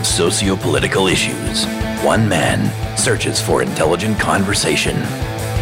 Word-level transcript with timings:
of 0.00 0.06
socio-political 0.06 1.08
issues, 1.08 1.66
one 2.02 2.26
man 2.26 2.96
searches 2.96 3.38
for 3.38 3.60
intelligent 3.60 4.18
conversation. 4.18 4.96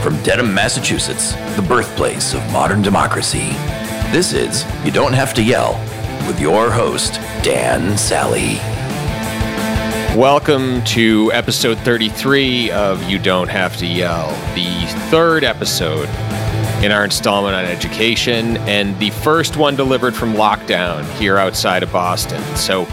From 0.01 0.23
Dedham, 0.23 0.55
Massachusetts, 0.55 1.33
the 1.57 1.65
birthplace 1.67 2.35
of 2.35 2.53
modern 2.53 2.81
democracy, 2.81 3.49
this 4.13 4.33
is 4.33 4.65
You 4.85 4.93
Don't 4.93 5.13
Have 5.13 5.35
to 5.35 5.43
Yell 5.43 5.73
with 6.29 6.41
your 6.41 6.71
host, 6.71 7.15
Dan 7.43 7.99
Sally. 7.99 8.59
Welcome 10.17 10.85
to 10.85 11.33
episode 11.33 11.79
33 11.79 12.71
of 12.71 13.03
You 13.11 13.19
Don't 13.19 13.49
Have 13.49 13.77
to 13.79 13.87
Yell, 13.87 14.29
the 14.55 14.87
third 15.11 15.43
episode 15.43 16.09
in 16.85 16.93
our 16.93 17.05
installment 17.05 17.57
on 17.57 17.65
education, 17.65 18.57
and 18.69 18.97
the 19.01 19.11
first 19.11 19.57
one 19.57 19.75
delivered 19.75 20.15
from 20.15 20.35
lockdown 20.35 21.05
here 21.19 21.39
outside 21.39 21.83
of 21.83 21.93
Boston. 21.93 22.41
So, 22.55 22.87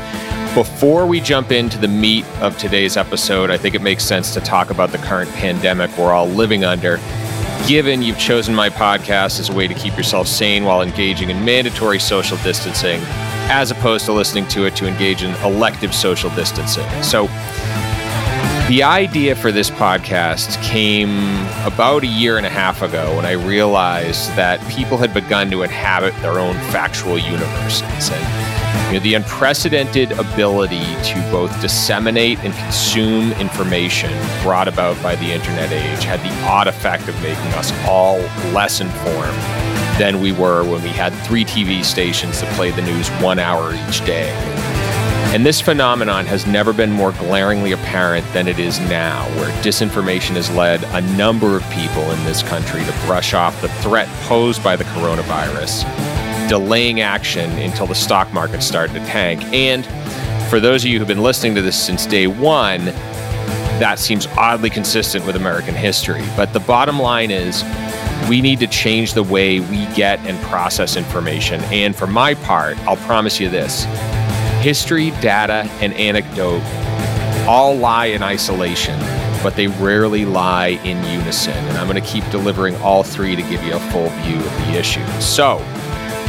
before 0.55 1.05
we 1.05 1.19
jump 1.19 1.51
into 1.51 1.77
the 1.77 1.87
meat 1.87 2.25
of 2.39 2.57
today's 2.57 2.95
episode, 2.95 3.51
I 3.51 3.57
think 3.57 3.75
it 3.75 3.81
makes 3.81 4.05
sense 4.05 4.33
to 4.33 4.39
talk 4.39 4.69
about 4.69 4.93
the 4.93 4.97
current 4.99 5.29
pandemic 5.31 5.95
we're 5.97 6.13
all 6.13 6.27
living 6.27 6.63
under. 6.63 6.97
Given 7.67 8.01
you've 8.01 8.17
chosen 8.17 8.55
my 8.55 8.69
podcast 8.69 9.41
as 9.41 9.49
a 9.49 9.53
way 9.53 9.67
to 9.67 9.73
keep 9.73 9.97
yourself 9.97 10.27
sane 10.27 10.63
while 10.63 10.81
engaging 10.81 11.29
in 11.29 11.43
mandatory 11.43 11.99
social 11.99 12.37
distancing, 12.37 13.01
as 13.49 13.69
opposed 13.69 14.05
to 14.05 14.13
listening 14.13 14.47
to 14.47 14.65
it 14.65 14.77
to 14.77 14.87
engage 14.87 15.23
in 15.23 15.35
elective 15.43 15.93
social 15.93 16.29
distancing. 16.31 16.87
So, 17.03 17.27
the 18.69 18.81
idea 18.81 19.35
for 19.35 19.51
this 19.51 19.69
podcast 19.69 20.63
came 20.63 21.45
about 21.65 22.03
a 22.03 22.07
year 22.07 22.37
and 22.37 22.45
a 22.45 22.49
half 22.49 22.81
ago 22.81 23.17
when 23.17 23.25
I 23.25 23.33
realized 23.33 24.29
that 24.37 24.65
people 24.69 24.97
had 24.97 25.13
begun 25.13 25.51
to 25.51 25.63
inhabit 25.63 26.15
their 26.21 26.39
own 26.39 26.55
factual 26.71 27.19
universes. 27.19 28.09
And 28.09 28.54
you 28.87 28.93
know, 28.93 28.99
the 28.99 29.13
unprecedented 29.15 30.11
ability 30.13 30.85
to 31.03 31.27
both 31.31 31.59
disseminate 31.61 32.39
and 32.39 32.53
consume 32.53 33.31
information 33.33 34.11
brought 34.43 34.67
about 34.67 35.01
by 35.01 35.15
the 35.15 35.31
internet 35.31 35.71
age 35.71 36.03
had 36.03 36.19
the 36.21 36.45
odd 36.45 36.67
effect 36.67 37.07
of 37.07 37.15
making 37.21 37.47
us 37.53 37.71
all 37.87 38.19
less 38.53 38.81
informed 38.81 39.37
than 39.97 40.19
we 40.21 40.31
were 40.31 40.63
when 40.63 40.83
we 40.83 40.89
had 40.89 41.13
three 41.25 41.45
TV 41.45 41.83
stations 41.83 42.41
that 42.41 42.53
played 42.55 42.75
the 42.75 42.81
news 42.81 43.09
one 43.21 43.39
hour 43.39 43.73
each 43.87 44.05
day. 44.05 44.29
And 45.33 45.45
this 45.45 45.59
phenomenon 45.59 46.25
has 46.27 46.45
never 46.45 46.71
been 46.71 46.91
more 46.91 47.11
glaringly 47.13 47.73
apparent 47.73 48.25
than 48.31 48.47
it 48.47 48.59
is 48.59 48.79
now, 48.81 49.25
where 49.37 49.51
disinformation 49.63 50.35
has 50.35 50.49
led 50.51 50.83
a 50.83 51.01
number 51.17 51.57
of 51.57 51.69
people 51.71 52.03
in 52.11 52.23
this 52.23 52.41
country 52.43 52.85
to 52.85 52.91
brush 53.05 53.33
off 53.33 53.59
the 53.61 53.67
threat 53.67 54.07
posed 54.27 54.63
by 54.63 54.75
the 54.75 54.85
coronavirus, 54.85 55.83
delaying 56.47 57.01
action 57.01 57.49
until 57.59 57.87
the 57.87 57.95
stock 57.95 58.31
market 58.33 58.61
started 58.61 58.93
to 58.93 58.99
tank. 59.05 59.43
And 59.45 59.85
for 60.49 60.59
those 60.59 60.83
of 60.83 60.91
you 60.91 60.99
who've 60.99 61.07
been 61.07 61.23
listening 61.23 61.55
to 61.55 61.61
this 61.61 61.81
since 61.81 62.05
day 62.05 62.27
one, 62.27 62.85
that 63.79 63.99
seems 63.99 64.27
oddly 64.37 64.69
consistent 64.69 65.25
with 65.25 65.35
American 65.35 65.75
history. 65.75 66.23
But 66.37 66.53
the 66.53 66.61
bottom 66.61 66.99
line 66.99 67.31
is, 67.31 67.63
we 68.29 68.41
need 68.41 68.59
to 68.59 68.67
change 68.67 69.13
the 69.13 69.23
way 69.23 69.59
we 69.59 69.85
get 69.93 70.19
and 70.19 70.39
process 70.45 70.95
information. 70.95 71.61
And 71.65 71.95
for 71.95 72.07
my 72.07 72.35
part, 72.35 72.77
I'll 72.87 72.95
promise 72.97 73.39
you 73.39 73.49
this 73.49 73.83
history, 74.61 75.11
data, 75.21 75.69
and 75.81 75.93
anecdote 75.93 76.63
all 77.47 77.75
lie 77.75 78.07
in 78.07 78.23
isolation, 78.23 78.99
but 79.43 79.55
they 79.55 79.67
rarely 79.67 80.25
lie 80.25 80.79
in 80.83 80.97
unison. 81.19 81.53
And 81.53 81.77
I'm 81.77 81.87
going 81.87 82.01
to 82.01 82.09
keep 82.09 82.27
delivering 82.31 82.75
all 82.77 83.03
three 83.03 83.35
to 83.35 83.41
give 83.43 83.63
you 83.63 83.75
a 83.75 83.79
full 83.91 84.09
view 84.09 84.37
of 84.37 84.57
the 84.65 84.79
issue. 84.79 85.05
So, 85.19 85.57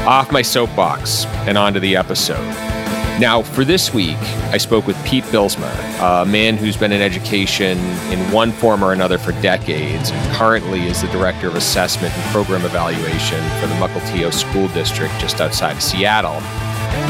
off 0.07 0.31
my 0.31 0.43
soapbox 0.43 1.27
and 1.47 1.59
onto 1.59 1.81
the 1.81 1.97
episode. 1.97 2.45
Now, 3.19 3.43
for 3.43 3.65
this 3.65 3.95
week, 3.95 4.19
I 4.53 4.59
spoke 4.59 4.87
with 4.87 5.03
Pete 5.05 5.25
Bylsma, 5.25 6.23
a 6.23 6.27
man 6.27 6.57
who's 6.57 6.77
been 6.77 6.93
in 6.93 7.01
education 7.01 7.79
in 8.13 8.19
one 8.31 8.53
form 8.53 8.85
or 8.85 8.93
another 8.93 9.19
for 9.19 9.33
decades 9.41 10.11
and 10.11 10.37
currently 10.37 10.87
is 10.87 11.01
the 11.01 11.09
Director 11.09 11.49
of 11.49 11.57
Assessment 11.57 12.15
and 12.15 12.23
Program 12.31 12.65
Evaluation 12.65 13.43
for 13.61 13.67
the 13.67 13.75
Mukilteo 13.75 14.33
School 14.33 14.69
District 14.69 15.13
just 15.19 15.41
outside 15.41 15.77
of 15.77 15.83
Seattle 15.83 16.41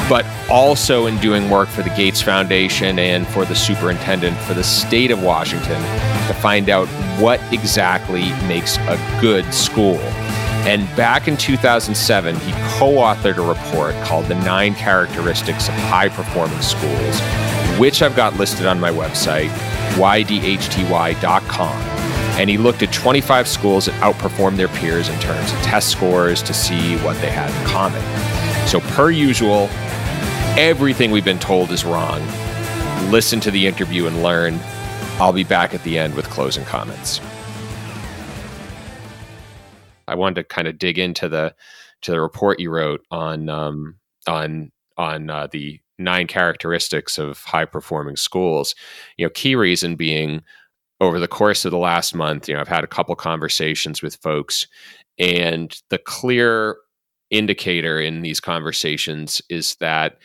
but 0.09 0.25
also 0.49 1.07
in 1.07 1.19
doing 1.19 1.51
work 1.51 1.69
for 1.69 1.83
the 1.83 1.91
Gates 1.91 2.23
Foundation 2.23 2.99
and 2.99 3.27
for 3.27 3.45
the 3.45 3.55
superintendent 3.55 4.37
for 4.39 4.55
the 4.55 4.63
state 4.63 5.11
of 5.11 5.23
Washington 5.23 5.81
to 6.29 6.35
find 6.35 6.71
out 6.71 6.87
what 7.21 7.41
exactly 7.53 8.31
makes 8.47 8.77
a 8.79 9.19
good 9.21 9.53
school. 9.53 9.99
And 10.67 10.85
back 10.97 11.29
in 11.29 11.37
2007, 11.37 12.35
he 12.41 12.51
co 12.77 12.97
authored 12.97 13.37
a 13.37 13.43
report 13.43 13.95
called 14.05 14.27
The 14.27 14.35
Nine 14.35 14.75
Characteristics 14.75 15.69
of 15.69 15.75
High 15.75 16.09
Performing 16.09 16.61
Schools, 16.61 17.21
which 17.79 18.03
I've 18.03 18.17
got 18.17 18.35
listed 18.37 18.67
on 18.67 18.81
my 18.81 18.91
website, 18.91 19.51
ydhty.com. 19.95 21.83
And 22.37 22.51
he 22.51 22.59
looked 22.59 22.83
at 22.83 22.93
25 22.93 23.47
schools 23.47 23.87
that 23.87 23.95
outperformed 24.03 24.57
their 24.57 24.67
peers 24.67 25.09
in 25.09 25.17
terms 25.21 25.53
of 25.53 25.59
test 25.63 25.89
scores 25.89 26.43
to 26.43 26.53
see 26.53 26.97
what 26.97 27.15
they 27.21 27.31
had 27.31 27.49
in 27.49 27.67
common. 27.69 28.03
So, 28.67 28.81
per 28.97 29.13
usual, 29.13 29.69
everything 30.59 31.13
we've 31.13 31.25
been 31.25 31.39
told 31.39 31.71
is 31.71 31.85
wrong. 31.85 32.21
Listen 33.13 33.39
to 33.39 33.53
the 33.53 33.69
interview 33.69 34.09
and 34.09 34.21
learn. 34.21 34.59
I'll 35.21 35.33
be 35.33 35.45
back 35.45 35.75
at 35.75 35.83
the 35.85 35.97
end 35.97 36.17
with 36.17 36.29
closing 36.29 36.65
comments. 36.65 37.21
I 40.09 40.15
wanted 40.15 40.37
to 40.37 40.45
kind 40.45 40.69
of 40.69 40.79
dig 40.79 40.99
into 40.99 41.29
the 41.29 41.55
to 42.03 42.11
the 42.11 42.21
report 42.21 42.61
you 42.61 42.71
wrote 42.71 43.03
on 43.11 43.49
um, 43.49 43.97
on 44.27 44.73
on 44.97 45.31
uh, 45.31 45.49
the 45.51 45.81
nine 45.99 46.27
characteristics 46.27 47.19
of 47.19 47.43
high 47.45 47.65
performing 47.65 48.17
schools. 48.17 48.75
You 49.17 49.27
know, 49.27 49.31
key 49.31 49.55
reason 49.55 49.97
being 49.97 50.43
over 51.01 51.19
the 51.19 51.29
course 51.29 51.65
of 51.65 51.71
the 51.71 51.79
last 51.79 52.15
month, 52.15 52.49
you 52.49 52.55
know, 52.55 52.61
I've 52.61 52.69
had 52.69 52.85
a 52.85 52.89
couple 52.89 53.15
conversations 53.17 54.03
with 54.03 54.17
folks, 54.17 54.67
and 55.19 55.75
the 55.91 55.99
clear 55.99 56.77
indicator 57.31 58.01
in 58.01 58.23
these 58.23 58.41
conversations 58.41 59.43
is 59.51 59.75
that 59.77 60.19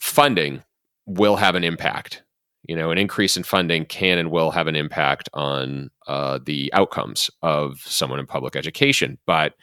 funding 0.00 0.62
will 1.06 1.36
have 1.36 1.54
an 1.54 1.64
impact. 1.64 2.22
You 2.70 2.76
know, 2.76 2.92
an 2.92 2.98
increase 2.98 3.36
in 3.36 3.42
funding 3.42 3.84
can 3.84 4.16
and 4.16 4.30
will 4.30 4.52
have 4.52 4.68
an 4.68 4.76
impact 4.76 5.28
on 5.34 5.90
uh, 6.06 6.38
the 6.46 6.72
outcomes 6.72 7.28
of 7.42 7.80
someone 7.80 8.20
in 8.20 8.26
public 8.26 8.54
education. 8.54 9.18
But 9.26 9.54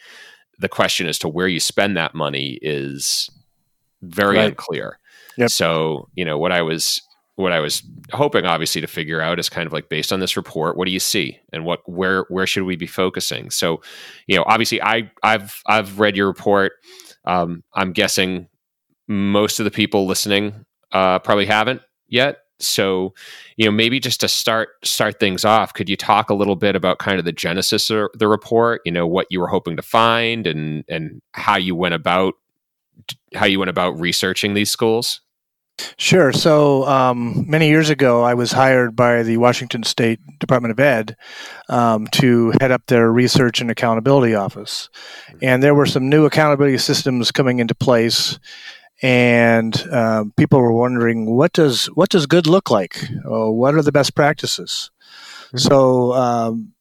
the 0.59 0.67
question 0.67 1.07
as 1.07 1.17
to 1.19 1.29
where 1.29 1.47
you 1.47 1.61
spend 1.61 1.95
that 1.95 2.13
money 2.13 2.59
is 2.61 3.29
very 4.01 4.35
right. 4.35 4.49
unclear. 4.49 4.99
Yep. 5.37 5.51
So, 5.51 6.09
you 6.15 6.25
know, 6.25 6.37
what 6.37 6.51
I 6.51 6.61
was 6.61 7.01
what 7.35 7.53
I 7.53 7.61
was 7.61 7.81
hoping 8.11 8.45
obviously 8.45 8.81
to 8.81 8.87
figure 8.87 9.21
out 9.21 9.39
is 9.39 9.47
kind 9.47 9.67
of 9.67 9.71
like 9.71 9.87
based 9.87 10.11
on 10.11 10.19
this 10.19 10.35
report, 10.35 10.75
what 10.75 10.85
do 10.85 10.91
you 10.91 10.99
see 10.99 11.39
and 11.53 11.63
what 11.63 11.79
where 11.85 12.25
where 12.27 12.45
should 12.45 12.63
we 12.63 12.75
be 12.75 12.87
focusing? 12.87 13.51
So, 13.51 13.81
you 14.27 14.35
know, 14.35 14.43
obviously 14.47 14.81
I 14.81 15.09
I've 15.23 15.55
I've 15.65 15.97
read 15.97 16.17
your 16.17 16.27
report. 16.27 16.73
Um, 17.23 17.63
I'm 17.73 17.93
guessing 17.93 18.49
most 19.07 19.61
of 19.61 19.63
the 19.63 19.71
people 19.71 20.07
listening 20.07 20.65
uh, 20.91 21.19
probably 21.19 21.45
haven't 21.45 21.81
yet. 22.09 22.39
So, 22.59 23.13
you 23.55 23.65
know, 23.65 23.71
maybe 23.71 23.99
just 23.99 24.19
to 24.21 24.27
start 24.27 24.69
start 24.83 25.19
things 25.19 25.45
off, 25.45 25.73
could 25.73 25.89
you 25.89 25.95
talk 25.95 26.29
a 26.29 26.33
little 26.33 26.55
bit 26.55 26.75
about 26.75 26.99
kind 26.99 27.19
of 27.19 27.25
the 27.25 27.31
genesis 27.31 27.89
of 27.89 28.09
the 28.15 28.27
report? 28.27 28.81
You 28.85 28.91
know, 28.91 29.05
what 29.05 29.27
you 29.29 29.39
were 29.39 29.47
hoping 29.47 29.75
to 29.75 29.83
find, 29.83 30.47
and 30.47 30.83
and 30.87 31.21
how 31.33 31.57
you 31.57 31.75
went 31.75 31.93
about 31.93 32.33
how 33.35 33.45
you 33.45 33.59
went 33.59 33.69
about 33.69 33.99
researching 33.99 34.53
these 34.53 34.71
schools. 34.71 35.21
Sure. 35.97 36.33
So 36.33 36.85
um, 36.87 37.45
many 37.47 37.67
years 37.67 37.91
ago, 37.91 38.23
I 38.23 38.33
was 38.33 38.51
hired 38.51 38.95
by 38.95 39.21
the 39.21 39.37
Washington 39.37 39.83
State 39.83 40.19
Department 40.39 40.71
of 40.71 40.79
Ed 40.79 41.15
um, 41.69 42.07
to 42.13 42.51
head 42.59 42.71
up 42.71 42.87
their 42.87 43.11
research 43.11 43.61
and 43.61 43.69
accountability 43.69 44.33
office, 44.33 44.89
and 45.41 45.61
there 45.61 45.75
were 45.75 45.85
some 45.85 46.09
new 46.09 46.25
accountability 46.25 46.79
systems 46.79 47.31
coming 47.31 47.59
into 47.59 47.75
place 47.75 48.39
and 49.01 49.75
um, 49.91 50.33
people 50.37 50.59
were 50.59 50.73
wondering 50.73 51.25
what 51.35 51.53
does 51.53 51.85
what 51.87 52.09
does 52.09 52.25
good 52.25 52.47
look 52.47 52.71
like? 52.71 53.03
Uh, 53.25 53.51
what 53.51 53.75
are 53.75 53.81
the 53.81 53.91
best 53.91 54.15
practices? 54.15 54.91
Mm-hmm. 55.47 55.57
So 55.57 56.13
um, 56.13 56.73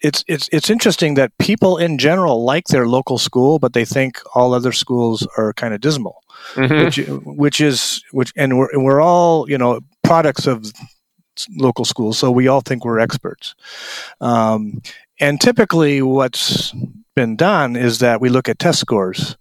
it's 0.00 0.22
it's 0.28 0.48
it's 0.52 0.68
interesting 0.68 1.14
that 1.14 1.36
people 1.38 1.78
in 1.78 1.98
general 1.98 2.44
like 2.44 2.66
their 2.66 2.86
local 2.86 3.16
school, 3.16 3.58
but 3.58 3.72
they 3.72 3.86
think 3.86 4.20
all 4.34 4.52
other 4.52 4.72
schools 4.72 5.26
are 5.38 5.54
kind 5.54 5.72
of 5.72 5.80
dismal, 5.80 6.22
mm-hmm. 6.54 6.84
which 6.84 6.96
which 7.24 7.60
is 7.60 8.04
which, 8.12 8.32
and 8.36 8.58
we're 8.58 8.70
and 8.70 8.84
we're 8.84 9.00
all 9.00 9.48
you 9.48 9.56
know 9.56 9.80
products 10.02 10.46
of 10.46 10.70
local 11.56 11.86
schools, 11.86 12.18
so 12.18 12.30
we 12.30 12.48
all 12.48 12.60
think 12.60 12.84
we're 12.84 12.98
experts. 12.98 13.54
Um, 14.20 14.82
and 15.20 15.40
typically, 15.40 16.02
what's 16.02 16.74
been 17.14 17.36
done 17.36 17.76
is 17.76 17.98
that 18.00 18.20
we 18.20 18.28
look 18.28 18.48
at 18.48 18.58
test 18.58 18.80
scores 18.80 19.36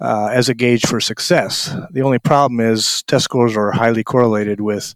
uh, 0.00 0.30
as 0.32 0.48
a 0.48 0.54
gauge 0.54 0.86
for 0.86 1.00
success. 1.00 1.74
The 1.90 2.02
only 2.02 2.18
problem 2.18 2.60
is 2.60 3.02
test 3.04 3.24
scores 3.24 3.56
are 3.56 3.72
highly 3.72 4.04
correlated 4.04 4.60
with 4.60 4.94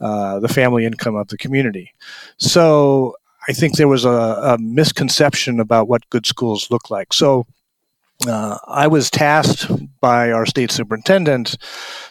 uh, 0.00 0.38
the 0.40 0.48
family 0.48 0.84
income 0.84 1.16
of 1.16 1.28
the 1.28 1.38
community. 1.38 1.92
So 2.36 3.16
I 3.48 3.52
think 3.52 3.76
there 3.76 3.88
was 3.88 4.04
a, 4.04 4.08
a, 4.08 4.58
misconception 4.58 5.58
about 5.58 5.88
what 5.88 6.08
good 6.10 6.26
schools 6.26 6.70
look 6.70 6.90
like. 6.90 7.12
So 7.12 7.46
uh, 8.26 8.58
I 8.66 8.88
was 8.88 9.10
tasked 9.10 9.70
by 10.00 10.32
our 10.32 10.44
state 10.44 10.72
superintendent 10.72 11.56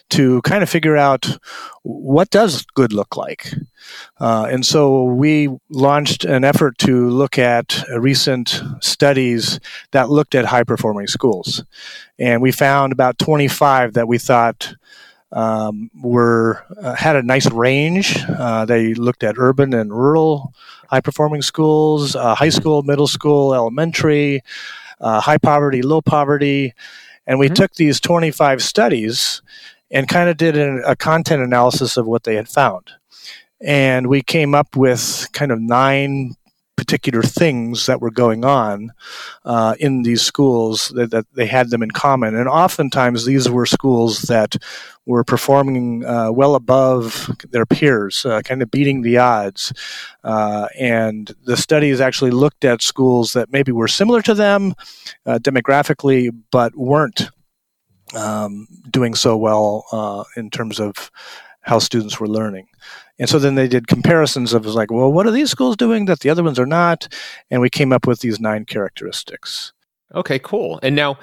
to 0.09 0.41
kind 0.43 0.63
of 0.63 0.69
figure 0.69 0.95
out 0.95 1.37
what 1.83 2.29
does 2.29 2.65
good 2.75 2.93
look 2.93 3.17
like. 3.17 3.53
Uh, 4.19 4.47
and 4.49 4.65
so 4.65 5.03
we 5.03 5.49
launched 5.69 6.23
an 6.23 6.43
effort 6.45 6.77
to 6.79 7.09
look 7.09 7.37
at 7.37 7.83
recent 7.97 8.61
studies 8.79 9.59
that 9.91 10.09
looked 10.09 10.33
at 10.33 10.45
high 10.45 10.63
performing 10.63 11.07
schools. 11.07 11.63
And 12.17 12.41
we 12.41 12.51
found 12.51 12.93
about 12.93 13.19
25 13.19 13.93
that 13.93 14.07
we 14.07 14.17
thought 14.17 14.75
um, 15.33 15.91
were 16.01 16.63
uh, 16.81 16.95
had 16.95 17.17
a 17.17 17.21
nice 17.21 17.51
range. 17.51 18.17
Uh, 18.29 18.63
they 18.63 18.93
looked 18.93 19.23
at 19.23 19.35
urban 19.37 19.73
and 19.73 19.91
rural 19.91 20.53
high 20.89 21.01
performing 21.01 21.41
schools, 21.41 22.15
uh, 22.15 22.33
high 22.33 22.49
school, 22.49 22.81
middle 22.83 23.07
school, 23.07 23.53
elementary, 23.53 24.41
uh, 24.99 25.19
high 25.21 25.37
poverty, 25.37 25.81
low 25.81 26.01
poverty. 26.01 26.73
And 27.25 27.39
we 27.39 27.47
mm-hmm. 27.47 27.55
took 27.55 27.73
these 27.75 27.99
25 27.99 28.61
studies 28.63 29.41
and 29.91 30.07
kind 30.07 30.29
of 30.29 30.37
did 30.37 30.57
a, 30.57 30.91
a 30.91 30.95
content 30.95 31.41
analysis 31.41 31.97
of 31.97 32.05
what 32.05 32.23
they 32.23 32.35
had 32.35 32.49
found. 32.49 32.91
And 33.61 34.07
we 34.07 34.21
came 34.21 34.53
up 34.53 34.75
with 34.75 35.27
kind 35.33 35.51
of 35.51 35.59
nine 35.59 36.35
particular 36.77 37.23
things 37.23 37.87
that 37.87 37.99
were 37.99 38.11
going 38.11 38.45
on 38.45 38.93
uh, 39.43 39.75
in 39.79 40.03
these 40.03 40.21
schools 40.21 40.89
that, 40.95 41.11
that, 41.11 41.25
they 41.33 41.47
had 41.47 41.69
them 41.69 41.83
in 41.83 41.91
common. 41.91 42.35
And 42.35 42.47
oftentimes 42.47 43.25
these 43.25 43.49
were 43.49 43.65
schools 43.65 44.21
that 44.23 44.55
were 45.05 45.23
performing 45.23 46.05
uh, 46.05 46.31
well 46.31 46.55
above 46.55 47.29
their 47.49 47.65
peers, 47.65 48.25
uh, 48.25 48.41
kind 48.41 48.61
of 48.61 48.71
beating 48.71 49.01
the 49.01 49.17
odds. 49.17 49.73
Uh, 50.23 50.67
and 50.79 51.33
the 51.45 51.57
studies 51.57 51.99
actually 51.99 52.31
looked 52.31 52.63
at 52.63 52.81
schools 52.81 53.33
that 53.33 53.51
maybe 53.51 53.71
were 53.71 53.87
similar 53.87 54.21
to 54.21 54.33
them 54.33 54.73
uh, 55.25 55.39
demographically, 55.39 56.29
but 56.51 56.75
weren't 56.77 57.29
um, 58.15 58.67
doing 58.89 59.15
so 59.15 59.35
well 59.35 59.85
uh, 59.91 60.23
in 60.35 60.49
terms 60.49 60.79
of 60.79 61.11
how 61.61 61.79
students 61.79 62.19
were 62.19 62.29
learning. 62.29 62.67
And 63.19 63.27
so 63.29 63.39
then 63.39 63.55
they 63.55 63.67
did 63.67 63.87
comparisons 63.87 64.53
of 64.53 64.65
like, 64.65 64.91
well, 64.91 65.11
what 65.11 65.25
are 65.25 65.31
these 65.31 65.49
schools 65.49 65.75
doing 65.75 66.05
that 66.05 66.19
the 66.19 66.29
other 66.29 66.43
ones 66.43 66.59
are 66.59 66.65
not? 66.67 67.07
And 67.49 67.61
we 67.61 67.69
came 67.69 67.91
up 67.91 68.05
with 68.05 68.19
these 68.19 68.39
nine 68.39 68.65
characteristics. 68.65 69.73
Okay, 70.15 70.39
cool. 70.39 70.79
And 70.83 70.95
now 70.95 71.17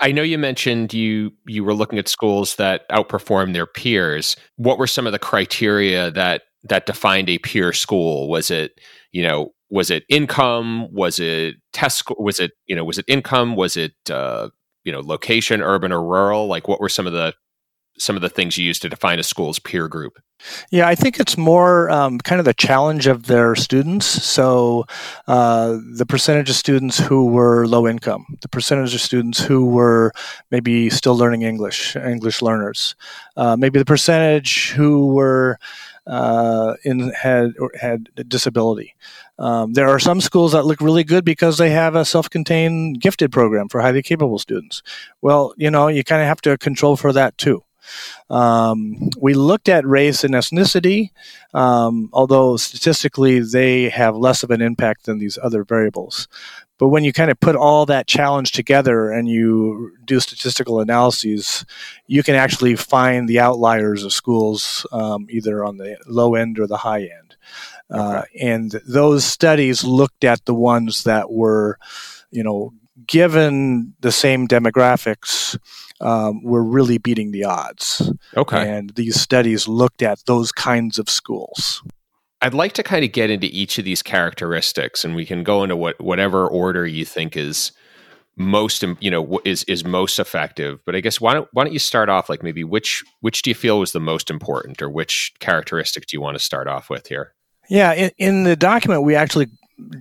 I 0.00 0.12
know 0.12 0.22
you 0.22 0.38
mentioned 0.38 0.94
you 0.94 1.32
you 1.46 1.64
were 1.64 1.74
looking 1.74 1.98
at 1.98 2.08
schools 2.08 2.54
that 2.56 2.88
outperformed 2.88 3.52
their 3.52 3.66
peers. 3.66 4.36
What 4.56 4.78
were 4.78 4.86
some 4.86 5.06
of 5.06 5.12
the 5.12 5.18
criteria 5.18 6.10
that 6.12 6.42
that 6.64 6.86
defined 6.86 7.28
a 7.30 7.38
peer 7.38 7.72
school? 7.72 8.28
Was 8.28 8.50
it, 8.50 8.80
you 9.10 9.22
know, 9.22 9.52
was 9.70 9.90
it 9.90 10.04
income? 10.08 10.92
Was 10.92 11.18
it 11.18 11.56
test? 11.72 12.04
Was 12.16 12.38
it, 12.38 12.52
you 12.66 12.76
know, 12.76 12.84
was 12.84 12.98
it 12.98 13.06
income? 13.08 13.56
Was 13.56 13.76
it, 13.76 13.94
uh, 14.08 14.50
you 14.84 14.92
know, 14.92 15.00
location, 15.00 15.60
urban 15.60 15.92
or 15.92 16.02
rural? 16.02 16.46
Like, 16.46 16.68
what 16.68 16.80
were 16.80 16.88
some 16.88 17.06
of 17.08 17.12
the 17.12 17.34
some 17.98 18.16
of 18.16 18.22
the 18.22 18.28
things 18.28 18.56
you 18.56 18.64
use 18.64 18.78
to 18.80 18.88
define 18.88 19.18
a 19.18 19.22
school's 19.22 19.58
peer 19.58 19.88
group? 19.88 20.18
Yeah, 20.70 20.86
I 20.86 20.94
think 20.94 21.18
it's 21.18 21.36
more 21.36 21.90
um, 21.90 22.18
kind 22.18 22.38
of 22.38 22.44
the 22.44 22.54
challenge 22.54 23.08
of 23.08 23.26
their 23.26 23.56
students. 23.56 24.06
So, 24.06 24.86
uh, 25.26 25.78
the 25.92 26.06
percentage 26.06 26.48
of 26.48 26.56
students 26.56 26.98
who 26.98 27.26
were 27.26 27.66
low 27.66 27.88
income, 27.88 28.24
the 28.40 28.48
percentage 28.48 28.94
of 28.94 29.00
students 29.00 29.42
who 29.42 29.66
were 29.66 30.12
maybe 30.50 30.90
still 30.90 31.16
learning 31.16 31.42
English, 31.42 31.96
English 31.96 32.40
learners, 32.40 32.94
uh, 33.36 33.56
maybe 33.56 33.80
the 33.80 33.84
percentage 33.84 34.70
who 34.70 35.08
were 35.08 35.58
uh, 36.06 36.74
in 36.84 37.10
had 37.10 37.54
had 37.80 38.08
disability. 38.28 38.94
Um, 39.38 39.74
there 39.74 39.88
are 39.88 40.00
some 40.00 40.20
schools 40.20 40.52
that 40.52 40.64
look 40.64 40.80
really 40.80 41.04
good 41.04 41.24
because 41.24 41.58
they 41.58 41.70
have 41.70 41.94
a 41.94 42.04
self-contained 42.04 43.00
gifted 43.00 43.30
program 43.30 43.68
for 43.68 43.80
highly 43.80 44.02
capable 44.02 44.38
students. 44.38 44.82
Well, 45.20 45.54
you 45.56 45.70
know, 45.70 45.88
you 45.88 46.02
kind 46.02 46.22
of 46.22 46.28
have 46.28 46.40
to 46.42 46.58
control 46.58 46.96
for 46.96 47.12
that 47.12 47.38
too. 47.38 47.62
Um, 48.30 49.10
we 49.20 49.34
looked 49.34 49.68
at 49.68 49.86
race 49.86 50.24
and 50.24 50.34
ethnicity, 50.34 51.10
um, 51.54 52.10
although 52.12 52.56
statistically 52.56 53.40
they 53.40 53.88
have 53.88 54.16
less 54.16 54.42
of 54.42 54.50
an 54.50 54.60
impact 54.60 55.06
than 55.06 55.18
these 55.18 55.38
other 55.42 55.64
variables. 55.64 56.28
But 56.78 56.88
when 56.88 57.02
you 57.02 57.12
kind 57.12 57.30
of 57.30 57.40
put 57.40 57.56
all 57.56 57.86
that 57.86 58.06
challenge 58.06 58.52
together 58.52 59.10
and 59.10 59.28
you 59.28 59.96
do 60.04 60.20
statistical 60.20 60.80
analyses, 60.80 61.64
you 62.06 62.22
can 62.22 62.36
actually 62.36 62.76
find 62.76 63.28
the 63.28 63.40
outliers 63.40 64.04
of 64.04 64.12
schools 64.12 64.86
um, 64.92 65.26
either 65.28 65.64
on 65.64 65.76
the 65.76 65.98
low 66.06 66.36
end 66.36 66.58
or 66.58 66.68
the 66.68 66.76
high 66.76 67.02
end. 67.02 67.36
Uh, 67.90 68.22
and 68.40 68.80
those 68.86 69.24
studies 69.24 69.82
looked 69.82 70.22
at 70.22 70.44
the 70.44 70.54
ones 70.54 71.04
that 71.04 71.32
were, 71.32 71.78
you 72.30 72.44
know, 72.44 72.72
given 73.06 73.94
the 74.00 74.12
same 74.12 74.46
demographics, 74.46 75.58
um, 76.00 76.42
were 76.42 76.64
really 76.64 76.98
beating 76.98 77.32
the 77.32 77.44
odds. 77.44 78.12
Okay. 78.36 78.68
And 78.68 78.90
these 78.90 79.20
studies 79.20 79.68
looked 79.68 80.02
at 80.02 80.24
those 80.26 80.52
kinds 80.52 80.98
of 80.98 81.08
schools. 81.10 81.82
I'd 82.40 82.54
like 82.54 82.72
to 82.74 82.82
kind 82.82 83.04
of 83.04 83.12
get 83.12 83.30
into 83.30 83.48
each 83.48 83.78
of 83.78 83.84
these 83.84 84.02
characteristics, 84.02 85.04
and 85.04 85.16
we 85.16 85.26
can 85.26 85.42
go 85.42 85.62
into 85.62 85.76
what 85.76 86.00
whatever 86.00 86.46
order 86.46 86.86
you 86.86 87.04
think 87.04 87.36
is 87.36 87.72
most 88.36 88.84
you 89.00 89.10
know 89.10 89.40
is 89.44 89.64
is 89.64 89.84
most 89.84 90.20
effective. 90.20 90.78
But 90.86 90.94
I 90.94 91.00
guess 91.00 91.20
why 91.20 91.34
don't 91.34 91.48
why 91.52 91.64
don't 91.64 91.72
you 91.72 91.80
start 91.80 92.08
off 92.08 92.28
like 92.28 92.42
maybe 92.44 92.62
which 92.62 93.04
which 93.20 93.42
do 93.42 93.50
you 93.50 93.54
feel 93.54 93.80
was 93.80 93.92
the 93.92 94.00
most 94.00 94.30
important, 94.30 94.80
or 94.80 94.88
which 94.88 95.32
characteristic 95.40 96.06
do 96.06 96.16
you 96.16 96.20
want 96.20 96.36
to 96.36 96.44
start 96.44 96.68
off 96.68 96.88
with 96.88 97.08
here? 97.08 97.34
Yeah, 97.68 97.92
in, 97.92 98.10
in 98.18 98.42
the 98.44 98.56
document 98.56 99.02
we 99.02 99.16
actually 99.16 99.48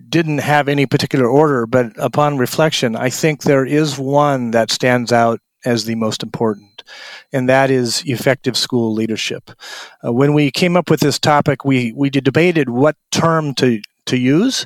didn't 0.10 0.40
have 0.40 0.68
any 0.68 0.86
particular 0.86 1.28
order, 1.28 1.66
but 1.66 1.92
upon 1.98 2.38
reflection, 2.38 2.96
I 2.96 3.10
think 3.10 3.44
there 3.44 3.66
is 3.66 3.98
one 3.98 4.52
that 4.52 4.72
stands 4.72 5.12
out 5.12 5.40
as 5.65 5.86
the 5.86 5.95
most 5.95 6.24
important, 6.24 6.83
and 7.33 7.50
that 7.50 7.69
is 7.69 8.04
effective 8.06 8.56
school 8.56 8.94
leadership. 8.94 9.51
Uh, 10.06 10.13
when 10.13 10.33
we 10.33 10.51
came 10.51 10.77
up 10.77 10.89
with 10.89 11.00
this 11.00 11.19
topic, 11.19 11.65
we, 11.65 11.94
we 11.94 12.09
debated 12.09 12.69
what 12.69 12.95
term 13.12 13.54
to, 13.56 13.81
to 14.06 14.18
use. 14.18 14.65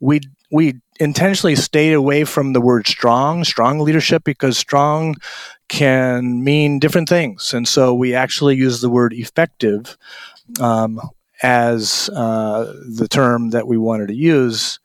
We, 0.00 0.20
we 0.50 0.74
intentionally 1.00 1.56
stayed 1.56 1.94
away 1.94 2.24
from 2.24 2.52
the 2.52 2.60
word 2.60 2.86
strong, 2.86 3.44
strong 3.44 3.80
leadership, 3.80 4.24
because 4.24 4.58
strong 4.58 5.14
can 5.68 6.44
mean 6.44 6.78
different 6.78 7.08
things. 7.08 7.54
And 7.54 7.66
so 7.66 7.94
we 7.94 8.14
actually 8.14 8.56
use 8.56 8.80
the 8.80 8.90
word 8.90 9.12
effective 9.14 9.96
um, 10.60 11.00
as 11.42 12.10
uh, 12.14 12.72
the 12.86 13.08
term 13.08 13.50
that 13.50 13.66
we 13.66 13.78
wanted 13.78 14.08
to 14.08 14.14
use 14.14 14.78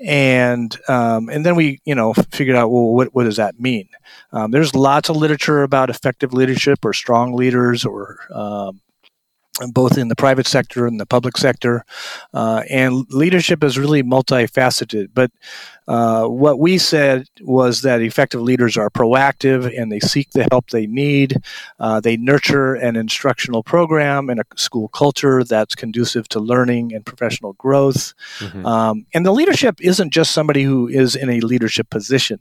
and 0.00 0.76
um, 0.88 1.28
and 1.28 1.44
then 1.44 1.56
we 1.56 1.80
you 1.84 1.94
know 1.94 2.12
figured 2.30 2.56
out 2.56 2.70
well 2.70 2.92
what, 2.94 3.14
what 3.14 3.24
does 3.24 3.36
that 3.36 3.60
mean? 3.60 3.88
Um, 4.32 4.50
there's 4.50 4.74
lots 4.74 5.08
of 5.08 5.16
literature 5.16 5.62
about 5.62 5.90
effective 5.90 6.32
leadership 6.32 6.84
or 6.84 6.92
strong 6.92 7.34
leaders 7.34 7.84
or 7.84 8.18
um, 8.32 8.80
both 9.70 9.98
in 9.98 10.08
the 10.08 10.16
private 10.16 10.46
sector 10.46 10.86
and 10.86 11.00
the 11.00 11.06
public 11.06 11.36
sector. 11.36 11.84
Uh, 12.32 12.62
and 12.70 13.06
leadership 13.10 13.64
is 13.64 13.78
really 13.78 14.02
multifaceted. 14.02 15.08
But 15.14 15.30
uh, 15.86 16.26
what 16.26 16.58
we 16.58 16.76
said 16.76 17.26
was 17.40 17.80
that 17.82 18.02
effective 18.02 18.42
leaders 18.42 18.76
are 18.76 18.90
proactive 18.90 19.74
and 19.76 19.90
they 19.90 20.00
seek 20.00 20.30
the 20.30 20.46
help 20.50 20.68
they 20.68 20.86
need. 20.86 21.36
Uh, 21.80 21.98
they 21.98 22.16
nurture 22.16 22.74
an 22.74 22.94
instructional 22.94 23.62
program 23.62 24.28
and 24.28 24.40
a 24.40 24.44
school 24.56 24.88
culture 24.88 25.42
that's 25.44 25.74
conducive 25.74 26.28
to 26.28 26.40
learning 26.40 26.94
and 26.94 27.06
professional 27.06 27.54
growth. 27.54 28.12
Mm-hmm. 28.38 28.66
Um, 28.66 29.06
and 29.14 29.24
the 29.24 29.32
leadership 29.32 29.80
isn't 29.80 30.10
just 30.10 30.32
somebody 30.32 30.62
who 30.62 30.88
is 30.88 31.16
in 31.16 31.30
a 31.30 31.40
leadership 31.40 31.88
position. 31.88 32.38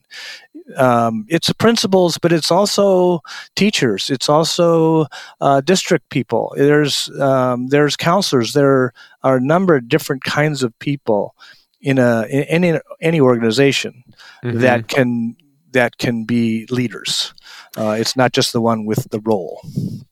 Um, 0.75 1.25
it's 1.29 1.51
principals, 1.53 2.17
but 2.17 2.33
it's 2.33 2.51
also 2.51 3.21
teachers. 3.55 4.09
It's 4.09 4.27
also 4.27 5.05
uh, 5.39 5.61
district 5.61 6.09
people. 6.09 6.53
There's 6.57 7.09
um, 7.19 7.67
there's 7.67 7.95
counselors. 7.95 8.53
There 8.53 8.93
are 9.23 9.37
a 9.37 9.41
number 9.41 9.75
of 9.75 9.87
different 9.87 10.23
kinds 10.23 10.63
of 10.63 10.77
people 10.79 11.35
in 11.81 11.97
a 11.99 12.25
in 12.29 12.43
any 12.43 12.79
any 13.01 13.21
organization 13.21 14.03
mm-hmm. 14.43 14.59
that 14.59 14.87
can 14.87 15.37
that 15.71 15.97
can 15.97 16.25
be 16.25 16.65
leaders. 16.69 17.33
Uh, 17.77 17.91
it's 17.91 18.15
not 18.15 18.33
just 18.33 18.53
the 18.53 18.61
one 18.61 18.85
with 18.85 19.09
the 19.11 19.19
role. 19.19 19.61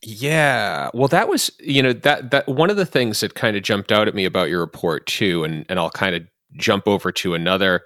Yeah, 0.01 0.89
well, 0.93 1.07
that 1.07 1.27
was 1.27 1.51
you 1.59 1.81
know 1.81 1.93
that 1.93 2.31
that 2.31 2.47
one 2.47 2.69
of 2.69 2.77
the 2.77 2.85
things 2.85 3.19
that 3.21 3.35
kind 3.35 3.57
of 3.57 3.63
jumped 3.63 3.91
out 3.91 4.07
at 4.07 4.15
me 4.15 4.25
about 4.25 4.49
your 4.49 4.59
report 4.59 5.05
too, 5.05 5.43
and 5.43 5.65
and 5.67 5.79
I'll 5.79 5.89
kind 5.89 6.15
of 6.15 6.23
jump 6.57 6.87
over 6.87 7.11
to 7.11 7.33
another 7.33 7.83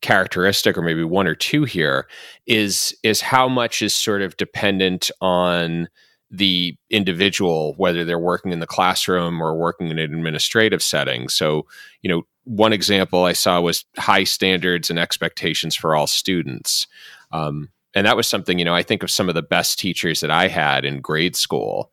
characteristic 0.00 0.78
or 0.78 0.82
maybe 0.82 1.04
one 1.04 1.26
or 1.26 1.34
two 1.34 1.64
here 1.64 2.06
is 2.46 2.96
is 3.02 3.20
how 3.20 3.48
much 3.48 3.82
is 3.82 3.94
sort 3.94 4.22
of 4.22 4.36
dependent 4.36 5.10
on 5.20 5.88
the 6.30 6.76
individual 6.90 7.74
whether 7.76 8.04
they're 8.04 8.18
working 8.18 8.52
in 8.52 8.60
the 8.60 8.66
classroom 8.66 9.42
or 9.42 9.56
working 9.56 9.88
in 9.88 9.98
an 9.98 10.14
administrative 10.14 10.82
setting. 10.82 11.28
So 11.28 11.66
you 12.02 12.10
know 12.10 12.22
one 12.44 12.72
example 12.72 13.24
i 13.24 13.34
saw 13.34 13.60
was 13.60 13.84
high 13.98 14.24
standards 14.24 14.90
and 14.90 14.98
expectations 14.98 15.76
for 15.76 15.94
all 15.94 16.06
students. 16.06 16.86
Um, 17.32 17.68
and 17.94 18.06
that 18.06 18.16
was 18.16 18.26
something 18.26 18.58
you 18.58 18.64
know 18.64 18.74
i 18.74 18.82
think 18.82 19.02
of 19.02 19.10
some 19.10 19.28
of 19.28 19.34
the 19.34 19.42
best 19.42 19.78
teachers 19.78 20.20
that 20.20 20.30
i 20.30 20.48
had 20.48 20.84
in 20.84 21.00
grade 21.00 21.36
school 21.36 21.90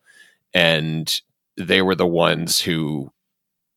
and 0.54 1.20
they 1.56 1.82
were 1.82 1.94
the 1.94 2.06
ones 2.06 2.60
who 2.60 3.10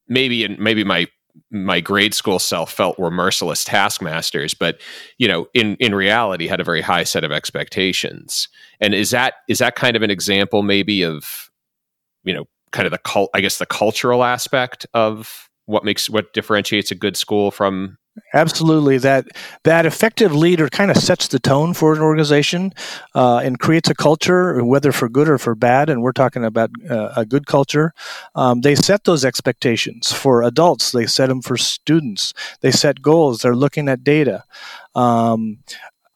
maybe 0.07 0.47
maybe 0.59 0.83
my 0.83 1.07
my 1.51 1.79
grade 1.79 2.13
school 2.13 2.39
self 2.39 2.71
felt 2.71 2.99
were 2.99 3.11
merciless 3.11 3.63
taskmasters, 3.63 4.53
but 4.53 4.79
you 5.17 5.27
know, 5.27 5.47
in 5.53 5.75
in 5.77 5.93
reality, 5.95 6.47
had 6.47 6.59
a 6.59 6.63
very 6.63 6.81
high 6.81 7.03
set 7.03 7.23
of 7.23 7.31
expectations. 7.31 8.47
And 8.79 8.93
is 8.93 9.11
that 9.11 9.35
is 9.47 9.59
that 9.59 9.75
kind 9.75 9.95
of 9.95 10.01
an 10.01 10.11
example, 10.11 10.63
maybe 10.63 11.03
of 11.03 11.49
you 12.23 12.33
know, 12.33 12.45
kind 12.71 12.85
of 12.85 12.91
the 12.91 12.99
cult? 12.99 13.29
I 13.33 13.41
guess 13.41 13.57
the 13.57 13.65
cultural 13.65 14.23
aspect 14.23 14.85
of 14.93 15.49
what 15.65 15.85
makes 15.85 16.09
what 16.09 16.33
differentiates 16.33 16.91
a 16.91 16.95
good 16.95 17.15
school 17.15 17.51
from 17.51 17.97
Absolutely, 18.33 18.97
that 18.97 19.25
that 19.63 19.85
effective 19.85 20.35
leader 20.35 20.67
kind 20.67 20.91
of 20.91 20.97
sets 20.97 21.29
the 21.29 21.39
tone 21.39 21.73
for 21.73 21.93
an 21.93 22.01
organization 22.01 22.73
uh, 23.15 23.37
and 23.37 23.57
creates 23.59 23.89
a 23.89 23.95
culture, 23.95 24.63
whether 24.65 24.91
for 24.91 25.07
good 25.07 25.29
or 25.29 25.37
for 25.37 25.55
bad. 25.55 25.89
And 25.89 26.01
we're 26.01 26.11
talking 26.11 26.43
about 26.43 26.71
uh, 26.89 27.13
a 27.15 27.25
good 27.25 27.45
culture. 27.45 27.93
Um, 28.35 28.61
they 28.61 28.75
set 28.75 29.05
those 29.05 29.23
expectations 29.23 30.11
for 30.11 30.43
adults. 30.43 30.91
They 30.91 31.05
set 31.05 31.27
them 31.27 31.41
for 31.41 31.55
students. 31.55 32.33
They 32.59 32.71
set 32.71 33.01
goals. 33.01 33.39
They're 33.39 33.55
looking 33.55 33.87
at 33.87 34.03
data. 34.03 34.43
Um, 34.93 35.59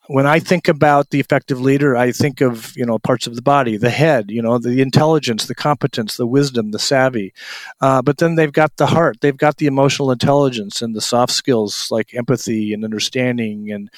when 0.08 0.26
I 0.26 0.40
think 0.40 0.68
about 0.68 1.10
the 1.10 1.20
effective 1.20 1.60
leader, 1.60 1.96
I 1.96 2.12
think 2.12 2.42
of 2.42 2.76
you 2.76 2.86
know 2.86 3.00
parts 3.00 3.28
of 3.28 3.36
the 3.36 3.42
body, 3.42 3.78
the 3.78 3.90
head, 3.90 4.30
you 4.30 4.42
know, 4.42 4.58
the 4.58 4.82
intelligence, 4.82 5.46
the 5.46 5.56
competence, 5.56 6.18
the 6.18 6.28
wisdom, 6.28 6.72
the 6.72 6.80
savvy. 6.80 7.34
Uh, 7.82 8.02
but 8.02 8.18
then 8.18 8.36
they've 8.36 8.52
got 8.52 8.78
the 8.78 8.88
heart, 8.88 9.18
they've 9.22 9.38
got 9.38 9.58
the 9.58 9.66
emotional 9.66 10.12
intelligence 10.12 10.82
and 10.82 10.96
the 10.96 11.02
soft 11.02 11.34
skills 11.34 11.88
like 11.92 12.14
empathy 12.14 12.74
and 12.74 12.84
understanding, 12.84 13.72
and 13.72 13.90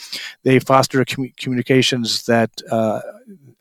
they 0.44 0.60
foster 0.60 1.04
com- 1.06 1.32
communications 1.38 2.26
that 2.26 2.52
uh, 2.72 3.02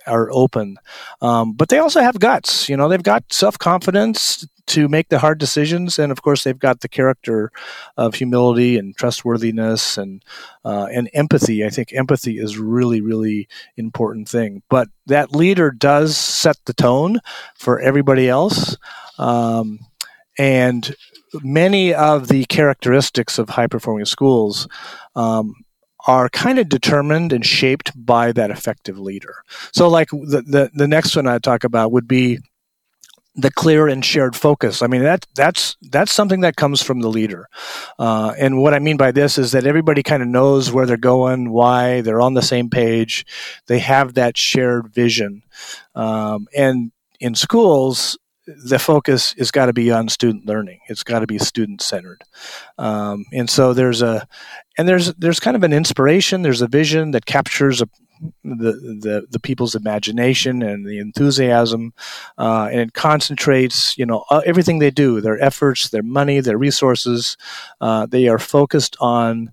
are 0.07 0.31
open. 0.31 0.79
Um, 1.21 1.53
but 1.53 1.69
they 1.69 1.79
also 1.79 2.01
have 2.01 2.21
guts. 2.21 2.69
You 2.69 2.77
know, 2.77 2.89
they've 2.89 3.03
got 3.03 3.33
self 3.33 3.59
confidence 3.59 4.47
to 4.67 4.89
make 4.89 5.09
the 5.09 5.19
hard 5.19 5.39
decisions, 5.39 5.99
and 5.99 6.11
of 6.11 6.23
course, 6.23 6.45
they've 6.45 6.59
got 6.59 6.81
the 6.81 6.89
character 6.89 7.51
of 7.97 8.15
humility 8.15 8.77
and 8.77 8.97
trustworthiness 8.97 9.97
and 9.97 10.25
uh, 10.65 10.87
and 10.93 11.09
empathy. 11.15 11.65
I 11.65 11.71
think 11.71 11.93
empathy 11.93 12.39
is 12.39 12.59
really, 12.59 13.01
really 13.01 13.49
important 13.77 14.29
thing. 14.29 14.63
But 14.69 14.89
that 15.07 15.35
leader 15.35 15.71
does 15.71 16.17
set 16.17 16.57
the 16.67 16.75
tone 16.75 17.21
for 17.57 17.79
everybody 17.81 18.29
else, 18.29 18.77
um, 19.19 19.81
and 20.39 20.95
many 21.43 21.95
of 21.95 22.29
the 22.29 22.45
characteristics 22.47 23.39
of 23.39 23.51
high 23.51 23.67
performing 23.67 24.05
schools 24.05 24.69
um, 25.15 25.55
are 26.07 26.29
kind 26.29 26.59
of 26.59 26.69
determined 26.69 27.33
and 27.33 27.45
shaped 27.45 27.93
by 27.97 28.33
that 28.33 28.51
effective 28.51 28.99
leader. 28.99 29.37
So, 29.73 29.89
like 29.89 30.11
the, 30.11 30.43
the, 30.47 30.71
the 30.75 30.89
next 30.89 31.17
one 31.17 31.27
I 31.27 31.39
talk 31.39 31.65
about 31.65 31.93
would 31.93 32.09
be 32.09 32.39
the 33.37 33.51
clear 33.51 33.87
and 33.87 34.05
shared 34.05 34.35
focus. 34.35 34.83
I 34.83 34.87
mean 34.87 35.03
that 35.03 35.27
that's 35.35 35.77
that's 35.83 36.13
something 36.13 36.41
that 36.41 36.57
comes 36.57 36.83
from 36.83 37.01
the 37.01 37.09
leader. 37.09 37.49
Uh, 37.99 38.35
and 38.39 38.59
what 38.59 38.75
I 38.75 38.79
mean 38.79 38.97
by 38.97 39.13
this 39.13 39.39
is 39.39 39.53
that 39.53 39.67
everybody 39.67 40.03
kind 40.03 40.23
of 40.23 40.29
knows 40.29 40.73
where 40.73 40.87
they're 40.87 40.97
going, 40.97 41.51
why 41.51 42.01
they're 42.01 42.21
on 42.21 42.35
the 42.35 42.43
same 42.43 42.71
page. 42.71 43.27
They 43.67 43.79
have 43.81 44.15
that 44.15 44.37
shared 44.37 44.89
vision. 44.89 45.43
Um, 45.95 46.49
and 46.57 46.93
in 47.21 47.35
schools, 47.35 48.19
the 48.47 48.79
focus 48.79 49.35
has 49.39 49.51
got 49.51 49.67
to 49.67 49.73
be 49.73 49.91
on 49.91 50.09
student 50.09 50.47
learning. 50.47 50.81
It's 50.89 51.03
got 51.03 51.21
to 51.21 51.27
be 51.27 51.39
student 51.39 51.83
centered, 51.83 52.23
um, 52.79 53.25
and 53.33 53.51
so 53.51 53.75
there's 53.75 54.03
a 54.03 54.29
and 54.79 54.89
there's 54.89 55.13
there's 55.15 55.41
kind 55.41 55.57
of 55.57 55.65
an 55.65 55.73
inspiration. 55.73 56.43
There's 56.43 56.63
a 56.63 56.69
vision 56.69 57.11
that 57.11 57.27
captures 57.27 57.83
a, 57.83 57.89
the, 58.45 58.73
the 58.73 59.27
the 59.31 59.41
people's 59.41 59.75
imagination 59.75 60.63
and 60.63 60.87
the 60.87 60.99
enthusiasm, 60.99 61.93
uh, 62.39 62.69
and 62.71 62.81
it 62.81 62.95
concentrates 62.95 63.97
you 63.99 64.07
know 64.07 64.25
uh, 64.31 64.43
everything 64.45 64.79
they 64.79 64.91
do, 64.91 65.21
their 65.21 65.43
efforts, 65.43 65.91
their 65.91 66.03
money, 66.03 66.41
their 66.41 66.59
resources. 66.59 67.37
Uh, 67.81 68.07
they 68.07 68.29
are 68.29 68.39
focused 68.39 68.97
on 69.01 69.53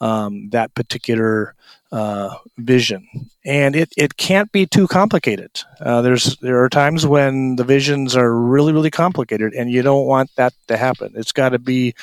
um, 0.00 0.50
that 0.50 0.74
particular 0.74 1.54
uh, 1.92 2.34
vision, 2.58 3.06
and 3.44 3.76
it, 3.76 3.92
it 3.96 4.16
can't 4.16 4.50
be 4.52 4.66
too 4.66 4.88
complicated. 4.88 5.62
Uh, 5.80 6.02
there's 6.02 6.36
there 6.38 6.62
are 6.62 6.68
times 6.68 7.06
when 7.06 7.56
the 7.56 7.64
visions 7.64 8.16
are 8.16 8.34
really 8.34 8.72
really 8.72 8.90
complicated, 8.90 9.52
and 9.52 9.70
you 9.70 9.82
don't 9.82 10.06
want 10.06 10.30
that 10.36 10.52
to 10.68 10.76
happen. 10.76 11.12
It's 11.14 11.32
got 11.32 11.50
to 11.50 11.58
be 11.58 11.94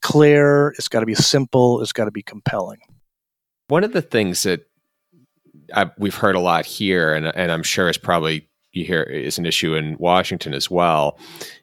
clear. 0.00 0.74
It's 0.78 0.88
got 0.88 1.00
to 1.00 1.06
be 1.06 1.14
simple. 1.14 1.82
It's 1.82 1.92
got 1.92 2.06
to 2.06 2.10
be 2.10 2.22
compelling. 2.22 2.80
One 3.68 3.84
of 3.84 3.92
the 3.92 4.02
things 4.02 4.44
that 4.44 4.67
I've, 5.74 5.90
we've 5.98 6.14
heard 6.14 6.36
a 6.36 6.40
lot 6.40 6.66
here, 6.66 7.14
and 7.14 7.26
and 7.26 7.52
I'm 7.52 7.62
sure 7.62 7.88
is 7.88 7.98
probably 7.98 8.48
you 8.72 8.84
hear 8.84 9.02
is 9.02 9.38
an 9.38 9.46
issue 9.46 9.74
in 9.74 9.96
Washington 9.98 10.54
as 10.54 10.70
well, 10.70 11.18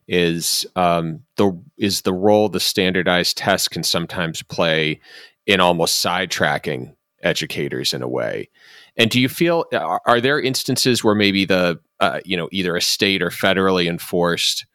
is 0.08 0.66
um, 0.76 1.22
the 1.38 1.58
is 1.78 2.02
the 2.02 2.14
role 2.14 2.50
the 2.50 2.60
standardized 2.60 3.38
test 3.38 3.72
can 3.72 3.84
sometimes 3.84 4.42
play 4.44 5.00
in 5.46 5.60
almost 5.60 6.04
sidetracking 6.04 6.96
educators 7.22 7.94
in 7.94 8.02
a 8.02 8.08
way. 8.08 8.50
And 8.98 9.10
do 9.10 9.20
you 9.20 9.30
feel 9.30 9.66
are, 9.74 10.02
are 10.06 10.22
there 10.22 10.40
instances 10.40 11.04
where 11.04 11.16
maybe 11.16 11.46
the 11.46 11.80
uh, 12.00 12.20
you 12.26 12.38
know 12.38 12.50
either 12.52 12.76
a 12.76 12.82
state 12.82 13.22
or 13.22 13.30
federally 13.30 13.88
enforced 13.88 14.66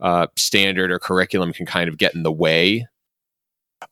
uh, 0.00 0.26
standard 0.36 0.90
or 0.90 0.98
curriculum 0.98 1.52
can 1.52 1.66
kind 1.66 1.88
of 1.88 1.98
get 1.98 2.14
in 2.14 2.22
the 2.22 2.32
way? 2.32 2.86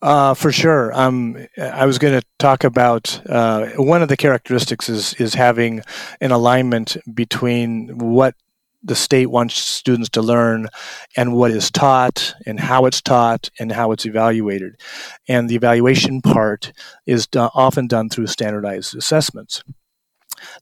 Uh, 0.01 0.33
for 0.33 0.51
sure. 0.51 0.93
Um, 0.93 1.47
I 1.57 1.85
was 1.85 1.97
going 1.97 2.19
to 2.19 2.25
talk 2.37 2.63
about 2.63 3.21
uh, 3.27 3.69
one 3.77 4.01
of 4.01 4.07
the 4.07 4.17
characteristics 4.17 4.87
is 4.87 5.13
is 5.15 5.33
having 5.33 5.81
an 6.21 6.31
alignment 6.31 6.95
between 7.13 7.97
what 7.97 8.35
the 8.81 8.95
state 8.95 9.25
wants 9.27 9.57
students 9.57 10.09
to 10.09 10.21
learn 10.21 10.67
and 11.17 11.33
what 11.33 11.51
is 11.51 11.69
taught 11.69 12.33
and 12.45 12.59
how 12.59 12.85
it's 12.85 13.01
taught 13.01 13.49
and 13.59 13.71
how 13.71 13.91
it's 13.91 14.05
evaluated. 14.05 14.79
And 15.27 15.49
the 15.49 15.55
evaluation 15.55 16.21
part 16.21 16.71
is 17.05 17.27
do- 17.27 17.49
often 17.53 17.87
done 17.87 18.09
through 18.09 18.27
standardized 18.27 18.95
assessments. 18.95 19.63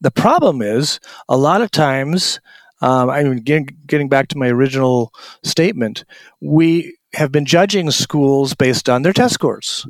The 0.02 0.10
problem 0.12 0.64
is 0.64 1.00
a 1.30 1.38
lot 1.38 1.62
of 1.62 1.70
times, 1.70 2.40
um, 2.82 3.12
I 3.12 3.24
mean, 3.24 3.38
getting, 3.42 3.70
getting 3.86 4.10
back 4.10 4.30
to 4.30 4.38
my 4.38 4.48
original 4.48 5.14
statement, 5.44 6.04
we 6.42 6.97
have 7.14 7.32
been 7.32 7.46
judging 7.46 7.92
schools 7.92 8.54
based 8.54 8.90
on 8.90 9.02
their 9.02 9.14
test 9.14 9.34
scores. 9.34 9.88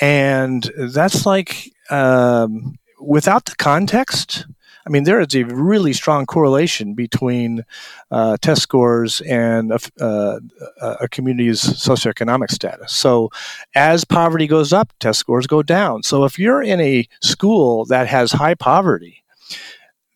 And 0.00 0.70
that's 0.76 1.26
like, 1.26 1.70
um, 1.90 2.78
without 3.00 3.44
the 3.44 3.54
context, 3.56 4.46
I 4.86 4.90
mean, 4.90 5.04
there 5.04 5.20
is 5.20 5.34
a 5.34 5.44
really 5.44 5.92
strong 5.92 6.24
correlation 6.26 6.94
between 6.94 7.64
uh, 8.10 8.38
test 8.40 8.62
scores 8.62 9.20
and 9.20 9.72
uh, 10.00 10.40
a, 10.80 11.08
community's 11.08 11.60
socioeconomic 11.60 12.50
status. 12.50 12.92
So, 12.92 13.30
as 13.74 14.04
poverty 14.04 14.46
goes 14.46 14.72
up, 14.72 14.92
test 14.98 15.20
scores 15.20 15.46
go 15.46 15.62
down. 15.62 16.02
So, 16.02 16.24
if 16.24 16.38
you're 16.38 16.62
in 16.62 16.80
a 16.80 17.06
school 17.20 17.84
that 17.86 18.08
has 18.08 18.32
high 18.32 18.54
poverty, 18.54 19.22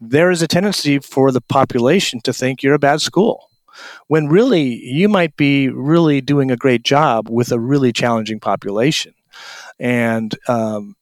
there 0.01 0.31
is 0.31 0.41
a 0.41 0.49
tendency 0.49 0.99
for 0.99 1.31
the 1.31 1.43
population 1.43 2.21
to 2.23 2.33
think 2.33 2.63
you're 2.63 2.75
a 2.75 2.79
bad 2.79 3.03
school 3.03 3.51
when 4.09 4.29
really 4.29 4.63
you 4.63 5.09
might 5.09 5.37
be 5.37 5.69
really 5.69 6.21
doing 6.21 6.51
a 6.51 6.57
great 6.57 6.83
job 6.83 7.29
with 7.29 7.53
a 7.53 7.61
really 7.61 7.93
challenging 7.93 8.41
population 8.41 9.15
and 9.79 10.37
um, 10.49 10.97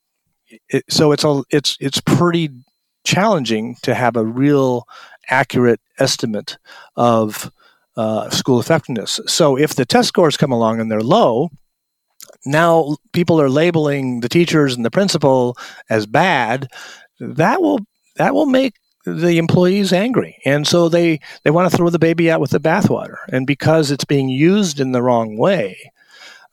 it, 0.69 0.85
so 0.89 1.13
it's 1.13 1.25
a 1.25 1.43
it's 1.51 1.77
it's 1.81 2.01
pretty 2.01 2.51
challenging 3.05 3.77
to 3.83 3.95
have 3.95 4.17
a 4.17 4.25
real 4.25 4.87
accurate 5.29 5.81
estimate 5.99 6.59
of 6.97 7.51
uh, 7.97 8.31
school 8.31 8.61
effectiveness. 8.61 9.21
So 9.27 9.57
if 9.57 9.75
the 9.75 9.85
test 9.85 10.09
scores 10.09 10.37
come 10.37 10.53
along 10.53 10.81
and 10.81 10.91
they're 10.91 11.01
low, 11.01 11.51
now 12.47 12.97
people 13.13 13.41
are 13.41 13.51
labeling 13.51 14.21
the 14.21 14.29
teachers 14.29 14.75
and 14.75 14.85
the 14.85 14.91
principal 14.91 15.57
as 15.91 16.07
bad. 16.07 16.69
That 17.21 17.61
will 17.61 17.81
that 18.17 18.35
will 18.35 18.47
make 18.47 18.75
the 19.05 19.39
employees 19.39 19.93
angry, 19.93 20.39
and 20.45 20.67
so 20.67 20.89
they 20.89 21.21
they 21.43 21.51
want 21.51 21.71
to 21.71 21.77
throw 21.77 21.91
the 21.91 21.99
baby 21.99 22.31
out 22.31 22.41
with 22.41 22.51
the 22.51 22.61
bathwater. 22.61 23.17
And 23.29 23.47
because 23.47 23.91
it's 23.91 24.05
being 24.05 24.29
used 24.29 24.81
in 24.81 24.93
the 24.93 25.03
wrong 25.03 25.37
way, 25.37 25.93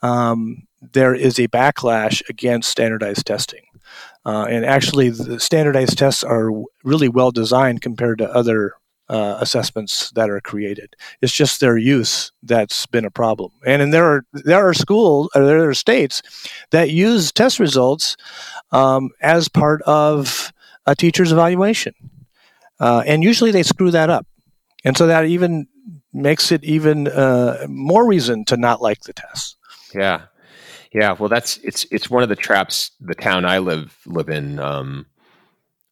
um, 0.02 0.68
there 0.82 1.14
is 1.14 1.40
a 1.40 1.48
backlash 1.48 2.28
against 2.30 2.70
standardized 2.70 3.26
testing. 3.26 3.64
Uh, 4.26 4.46
and 4.50 4.66
actually, 4.66 5.10
the 5.10 5.40
standardized 5.40 5.98
tests 5.98 6.24
are 6.24 6.52
really 6.84 7.10
well 7.10 7.32
designed 7.32 7.82
compared 7.82 8.18
to 8.20 8.30
other 8.34 8.74
uh, 9.10 9.38
assessments 9.42 10.12
that 10.12 10.30
are 10.30 10.40
created. 10.40 10.96
It's 11.22 11.34
just 11.34 11.60
their 11.60 11.78
use 11.78 12.32
that's 12.44 12.86
been 12.86 13.06
a 13.06 13.12
problem. 13.12 13.52
And, 13.66 13.82
and 13.82 13.94
there 13.94 14.06
are 14.06 14.26
there 14.34 14.68
are 14.68 14.74
schools 14.74 15.30
or 15.34 15.46
there 15.46 15.68
are 15.68 15.74
states 15.74 16.22
that 16.72 16.92
use 16.92 17.32
test 17.32 17.60
results 17.60 18.16
um, 18.72 19.10
as 19.22 19.50
part 19.50 19.82
of 19.84 20.54
a 20.86 20.96
teacher's 20.96 21.32
evaluation, 21.32 21.94
uh, 22.80 23.04
and 23.06 23.24
usually 23.24 23.52
they 23.52 23.64
screw 23.64 23.92
that 23.92 24.10
up, 24.10 24.26
and 24.84 24.98
so 24.98 25.08
that 25.08 25.26
even 25.26 25.68
makes 26.14 26.52
it 26.52 26.64
even 26.64 27.08
uh, 27.08 27.66
more 27.68 28.08
reason 28.08 28.46
to 28.46 28.58
not 28.58 28.82
like 28.82 29.02
the 29.02 29.14
test. 29.14 29.58
Yeah, 29.94 30.24
yeah, 30.92 31.12
well, 31.14 31.30
that's 31.30 31.58
it's 31.58 31.86
it's 31.92 32.10
one 32.10 32.24
of 32.24 32.30
the 32.30 32.36
traps 32.36 32.92
the 33.00 33.16
town 33.16 33.46
I 33.46 33.60
live 33.60 33.98
live 34.06 34.30
in 34.30 34.60
um, 34.60 35.06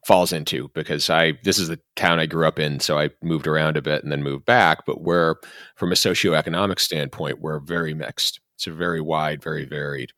falls 0.06 0.32
into 0.32 0.70
because 0.74 1.10
I 1.10 1.34
this 1.44 1.60
is 1.60 1.68
the 1.68 1.80
town 1.96 2.20
I 2.20 2.26
grew 2.26 2.48
up 2.48 2.60
in, 2.60 2.80
so 2.80 2.98
I 2.98 3.12
moved 3.22 3.46
around 3.46 3.78
a 3.78 3.82
bit 3.82 4.04
and 4.04 4.12
then 4.12 4.24
moved 4.24 4.46
back. 4.46 4.86
But 4.86 5.02
we're 5.02 5.36
from 5.76 5.92
a 5.92 5.96
socioeconomic 5.96 6.80
standpoint, 6.80 7.42
we're 7.42 7.60
very 7.60 7.94
mixed. 7.94 8.40
It's 8.56 8.66
a 8.66 8.72
very 8.72 9.02
wide, 9.02 9.44
very 9.44 9.66
varied. 9.66 10.14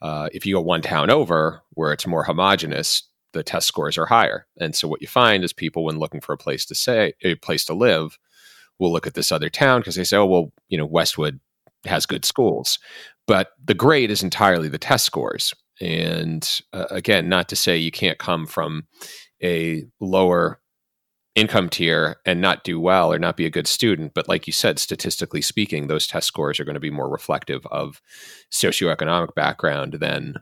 Uh, 0.00 0.28
if 0.32 0.46
you 0.46 0.54
go 0.54 0.60
one 0.60 0.82
town 0.82 1.10
over 1.10 1.62
where 1.70 1.92
it's 1.92 2.06
more 2.06 2.22
homogenous, 2.22 3.02
the 3.32 3.42
test 3.42 3.66
scores 3.66 3.96
are 3.96 4.06
higher. 4.06 4.46
And 4.58 4.74
so 4.74 4.88
what 4.88 5.00
you 5.00 5.08
find 5.08 5.44
is 5.44 5.52
people, 5.52 5.84
when 5.84 5.98
looking 5.98 6.20
for 6.20 6.32
a 6.32 6.38
place 6.38 6.64
to 6.66 6.74
say 6.74 7.14
a 7.22 7.34
place 7.36 7.64
to 7.66 7.74
live, 7.74 8.18
will 8.78 8.92
look 8.92 9.06
at 9.06 9.14
this 9.14 9.30
other 9.30 9.50
town 9.50 9.80
because 9.80 9.94
they 9.94 10.04
say, 10.04 10.16
oh 10.16 10.26
well, 10.26 10.52
you 10.68 10.78
know, 10.78 10.86
Westwood 10.86 11.40
has 11.84 12.06
good 12.06 12.24
schools, 12.24 12.78
but 13.26 13.52
the 13.64 13.74
grade 13.74 14.10
is 14.10 14.22
entirely 14.22 14.68
the 14.68 14.78
test 14.78 15.04
scores. 15.04 15.54
And 15.80 16.48
uh, 16.72 16.86
again, 16.90 17.28
not 17.28 17.48
to 17.50 17.56
say 17.56 17.76
you 17.76 17.90
can't 17.90 18.18
come 18.18 18.46
from 18.46 18.86
a 19.42 19.84
lower 20.00 20.60
income 21.34 21.68
tier 21.68 22.16
and 22.26 22.40
not 22.40 22.64
do 22.64 22.80
well 22.80 23.12
or 23.12 23.18
not 23.18 23.36
be 23.36 23.46
a 23.46 23.50
good 23.50 23.66
student. 23.66 24.12
But 24.14 24.28
like 24.28 24.46
you 24.46 24.52
said, 24.52 24.78
statistically 24.78 25.42
speaking, 25.42 25.86
those 25.86 26.06
test 26.06 26.26
scores 26.26 26.58
are 26.58 26.64
going 26.64 26.74
to 26.74 26.80
be 26.80 26.90
more 26.90 27.08
reflective 27.08 27.66
of 27.66 28.02
socioeconomic 28.52 29.34
background 29.34 29.94
than 29.94 30.34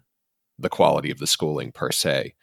the 0.59 0.69
quality 0.69 1.11
of 1.11 1.19
the 1.19 1.27
schooling 1.27 1.73
per 1.73 1.93
se. 1.93 2.35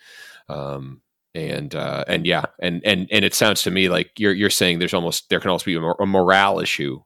Um, 0.50 1.02
and 1.34 1.76
uh, 1.76 2.06
and 2.08 2.26
yeah, 2.26 2.46
and 2.60 2.82
and 2.86 3.08
and 3.12 3.26
it 3.26 3.34
sounds 3.34 3.64
to 3.64 3.72
me 3.72 3.90
like 3.90 4.12
you're 4.18 4.34
you're 4.34 4.50
saying 4.50 4.80
there's 4.80 4.94
almost 4.94 5.30
there 5.30 5.40
can 5.40 5.52
also 5.52 5.66
be 5.66 5.76
a, 5.76 5.82
a 5.82 6.06
morale 6.06 6.60
issue 6.60 7.02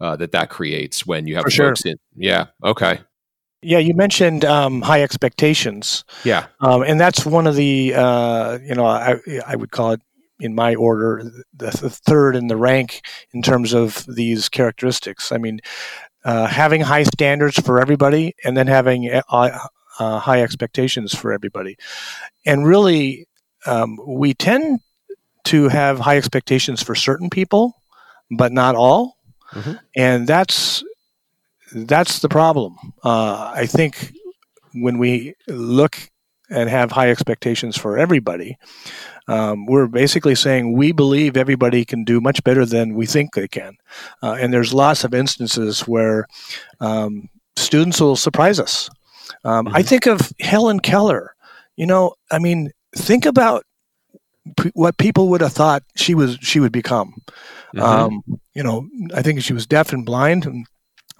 uh, 0.00 0.16
that 0.16 0.32
that 0.32 0.50
creates 0.50 1.04
when 1.04 1.26
you 1.26 1.36
have 1.36 1.44
sure. 1.48 1.70
folks 1.70 1.84
in. 1.84 1.96
Yeah. 2.14 2.46
Okay. 2.62 3.00
Yeah, 3.62 3.78
you 3.78 3.94
mentioned 3.94 4.44
um, 4.44 4.82
high 4.82 5.02
expectations, 5.02 6.04
Yeah. 6.24 6.46
um, 6.60 6.82
and 6.82 7.00
that's 7.00 7.26
one 7.26 7.46
of 7.48 7.56
the 7.56 7.94
uh, 7.96 8.58
you 8.62 8.74
know 8.74 8.86
I 8.86 9.16
I 9.46 9.56
would 9.56 9.72
call 9.72 9.92
it 9.92 10.00
in 10.38 10.54
my 10.54 10.74
order 10.74 11.24
the, 11.54 11.70
the 11.70 11.90
third 11.90 12.36
in 12.36 12.46
the 12.46 12.56
rank 12.56 13.00
in 13.32 13.42
terms 13.42 13.72
of 13.72 14.04
these 14.06 14.48
characteristics. 14.48 15.32
I 15.32 15.38
mean, 15.38 15.60
uh, 16.24 16.46
having 16.46 16.82
high 16.82 17.04
standards 17.04 17.58
for 17.58 17.80
everybody, 17.80 18.34
and 18.44 18.56
then 18.56 18.66
having 18.66 19.10
uh, 19.10 19.58
uh, 19.98 20.18
high 20.18 20.42
expectations 20.42 21.14
for 21.14 21.32
everybody, 21.32 21.76
and 22.44 22.66
really 22.66 23.26
um, 23.66 23.98
we 24.06 24.34
tend 24.34 24.80
to 25.44 25.68
have 25.68 25.98
high 26.00 26.16
expectations 26.16 26.82
for 26.82 26.94
certain 26.94 27.30
people, 27.30 27.74
but 28.30 28.52
not 28.52 28.74
all, 28.74 29.16
Mhm. 29.52 29.78
and 29.96 30.26
that's 30.26 30.82
that's 31.72 32.20
the 32.20 32.28
problem. 32.28 32.76
Uh, 33.02 33.50
I 33.54 33.66
think 33.66 34.12
when 34.72 34.98
we 34.98 35.34
look 35.48 35.96
and 36.48 36.70
have 36.70 36.92
high 36.92 37.10
expectations 37.10 37.76
for 37.76 37.98
everybody, 37.98 38.56
um, 39.26 39.66
we're 39.66 39.88
basically 39.88 40.36
saying 40.36 40.76
we 40.76 40.92
believe 40.92 41.36
everybody 41.36 41.84
can 41.84 42.04
do 42.04 42.20
much 42.20 42.42
better 42.44 42.64
than 42.64 42.94
we 42.94 43.04
think 43.06 43.34
they 43.34 43.48
can. 43.48 43.74
Uh, 44.22 44.36
and 44.40 44.52
there's 44.52 44.72
lots 44.72 45.02
of 45.02 45.12
instances 45.12 45.80
where 45.88 46.26
um, 46.80 47.28
students 47.56 48.00
will 48.00 48.14
surprise 48.16 48.60
us. 48.60 48.88
Um, 49.46 49.68
I 49.68 49.82
Mhm. 49.82 49.86
think 49.88 50.06
of 50.06 50.32
Helen 50.40 50.80
Keller. 50.80 51.34
You 51.76 51.86
know, 51.86 52.14
I 52.32 52.38
mean, 52.38 52.70
think 52.96 53.26
about 53.26 53.64
p- 54.56 54.70
what 54.74 54.96
people 54.98 55.28
would 55.28 55.40
have 55.40 55.52
thought 55.52 55.82
she 55.96 56.14
was 56.14 56.38
she 56.40 56.58
would 56.60 56.72
become. 56.72 57.14
Mhm. 57.74 57.82
Um, 57.82 58.22
you 58.54 58.62
know, 58.62 58.88
I 59.14 59.22
think 59.22 59.42
she 59.42 59.52
was 59.52 59.66
deaf 59.66 59.92
and 59.92 60.04
blind, 60.04 60.46
and 60.46 60.66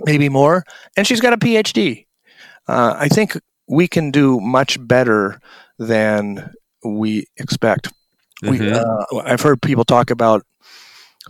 maybe 0.04 0.28
more, 0.28 0.64
and 0.96 1.06
she's 1.06 1.20
got 1.20 1.32
a 1.32 1.38
PhD. 1.38 2.06
Uh, 2.68 2.94
I 2.98 3.08
think 3.08 3.38
we 3.68 3.86
can 3.88 4.10
do 4.10 4.40
much 4.40 4.78
better 4.86 5.40
than 5.78 6.50
we 6.84 7.26
expect. 7.36 7.92
We, 8.42 8.58
Mhm. 8.58 8.74
uh, 8.74 9.18
I've 9.24 9.42
heard 9.42 9.60
people 9.62 9.84
talk 9.84 10.10
about 10.10 10.42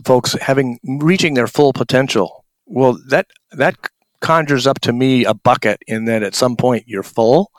folks 0.05 0.33
having 0.41 0.79
reaching 0.83 1.33
their 1.35 1.47
full 1.47 1.73
potential. 1.73 2.43
Well, 2.65 2.97
that 3.09 3.27
that 3.51 3.75
conjures 4.21 4.65
up 4.67 4.79
to 4.81 4.93
me 4.93 5.25
a 5.25 5.33
bucket 5.33 5.81
in 5.87 6.05
that 6.05 6.23
at 6.23 6.35
some 6.35 6.55
point 6.55 6.83
you're 6.87 7.03
full, 7.03 7.51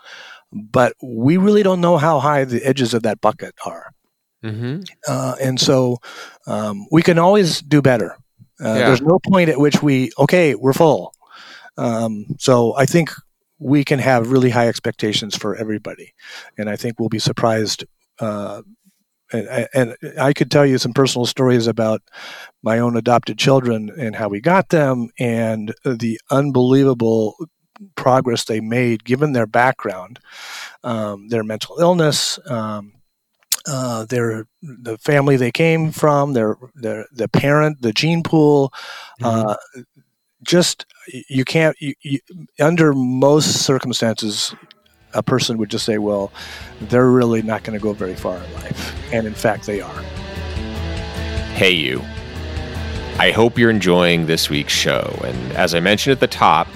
but 0.53 0.95
we 1.03 1.37
really 1.37 1.63
don't 1.63 1.81
know 1.81 1.97
how 1.99 2.19
high 2.21 2.45
the 2.45 2.65
edges 2.65 2.95
of 2.95 3.03
that 3.03 3.21
bucket 3.21 3.55
are 3.67 3.93
Mhm. 4.45 4.89
uh, 5.09 5.35
and 5.41 5.61
so 5.61 5.99
um, 6.47 6.87
we 6.93 7.03
can 7.03 7.19
always 7.19 7.61
do 7.61 7.83
better. 7.83 8.17
Uh, 8.61 8.75
Yeah. 8.75 8.87
There's 8.87 9.03
no 9.03 9.19
point 9.19 9.51
at 9.51 9.59
which 9.61 9.83
we 9.83 10.11
okay, 10.19 10.55
we're 10.55 10.73
full. 10.73 11.13
Um, 11.77 12.25
so 12.39 12.75
I 12.77 12.87
think 12.87 13.11
we 13.61 13.85
can 13.85 13.99
have 13.99 14.31
really 14.33 14.51
high 14.51 14.69
expectations 14.69 15.37
for 15.37 15.55
everybody, 15.57 16.13
and 16.57 16.69
I 16.71 16.77
think 16.77 16.99
we'll 16.99 17.09
be 17.09 17.19
surprised. 17.19 17.85
Uh, 18.21 18.63
and, 19.33 19.69
and 19.75 19.97
I 20.19 20.33
could 20.33 20.51
tell 20.51 20.67
you 20.67 20.79
some 20.79 20.93
personal 20.93 21.27
stories 21.27 21.67
about 21.67 22.03
my 22.63 22.79
own 22.79 22.97
adopted 22.97 23.39
children 23.39 23.91
and 23.99 24.17
how 24.17 24.29
we 24.29 24.41
got 24.41 24.71
them, 24.71 25.11
and 25.19 25.75
the 25.85 26.21
unbelievable 26.31 27.37
progress 27.95 28.45
they 28.45 28.61
made 28.61 29.05
given 29.05 29.33
their 29.33 29.47
background, 29.47 30.19
um, 30.83 31.29
their 31.29 31.45
mental 31.45 31.79
illness, 31.79 32.39
um, 32.51 32.93
uh, 33.67 34.05
their 34.07 34.47
the 34.63 34.97
family 34.99 35.37
they 35.37 35.53
came 35.53 35.93
from, 35.93 36.33
their 36.33 36.57
their 36.75 37.07
the 37.13 37.29
parent, 37.29 37.83
the 37.83 37.93
gene 37.93 38.23
pool. 38.23 38.73
Uh, 39.23 39.57
just 40.43 40.87
you 41.29 41.45
can't 41.45 41.77
you, 41.81 41.95
you, 42.03 42.21
under 42.61 42.93
most 42.93 43.65
circumstances, 43.65 44.55
a 45.15 45.23
person 45.23 45.59
would 45.59 45.71
just 45.71 45.85
say, 45.85 45.99
"Well, 45.99 46.33
they're 46.81 47.11
really 47.11 47.43
not 47.43 47.65
going 47.65 47.79
to 47.79 47.83
go 47.83 47.93
very 47.93 48.15
far 48.15 48.37
in 48.37 48.55
life," 48.55 49.13
and 49.13 49.27
in 49.27 49.35
fact, 49.35 49.67
they 49.67 49.81
are. 49.81 50.03
Hey, 51.55 51.73
you. 51.73 52.03
I 53.19 53.33
hope 53.33 53.59
you're 53.59 53.71
enjoying 53.71 54.27
this 54.27 54.49
week's 54.49 54.73
show. 54.73 55.19
And 55.25 55.53
as 55.55 55.75
I 55.75 55.81
mentioned 55.81 56.13
at 56.13 56.21
the 56.21 56.29
top, 56.29 56.69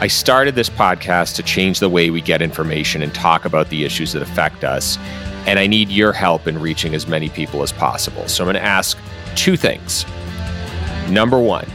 I 0.00 0.06
started 0.06 0.54
this 0.54 0.68
podcast 0.68 1.34
to 1.36 1.42
change 1.42 1.80
the 1.80 1.88
way 1.88 2.10
we 2.10 2.20
get 2.20 2.42
information 2.42 3.00
and 3.00 3.14
talk 3.14 3.46
about 3.46 3.70
the 3.70 3.84
issues 3.84 4.12
that 4.12 4.20
affect 4.20 4.64
us. 4.64 4.98
And 5.46 5.58
I 5.58 5.66
need 5.66 5.88
your 5.88 6.12
help 6.12 6.46
in 6.46 6.60
reaching 6.60 6.94
as 6.94 7.06
many 7.06 7.30
people 7.30 7.62
as 7.62 7.72
possible. 7.72 8.28
So 8.28 8.44
I'm 8.44 8.46
going 8.46 8.62
to 8.62 8.68
ask 8.68 8.98
two 9.34 9.56
things. 9.56 10.04
Number 11.08 11.38
one, 11.38 11.66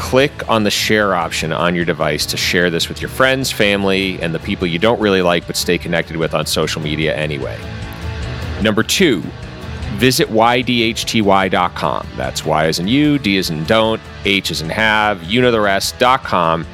click 0.00 0.48
on 0.48 0.64
the 0.64 0.70
share 0.70 1.14
option 1.14 1.52
on 1.52 1.74
your 1.74 1.84
device 1.84 2.24
to 2.24 2.34
share 2.34 2.70
this 2.70 2.88
with 2.88 3.02
your 3.02 3.10
friends, 3.10 3.52
family, 3.52 4.20
and 4.22 4.34
the 4.34 4.38
people 4.38 4.66
you 4.66 4.78
don't 4.78 4.98
really 4.98 5.20
like 5.20 5.46
but 5.46 5.58
stay 5.58 5.76
connected 5.76 6.16
with 6.16 6.32
on 6.32 6.46
social 6.46 6.80
media 6.80 7.14
anyway. 7.14 7.56
Number 8.62 8.82
two, 8.82 9.22
visit 9.96 10.28
ydhty.com. 10.28 12.06
That's 12.16 12.46
Y 12.46 12.66
as 12.66 12.78
in 12.78 12.88
you, 12.88 13.18
D 13.18 13.36
as 13.36 13.50
in 13.50 13.62
don't, 13.64 14.00
H 14.24 14.50
as 14.50 14.62
in 14.62 14.70
have, 14.70 15.22
you 15.24 15.42
know 15.42 15.50
the 15.50 15.60
rest.com, 15.60 16.66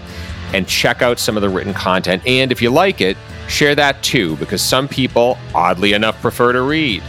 and 0.54 0.68
check 0.68 1.02
out 1.02 1.18
some 1.18 1.36
of 1.36 1.42
the 1.42 1.48
written 1.48 1.74
content. 1.74 2.24
And 2.28 2.52
if 2.52 2.62
you 2.62 2.70
like 2.70 3.00
it, 3.00 3.16
share 3.48 3.74
that 3.74 4.04
too, 4.04 4.36
because 4.36 4.62
some 4.62 4.86
people, 4.86 5.36
oddly 5.52 5.94
enough, 5.94 6.20
prefer 6.22 6.52
to 6.52 6.62
read. 6.62 7.02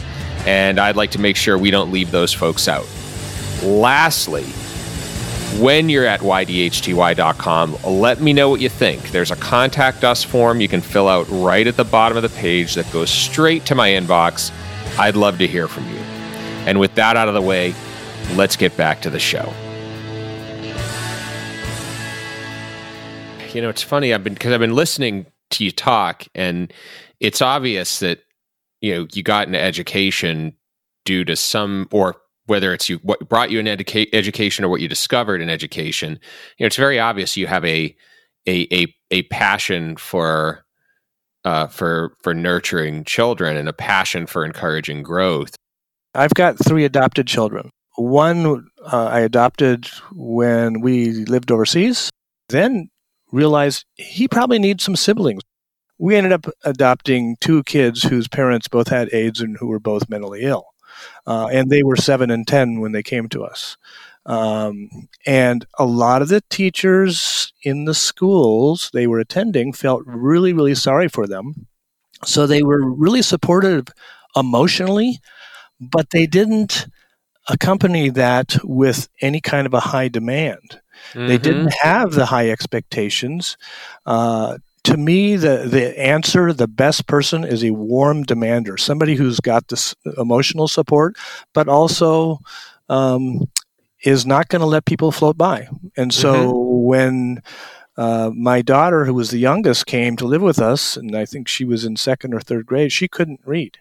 And 0.46 0.80
I'd 0.80 0.96
like 0.96 1.12
to 1.12 1.20
make 1.20 1.36
sure 1.36 1.56
we 1.56 1.70
don't 1.70 1.92
leave 1.92 2.10
those 2.10 2.34
folks 2.34 2.66
out. 2.66 2.86
Lastly, 3.62 4.46
when 5.56 5.88
you're 5.88 6.06
at 6.06 6.20
ydhty.com, 6.20 7.76
let 7.84 8.20
me 8.20 8.32
know 8.32 8.50
what 8.50 8.60
you 8.60 8.68
think. 8.68 9.10
There's 9.10 9.30
a 9.30 9.36
contact 9.36 10.04
us 10.04 10.22
form 10.22 10.60
you 10.60 10.68
can 10.68 10.80
fill 10.80 11.08
out 11.08 11.26
right 11.30 11.66
at 11.66 11.76
the 11.76 11.84
bottom 11.84 12.16
of 12.16 12.22
the 12.22 12.28
page 12.28 12.74
that 12.74 12.90
goes 12.92 13.10
straight 13.10 13.66
to 13.66 13.74
my 13.74 13.88
inbox. 13.88 14.52
I'd 14.98 15.16
love 15.16 15.38
to 15.38 15.46
hear 15.46 15.66
from 15.66 15.88
you. 15.88 15.98
And 16.66 16.78
with 16.78 16.94
that 16.96 17.16
out 17.16 17.28
of 17.28 17.34
the 17.34 17.42
way, 17.42 17.74
let's 18.34 18.56
get 18.56 18.76
back 18.76 19.00
to 19.02 19.10
the 19.10 19.18
show. 19.18 19.52
You 23.54 23.62
know, 23.62 23.70
it's 23.70 23.82
funny. 23.82 24.12
I've 24.12 24.22
been 24.22 24.34
because 24.34 24.52
I've 24.52 24.60
been 24.60 24.74
listening 24.74 25.26
to 25.50 25.64
you 25.64 25.70
talk, 25.70 26.24
and 26.34 26.72
it's 27.18 27.40
obvious 27.40 28.00
that 28.00 28.20
you 28.80 28.94
know 28.94 29.06
you 29.12 29.22
got 29.22 29.48
an 29.48 29.54
education 29.54 30.54
due 31.04 31.24
to 31.24 31.34
some 31.34 31.88
or 31.90 32.16
whether 32.48 32.74
it's 32.74 32.88
you 32.88 32.98
what 32.98 33.28
brought 33.28 33.50
you 33.50 33.60
an 33.60 33.66
educa- 33.66 34.08
education 34.12 34.64
or 34.64 34.68
what 34.68 34.80
you 34.80 34.88
discovered 34.88 35.40
in 35.40 35.48
education 35.48 36.12
you 36.58 36.64
know 36.64 36.66
it's 36.66 36.76
very 36.76 36.98
obvious 36.98 37.36
you 37.36 37.46
have 37.46 37.64
a 37.64 37.94
a 38.46 38.66
a, 38.72 38.94
a 39.10 39.22
passion 39.24 39.96
for 39.96 40.64
uh, 41.44 41.66
for 41.68 42.16
for 42.22 42.34
nurturing 42.34 43.04
children 43.04 43.56
and 43.56 43.68
a 43.68 43.72
passion 43.72 44.26
for 44.26 44.44
encouraging 44.44 45.02
growth 45.02 45.54
I've 46.14 46.34
got 46.34 46.58
three 46.58 46.84
adopted 46.84 47.26
children. 47.26 47.70
One 47.96 48.66
uh, 48.84 49.06
I 49.06 49.20
adopted 49.20 49.88
when 50.12 50.80
we 50.80 51.12
lived 51.12 51.50
overseas, 51.50 52.10
then 52.48 52.90
realized 53.32 53.84
he 53.94 54.28
probably 54.28 54.58
needs 54.58 54.84
some 54.84 54.96
siblings. 54.96 55.42
We 55.98 56.16
ended 56.16 56.32
up 56.32 56.46
adopting 56.64 57.36
two 57.40 57.62
kids 57.64 58.02
whose 58.02 58.28
parents 58.28 58.68
both 58.68 58.88
had 58.88 59.12
AIDS 59.12 59.40
and 59.40 59.56
who 59.58 59.66
were 59.66 59.80
both 59.80 60.08
mentally 60.08 60.42
ill. 60.42 60.66
Uh, 61.26 61.48
and 61.52 61.70
they 61.70 61.82
were 61.82 61.96
seven 61.96 62.30
and 62.30 62.46
10 62.46 62.80
when 62.80 62.92
they 62.92 63.02
came 63.02 63.28
to 63.28 63.44
us. 63.44 63.76
Um, 64.26 65.08
and 65.26 65.64
a 65.78 65.86
lot 65.86 66.20
of 66.20 66.28
the 66.28 66.42
teachers 66.50 67.52
in 67.62 67.86
the 67.86 67.94
schools 67.94 68.90
they 68.92 69.06
were 69.06 69.18
attending 69.18 69.72
felt 69.72 70.02
really, 70.04 70.52
really 70.52 70.74
sorry 70.74 71.08
for 71.08 71.26
them. 71.26 71.66
So 72.24 72.46
they 72.46 72.62
were 72.62 72.90
really 72.90 73.22
supportive 73.22 73.86
emotionally, 74.36 75.20
but 75.80 76.10
they 76.10 76.26
didn't 76.26 76.86
accompany 77.48 78.10
that 78.10 78.56
with 78.62 79.08
any 79.22 79.40
kind 79.40 79.66
of 79.66 79.72
a 79.72 79.80
high 79.80 80.08
demand. 80.08 80.80
Mm-hmm. 81.12 81.26
They 81.26 81.38
didn't 81.38 81.74
have 81.80 82.12
the 82.12 82.26
high 82.26 82.50
expectations. 82.50 83.56
Uh, 84.04 84.58
to 84.88 84.96
me, 84.96 85.36
the 85.36 85.68
the 85.68 85.98
answer, 86.00 86.52
the 86.52 86.66
best 86.66 87.06
person 87.06 87.44
is 87.44 87.62
a 87.62 87.72
warm 87.72 88.22
demander, 88.22 88.78
somebody 88.78 89.16
who's 89.16 89.38
got 89.38 89.68
this 89.68 89.94
emotional 90.16 90.66
support, 90.66 91.16
but 91.52 91.68
also 91.68 92.38
um, 92.88 93.50
is 94.02 94.24
not 94.24 94.48
going 94.48 94.60
to 94.60 94.66
let 94.66 94.86
people 94.86 95.12
float 95.12 95.36
by. 95.36 95.68
And 95.96 96.12
so 96.12 96.32
mm-hmm. 96.32 96.86
when 96.86 97.42
uh, 97.98 98.30
my 98.34 98.62
daughter, 98.62 99.04
who 99.04 99.12
was 99.12 99.30
the 99.30 99.38
youngest, 99.38 99.84
came 99.84 100.16
to 100.16 100.26
live 100.26 100.42
with 100.42 100.58
us, 100.58 100.96
and 100.96 101.14
I 101.14 101.26
think 101.26 101.48
she 101.48 101.64
was 101.64 101.84
in 101.84 101.96
second 101.96 102.32
or 102.32 102.40
third 102.40 102.64
grade, 102.64 102.90
she 102.90 103.08
couldn't 103.08 103.40
read. 103.44 103.78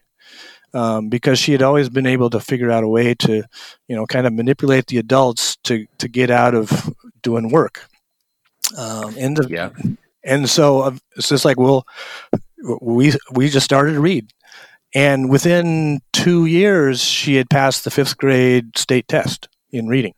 Um, 0.73 1.07
because 1.07 1.39
she 1.39 1.53
had 1.53 1.61
always 1.61 1.87
been 1.87 2.05
able 2.05 2.29
to 2.29 2.41
figure 2.41 2.69
out 2.69 2.83
a 2.83 2.89
way 2.89 3.15
to, 3.15 3.43
you 3.87 3.95
know, 3.95 4.05
kind 4.05 4.27
of 4.27 4.33
manipulate 4.33 4.87
the 4.87 4.97
adults 4.97 5.55
to 5.63 5.87
to 5.97 6.09
get 6.09 6.29
out 6.29 6.53
of 6.53 6.93
doing 7.21 7.49
work. 7.49 7.87
Um, 8.77 9.15
and 9.17 9.37
the, 9.37 9.47
yeah, 9.49 9.69
and 10.27 10.49
so 10.49 10.81
uh, 10.81 10.97
it's 11.15 11.29
just 11.29 11.45
like, 11.45 11.59
well, 11.59 11.87
we 12.81 13.13
we 13.31 13.49
just 13.49 13.65
started 13.65 13.93
to 13.93 14.01
read, 14.01 14.31
and 14.93 15.29
within 15.29 16.01
two 16.13 16.45
years, 16.45 17.03
she 17.03 17.35
had 17.35 17.49
passed 17.49 17.83
the 17.83 17.91
fifth 17.91 18.17
grade 18.17 18.77
state 18.77 19.07
test 19.07 19.47
in 19.71 19.87
reading. 19.87 20.13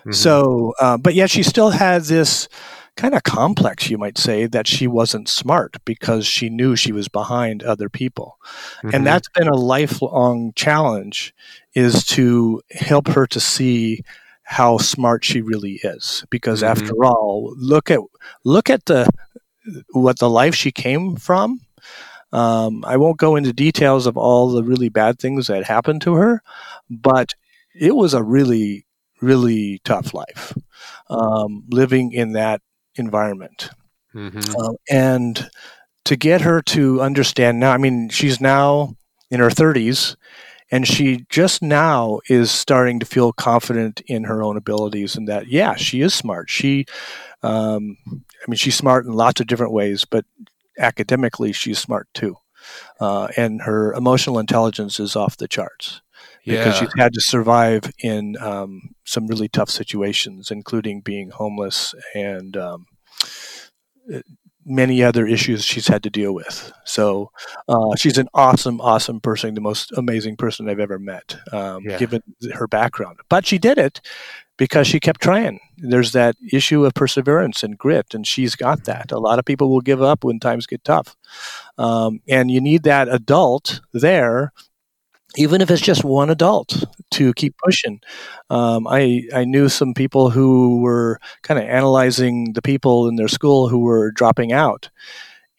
Mm-hmm. 0.00 0.12
So, 0.12 0.74
uh, 0.80 0.98
but 0.98 1.14
yet 1.14 1.30
she 1.30 1.42
still 1.42 1.70
had 1.70 2.02
this 2.02 2.48
kind 2.96 3.14
of 3.14 3.22
complex, 3.22 3.88
you 3.88 3.96
might 3.96 4.18
say, 4.18 4.46
that 4.46 4.66
she 4.66 4.86
wasn't 4.86 5.28
smart 5.28 5.76
because 5.84 6.26
she 6.26 6.50
knew 6.50 6.76
she 6.76 6.92
was 6.92 7.08
behind 7.08 7.62
other 7.62 7.88
people. 7.88 8.38
Mm-hmm. 8.78 8.90
And 8.94 9.06
that's 9.06 9.28
been 9.30 9.48
a 9.48 9.56
lifelong 9.56 10.52
challenge 10.54 11.34
is 11.74 12.04
to 12.06 12.60
help 12.70 13.08
her 13.08 13.26
to 13.28 13.40
see 13.40 14.02
how 14.42 14.76
smart 14.76 15.24
she 15.24 15.40
really 15.40 15.80
is 15.82 16.24
because 16.28 16.62
mm-hmm. 16.62 16.70
after 16.70 17.04
all 17.04 17.54
look 17.56 17.90
at 17.90 18.00
look 18.44 18.68
at 18.68 18.84
the 18.84 19.08
what 19.90 20.18
the 20.18 20.30
life 20.30 20.54
she 20.54 20.72
came 20.72 21.16
from 21.16 21.60
um, 22.32 22.84
I 22.86 22.96
won't 22.96 23.18
go 23.18 23.36
into 23.36 23.52
details 23.52 24.06
of 24.06 24.16
all 24.16 24.50
the 24.50 24.64
really 24.64 24.88
bad 24.88 25.18
things 25.18 25.48
that 25.48 25.64
happened 25.64 26.00
to 26.02 26.14
her, 26.14 26.42
but 26.88 27.34
it 27.74 27.94
was 27.94 28.14
a 28.14 28.22
really, 28.22 28.86
really 29.20 29.80
tough 29.84 30.14
life 30.14 30.56
um, 31.10 31.64
living 31.70 32.12
in 32.12 32.32
that 32.32 32.62
environment. 32.94 33.70
Mm-hmm. 34.14 34.54
Uh, 34.58 34.72
and 34.90 35.50
to 36.06 36.16
get 36.16 36.40
her 36.40 36.62
to 36.62 37.02
understand 37.02 37.60
now, 37.60 37.72
I 37.72 37.78
mean, 37.78 38.08
she's 38.08 38.40
now 38.40 38.96
in 39.30 39.40
her 39.40 39.48
30s 39.48 40.16
and 40.70 40.88
she 40.88 41.26
just 41.28 41.62
now 41.62 42.20
is 42.28 42.50
starting 42.50 42.98
to 42.98 43.06
feel 43.06 43.32
confident 43.32 44.00
in 44.06 44.24
her 44.24 44.42
own 44.42 44.56
abilities 44.56 45.16
and 45.16 45.28
that 45.28 45.46
yeah 45.46 45.74
she 45.74 46.00
is 46.00 46.12
smart 46.12 46.50
she 46.50 46.84
um, 47.42 47.96
i 48.06 48.44
mean 48.48 48.56
she's 48.56 48.76
smart 48.76 49.06
in 49.06 49.12
lots 49.12 49.40
of 49.40 49.46
different 49.46 49.72
ways 49.72 50.04
but 50.04 50.24
academically 50.78 51.52
she's 51.52 51.78
smart 51.78 52.08
too 52.14 52.36
uh, 53.00 53.28
and 53.36 53.62
her 53.62 53.92
emotional 53.94 54.38
intelligence 54.38 55.00
is 55.00 55.16
off 55.16 55.36
the 55.36 55.48
charts 55.48 56.00
because 56.44 56.74
yeah. 56.74 56.80
she's 56.80 56.94
had 56.96 57.12
to 57.12 57.20
survive 57.20 57.90
in 58.00 58.36
um, 58.38 58.94
some 59.04 59.26
really 59.26 59.48
tough 59.48 59.70
situations 59.70 60.50
including 60.50 61.00
being 61.00 61.30
homeless 61.30 61.94
and 62.14 62.56
um, 62.56 62.86
many 64.64 65.02
other 65.02 65.26
issues 65.26 65.64
she's 65.64 65.88
had 65.88 66.02
to 66.02 66.10
deal 66.10 66.32
with. 66.32 66.72
So 66.84 67.30
uh, 67.68 67.96
she's 67.96 68.18
an 68.18 68.28
awesome, 68.34 68.80
awesome 68.80 69.20
person, 69.20 69.54
the 69.54 69.60
most 69.60 69.92
amazing 69.96 70.36
person 70.36 70.68
I've 70.68 70.80
ever 70.80 70.98
met, 70.98 71.36
um, 71.52 71.84
yeah. 71.84 71.98
given 71.98 72.22
her 72.54 72.68
background. 72.68 73.18
But 73.28 73.46
she 73.46 73.58
did 73.58 73.78
it 73.78 74.00
because 74.62 74.86
she 74.86 75.00
kept 75.00 75.20
trying. 75.20 75.58
There's 75.76 76.12
that 76.12 76.36
issue 76.52 76.84
of 76.84 76.94
perseverance 76.94 77.64
and 77.64 77.76
grit, 77.76 78.14
and 78.14 78.24
she's 78.24 78.54
got 78.54 78.84
that. 78.84 79.10
A 79.10 79.18
lot 79.18 79.40
of 79.40 79.44
people 79.44 79.68
will 79.68 79.80
give 79.80 80.00
up 80.00 80.22
when 80.22 80.38
times 80.38 80.68
get 80.68 80.84
tough. 80.84 81.16
Um, 81.78 82.20
and 82.28 82.48
you 82.48 82.60
need 82.60 82.84
that 82.84 83.08
adult 83.08 83.80
there 83.92 84.52
even 85.36 85.60
if 85.62 85.70
it's 85.70 85.82
just 85.82 86.04
one 86.04 86.30
adult 86.30 86.84
to 87.10 87.32
keep 87.34 87.56
pushing. 87.64 88.00
Um, 88.50 88.86
I 88.86 89.24
I 89.34 89.44
knew 89.44 89.68
some 89.68 89.94
people 89.94 90.30
who 90.30 90.80
were 90.80 91.18
kind 91.42 91.58
of 91.58 91.66
analyzing 91.66 92.52
the 92.52 92.62
people 92.62 93.08
in 93.08 93.16
their 93.16 93.28
school 93.28 93.68
who 93.68 93.80
were 93.80 94.12
dropping 94.12 94.52
out, 94.52 94.90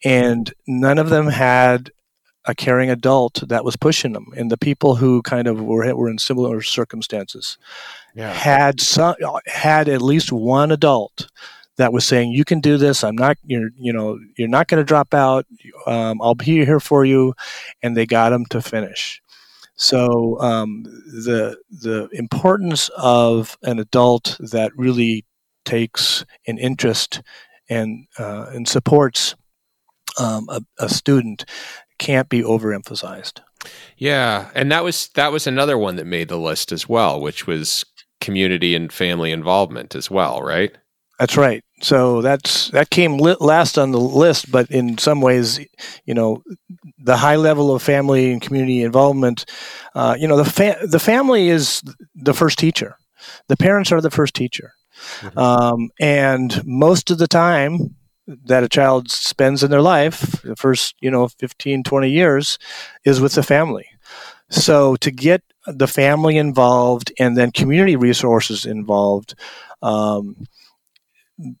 and 0.04 0.52
none 0.66 0.98
of 0.98 1.10
them 1.10 1.28
had 1.28 1.90
a 2.46 2.54
caring 2.54 2.90
adult 2.90 3.42
that 3.48 3.64
was 3.64 3.76
pushing 3.76 4.12
them. 4.12 4.26
And 4.36 4.50
the 4.50 4.58
people 4.58 4.96
who 4.96 5.22
kind 5.22 5.48
of 5.48 5.62
were 5.62 5.94
were 5.94 6.10
in 6.10 6.18
similar 6.18 6.62
circumstances 6.62 7.58
yeah. 8.14 8.32
had 8.32 8.80
some 8.80 9.14
had 9.46 9.88
at 9.88 10.02
least 10.02 10.32
one 10.32 10.70
adult 10.70 11.28
that 11.76 11.92
was 11.92 12.04
saying 12.04 12.30
you 12.30 12.44
can 12.44 12.60
do 12.60 12.76
this 12.76 13.02
i'm 13.02 13.16
not 13.16 13.36
you're 13.44 13.70
you 13.76 13.92
know 13.92 14.18
you're 14.36 14.48
not 14.48 14.68
going 14.68 14.80
to 14.80 14.84
drop 14.84 15.12
out 15.12 15.46
um, 15.86 16.20
i'll 16.22 16.34
be 16.34 16.64
here 16.64 16.80
for 16.80 17.04
you 17.04 17.34
and 17.82 17.96
they 17.96 18.06
got 18.06 18.30
them 18.30 18.46
to 18.46 18.62
finish 18.62 19.20
so 19.76 20.40
um, 20.40 20.84
the 20.84 21.58
the 21.70 22.08
importance 22.12 22.90
of 22.96 23.58
an 23.62 23.78
adult 23.78 24.36
that 24.38 24.70
really 24.76 25.24
takes 25.64 26.24
an 26.46 26.58
interest 26.58 27.22
and 27.68 28.06
uh, 28.18 28.46
and 28.50 28.68
supports 28.68 29.34
um, 30.18 30.48
a, 30.48 30.62
a 30.78 30.88
student 30.88 31.44
can't 31.98 32.28
be 32.28 32.42
overemphasized. 32.42 33.40
Yeah, 33.96 34.50
and 34.54 34.70
that 34.70 34.84
was 34.84 35.08
that 35.14 35.32
was 35.32 35.46
another 35.46 35.78
one 35.78 35.96
that 35.96 36.06
made 36.06 36.28
the 36.28 36.38
list 36.38 36.70
as 36.70 36.88
well, 36.88 37.20
which 37.20 37.46
was 37.46 37.84
community 38.24 38.74
and 38.74 38.92
family 38.92 39.30
involvement 39.30 39.94
as 39.94 40.10
well, 40.10 40.42
right? 40.42 40.76
That's 41.18 41.36
right. 41.36 41.62
So 41.80 42.22
that's 42.22 42.70
that 42.70 42.90
came 42.90 43.18
last 43.18 43.78
on 43.78 43.92
the 43.92 44.00
list, 44.00 44.50
but 44.50 44.70
in 44.70 44.98
some 44.98 45.20
ways, 45.20 45.60
you 46.06 46.14
know, 46.14 46.42
the 46.98 47.16
high 47.16 47.36
level 47.36 47.74
of 47.74 47.82
family 47.82 48.32
and 48.32 48.40
community 48.40 48.82
involvement. 48.82 49.44
Uh, 49.94 50.16
you 50.18 50.26
know, 50.26 50.36
the 50.36 50.44
fa- 50.44 50.78
the 50.82 50.98
family 50.98 51.48
is 51.48 51.82
the 52.14 52.34
first 52.34 52.58
teacher. 52.58 52.96
The 53.48 53.56
parents 53.56 53.92
are 53.92 54.00
the 54.00 54.10
first 54.10 54.34
teacher, 54.34 54.72
mm-hmm. 55.20 55.38
um, 55.38 55.90
and 56.00 56.64
most 56.66 57.10
of 57.10 57.18
the 57.18 57.28
time 57.28 57.94
that 58.26 58.64
a 58.64 58.68
child 58.68 59.10
spends 59.10 59.62
in 59.62 59.70
their 59.70 59.82
life, 59.82 60.42
the 60.42 60.56
first 60.56 60.94
you 61.00 61.10
know 61.10 61.28
15, 61.28 61.84
20 61.84 62.10
years, 62.10 62.58
is 63.04 63.20
with 63.20 63.34
the 63.34 63.42
family. 63.42 63.86
So 64.50 64.96
to 64.96 65.10
get 65.10 65.42
the 65.66 65.88
family 65.88 66.36
involved 66.36 67.12
and 67.18 67.36
then 67.36 67.50
community 67.50 67.96
resources 67.96 68.66
involved. 68.66 69.34
Um, 69.82 70.46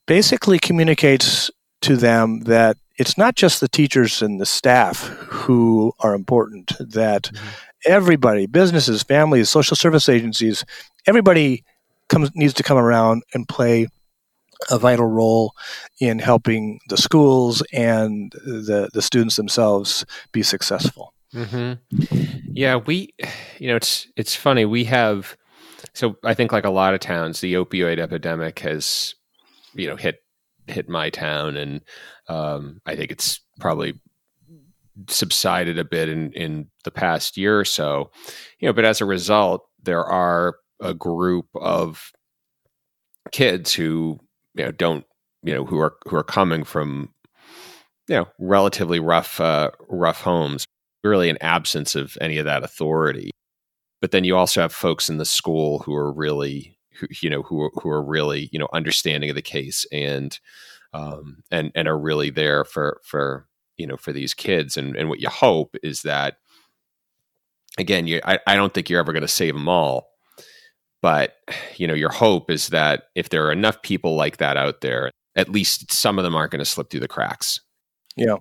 basically 0.06 0.58
communicates 0.58 1.50
to 1.82 1.96
them 1.96 2.40
that 2.40 2.76
it's 2.96 3.18
not 3.18 3.34
just 3.34 3.60
the 3.60 3.68
teachers 3.68 4.22
and 4.22 4.40
the 4.40 4.46
staff 4.46 5.02
who 5.02 5.92
are 6.00 6.14
important, 6.14 6.72
that 6.78 7.24
mm-hmm. 7.24 7.46
everybody, 7.86 8.46
businesses, 8.46 9.02
families, 9.02 9.50
social 9.50 9.76
service 9.76 10.08
agencies, 10.08 10.64
everybody 11.06 11.64
comes 12.08 12.30
needs 12.34 12.54
to 12.54 12.62
come 12.62 12.78
around 12.78 13.22
and 13.34 13.48
play 13.48 13.88
a 14.70 14.78
vital 14.78 15.06
role 15.06 15.54
in 16.00 16.18
helping 16.18 16.78
the 16.88 16.96
schools 16.96 17.62
and 17.72 18.32
the, 18.32 18.88
the 18.94 19.02
students 19.02 19.36
themselves 19.36 20.04
be 20.32 20.42
successful. 20.42 21.12
Mm-hmm. 21.34 22.52
Yeah, 22.52 22.76
we, 22.76 23.12
you 23.58 23.68
know, 23.68 23.76
it's 23.76 24.06
it's 24.16 24.36
funny. 24.36 24.64
We 24.64 24.84
have, 24.84 25.36
so 25.92 26.16
I 26.24 26.34
think 26.34 26.52
like 26.52 26.64
a 26.64 26.70
lot 26.70 26.94
of 26.94 27.00
towns, 27.00 27.40
the 27.40 27.54
opioid 27.54 27.98
epidemic 27.98 28.60
has 28.60 29.14
you 29.74 29.88
know 29.88 29.96
hit 29.96 30.18
hit 30.66 30.88
my 30.88 31.10
town, 31.10 31.56
and 31.56 31.80
um, 32.28 32.80
I 32.86 32.94
think 32.94 33.10
it's 33.10 33.40
probably 33.58 34.00
subsided 35.08 35.78
a 35.78 35.84
bit 35.84 36.08
in 36.08 36.32
in 36.32 36.68
the 36.84 36.92
past 36.92 37.36
year 37.36 37.58
or 37.58 37.64
so. 37.64 38.10
You 38.60 38.68
know, 38.68 38.72
but 38.72 38.84
as 38.84 39.00
a 39.00 39.06
result, 39.06 39.66
there 39.82 40.04
are 40.04 40.56
a 40.80 40.94
group 40.94 41.46
of 41.56 42.12
kids 43.32 43.74
who 43.74 44.20
you 44.54 44.64
know 44.64 44.70
don't 44.70 45.04
you 45.42 45.52
know 45.52 45.64
who 45.64 45.80
are 45.80 45.96
who 46.06 46.14
are 46.14 46.22
coming 46.24 46.62
from 46.62 47.12
you 48.08 48.16
know 48.16 48.28
relatively 48.38 49.00
rough 49.00 49.40
uh, 49.40 49.72
rough 49.88 50.20
homes 50.20 50.66
really 51.04 51.28
an 51.28 51.38
absence 51.40 51.94
of 51.94 52.16
any 52.20 52.38
of 52.38 52.46
that 52.46 52.64
authority. 52.64 53.30
But 54.00 54.10
then 54.10 54.24
you 54.24 54.36
also 54.36 54.60
have 54.60 54.72
folks 54.72 55.08
in 55.08 55.18
the 55.18 55.24
school 55.24 55.80
who 55.80 55.94
are 55.94 56.12
really 56.12 56.78
who 56.98 57.06
you 57.20 57.30
know 57.30 57.42
who 57.42 57.70
who 57.74 57.90
are 57.90 58.02
really 58.02 58.48
you 58.52 58.58
know 58.58 58.68
understanding 58.72 59.30
of 59.30 59.36
the 59.36 59.42
case 59.42 59.86
and 59.92 60.38
um, 60.92 61.42
and 61.50 61.72
and 61.74 61.88
are 61.88 61.98
really 61.98 62.30
there 62.30 62.64
for 62.64 63.00
for 63.04 63.46
you 63.76 63.86
know 63.86 63.96
for 63.96 64.12
these 64.12 64.34
kids. 64.34 64.76
And 64.76 64.96
and 64.96 65.08
what 65.08 65.20
you 65.20 65.28
hope 65.28 65.76
is 65.82 66.02
that 66.02 66.36
again 67.78 68.06
you 68.06 68.20
I, 68.24 68.38
I 68.46 68.56
don't 68.56 68.72
think 68.72 68.88
you're 68.88 69.00
ever 69.00 69.12
going 69.12 69.22
to 69.22 69.28
save 69.28 69.54
them 69.54 69.68
all 69.68 70.08
but 71.02 71.34
you 71.76 71.88
know 71.88 71.94
your 71.94 72.10
hope 72.10 72.50
is 72.50 72.68
that 72.68 73.08
if 73.16 73.28
there 73.28 73.44
are 73.46 73.52
enough 73.52 73.82
people 73.82 74.14
like 74.14 74.36
that 74.36 74.56
out 74.56 74.80
there 74.80 75.10
at 75.36 75.48
least 75.48 75.92
some 75.92 76.18
of 76.18 76.24
them 76.24 76.36
aren't 76.36 76.52
going 76.52 76.60
to 76.60 76.64
slip 76.64 76.88
through 76.88 77.00
the 77.00 77.08
cracks. 77.08 77.60
Yeah 78.16 78.36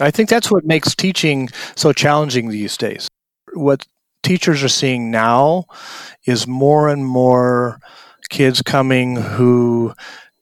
i 0.00 0.10
think 0.10 0.28
that's 0.28 0.50
what 0.50 0.64
makes 0.64 0.94
teaching 0.94 1.48
so 1.74 1.92
challenging 1.92 2.48
these 2.48 2.76
days 2.76 3.08
what 3.54 3.86
teachers 4.22 4.62
are 4.62 4.68
seeing 4.68 5.10
now 5.10 5.64
is 6.24 6.46
more 6.46 6.88
and 6.88 7.06
more 7.06 7.78
kids 8.28 8.60
coming 8.60 9.16
who 9.16 9.94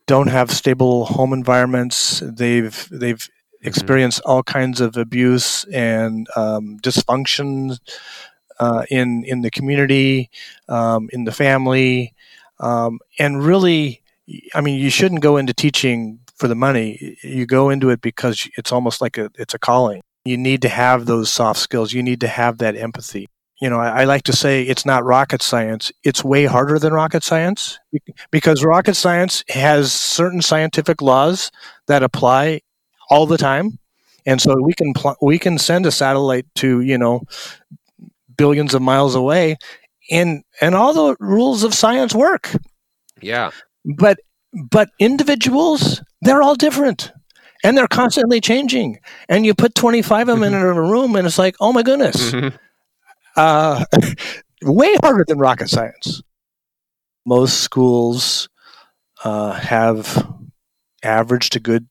don't 0.06 0.28
have 0.28 0.50
stable 0.50 1.04
home 1.06 1.32
environments. 1.32 2.20
They've 2.20 2.88
they've 2.90 3.18
mm-hmm. 3.18 3.66
experienced 3.66 4.20
all 4.24 4.42
kinds 4.42 4.80
of 4.80 4.96
abuse 4.96 5.64
and 5.64 6.26
um, 6.36 6.78
dysfunction 6.82 7.78
uh, 8.58 8.84
in 8.90 9.24
in 9.24 9.42
the 9.42 9.50
community, 9.50 10.30
um, 10.68 11.08
in 11.12 11.24
the 11.24 11.32
family, 11.32 12.14
um, 12.60 13.00
and 13.18 13.44
really, 13.44 14.02
I 14.54 14.60
mean, 14.60 14.78
you 14.78 14.90
shouldn't 14.90 15.20
go 15.20 15.36
into 15.36 15.52
teaching 15.52 16.20
for 16.36 16.48
the 16.48 16.54
money. 16.54 17.16
You 17.22 17.46
go 17.46 17.70
into 17.70 17.90
it 17.90 18.00
because 18.00 18.48
it's 18.56 18.72
almost 18.72 19.00
like 19.00 19.18
a 19.18 19.30
it's 19.36 19.54
a 19.54 19.58
calling. 19.58 20.02
You 20.24 20.36
need 20.36 20.62
to 20.62 20.68
have 20.68 21.06
those 21.06 21.32
soft 21.32 21.60
skills. 21.60 21.92
You 21.92 22.02
need 22.02 22.20
to 22.20 22.28
have 22.28 22.58
that 22.58 22.76
empathy 22.76 23.28
you 23.60 23.70
know, 23.70 23.78
I, 23.78 24.02
I, 24.02 24.04
like 24.04 24.24
to 24.24 24.32
say 24.32 24.62
it's 24.62 24.84
not 24.84 25.04
rocket 25.04 25.40
science. 25.40 25.92
It's 26.02 26.24
way 26.24 26.44
harder 26.44 26.78
than 26.78 26.92
rocket 26.92 27.22
science 27.22 27.78
because 28.30 28.64
rocket 28.64 28.94
science 28.94 29.44
has 29.48 29.92
certain 29.92 30.42
scientific 30.42 31.00
laws 31.00 31.50
that 31.86 32.02
apply 32.02 32.60
all 33.10 33.26
the 33.26 33.38
time, 33.38 33.78
and 34.26 34.40
so 34.40 34.60
we 34.60 34.74
can 34.74 34.92
pl- 34.92 35.16
we 35.22 35.38
can 35.38 35.56
send 35.56 35.86
a 35.86 35.92
satellite 35.92 36.46
to 36.56 36.80
you 36.80 36.98
know 36.98 37.22
billions 38.36 38.74
of 38.74 38.82
miles 38.82 39.14
away, 39.14 39.56
and 40.10 40.42
and 40.60 40.74
all 40.74 40.92
the 40.92 41.16
rules 41.20 41.62
of 41.62 41.74
science 41.74 42.14
work. 42.14 42.50
Yeah, 43.22 43.52
but 43.96 44.18
but 44.52 44.90
individuals 44.98 46.02
they're 46.24 46.42
all 46.42 46.54
different 46.54 47.12
and 47.62 47.76
they're 47.76 47.88
constantly 47.88 48.40
changing. 48.40 48.98
And 49.28 49.46
you 49.46 49.54
put 49.54 49.74
25 49.74 50.28
of 50.28 50.40
them 50.40 50.52
mm-hmm. 50.52 50.54
in 50.54 50.62
a 50.62 50.82
room, 50.82 51.16
and 51.16 51.26
it's 51.26 51.38
like, 51.38 51.54
oh 51.60 51.72
my 51.72 51.82
goodness. 51.82 52.32
Mm-hmm 52.32 52.56
uh, 53.37 53.84
way 54.62 54.94
harder 55.02 55.24
than 55.26 55.38
rocket 55.38 55.68
science. 55.68 56.22
Most 57.26 57.60
schools 57.60 58.48
uh, 59.24 59.52
have 59.52 60.26
average 61.02 61.50
to 61.50 61.60
good 61.60 61.87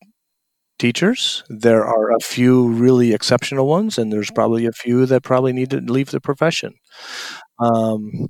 teachers. 0.78 1.43
There 1.50 1.86
are 1.86 2.12
a 2.12 2.19
few 2.19 2.69
really 2.69 3.13
exceptional 3.13 3.67
ones, 3.67 3.98
and 3.98 4.12
there's 4.12 4.32
probably 4.32 4.65
a 4.65 4.72
few 4.72 5.06
that 5.08 5.24
probably 5.24 5.54
need 5.54 5.72
to 5.72 5.78
leave 5.78 6.12
the 6.12 6.22
profession. 6.22 6.76
Um, 7.60 8.28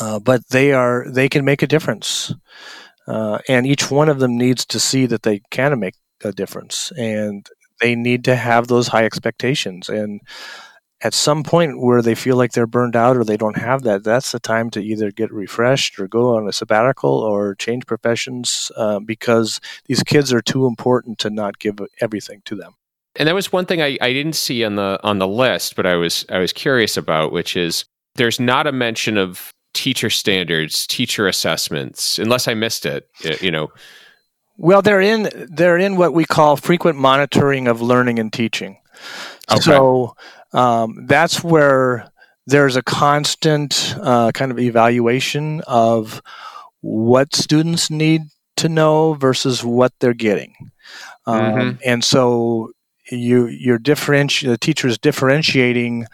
uh, 0.00 0.18
but 0.18 0.40
they 0.50 0.72
are 0.72 1.04
they 1.10 1.28
can 1.28 1.44
make 1.44 1.62
a 1.62 1.66
difference, 1.66 2.32
uh, 3.06 3.38
and 3.48 3.66
each 3.66 3.90
one 3.90 4.08
of 4.08 4.18
them 4.18 4.36
needs 4.36 4.64
to 4.66 4.80
see 4.80 5.06
that 5.06 5.22
they 5.22 5.40
can 5.50 5.78
make 5.78 5.94
a 6.24 6.32
difference, 6.32 6.92
and 6.92 7.48
they 7.80 7.94
need 7.94 8.24
to 8.24 8.36
have 8.36 8.68
those 8.68 8.88
high 8.88 9.04
expectations. 9.04 9.88
And 9.88 10.20
at 11.04 11.12
some 11.12 11.42
point 11.42 11.80
where 11.80 12.00
they 12.00 12.14
feel 12.14 12.36
like 12.36 12.52
they're 12.52 12.66
burned 12.66 12.96
out 12.96 13.16
or 13.16 13.24
they 13.24 13.36
don't 13.36 13.58
have 13.58 13.82
that, 13.82 14.04
that's 14.04 14.32
the 14.32 14.40
time 14.40 14.70
to 14.70 14.80
either 14.80 15.10
get 15.10 15.30
refreshed 15.32 16.00
or 16.00 16.08
go 16.08 16.36
on 16.36 16.48
a 16.48 16.52
sabbatical 16.52 17.10
or 17.10 17.54
change 17.56 17.86
professions 17.86 18.72
uh, 18.76 18.98
because 19.00 19.60
these 19.86 20.02
kids 20.02 20.32
are 20.32 20.40
too 20.40 20.66
important 20.66 21.18
to 21.18 21.28
not 21.28 21.58
give 21.58 21.78
everything 22.00 22.40
to 22.46 22.56
them. 22.56 22.72
And 23.16 23.28
that 23.28 23.34
was 23.34 23.52
one 23.52 23.66
thing 23.66 23.82
I, 23.82 23.98
I 24.00 24.12
didn't 24.12 24.32
see 24.32 24.64
on 24.64 24.74
the 24.74 24.98
on 25.04 25.18
the 25.18 25.28
list, 25.28 25.76
but 25.76 25.86
I 25.86 25.94
was 25.94 26.26
I 26.30 26.38
was 26.38 26.52
curious 26.52 26.96
about, 26.96 27.32
which 27.32 27.56
is 27.56 27.84
there's 28.16 28.40
not 28.40 28.66
a 28.66 28.72
mention 28.72 29.16
of 29.16 29.50
teacher 29.74 30.10
standards, 30.10 30.86
teacher 30.86 31.28
assessments, 31.28 32.18
unless 32.18 32.48
I 32.48 32.54
missed 32.54 32.86
it. 32.86 33.08
You 33.42 33.50
know. 33.50 33.72
Well, 34.56 34.82
they're 34.82 35.00
in 35.00 35.28
they're 35.50 35.78
in 35.78 35.96
what 35.96 36.14
we 36.14 36.24
call 36.24 36.56
frequent 36.56 36.96
monitoring 36.96 37.68
of 37.68 37.82
learning 37.82 38.18
and 38.18 38.32
teaching. 38.32 38.78
Okay. 39.50 39.60
So 39.60 40.16
um, 40.52 41.06
that's 41.06 41.42
where 41.42 42.10
there's 42.46 42.76
a 42.76 42.82
constant 42.82 43.94
uh, 44.00 44.30
kind 44.32 44.52
of 44.52 44.58
evaluation 44.58 45.60
of 45.66 46.22
what 46.80 47.34
students 47.34 47.90
need 47.90 48.22
to 48.56 48.68
know 48.68 49.14
versus 49.14 49.64
what 49.64 49.92
they're 50.00 50.14
getting. 50.14 50.54
Um, 51.26 51.40
mm-hmm. 51.40 51.78
And 51.84 52.04
so 52.04 52.70
you 53.10 53.46
you're 53.46 53.78
differenti- 53.78 54.46
the 54.46 54.58
teacher 54.58 54.88
is 54.88 54.98
differentiating 54.98 56.06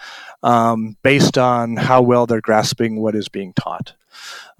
um, 0.43 0.97
based 1.03 1.39
on 1.39 1.77
how 1.77 2.03
well 2.03 2.27
they're 2.27 2.41
grasping 2.41 3.01
what 3.01 3.15
is 3.15 3.29
being 3.29 3.53
taught. 3.53 3.95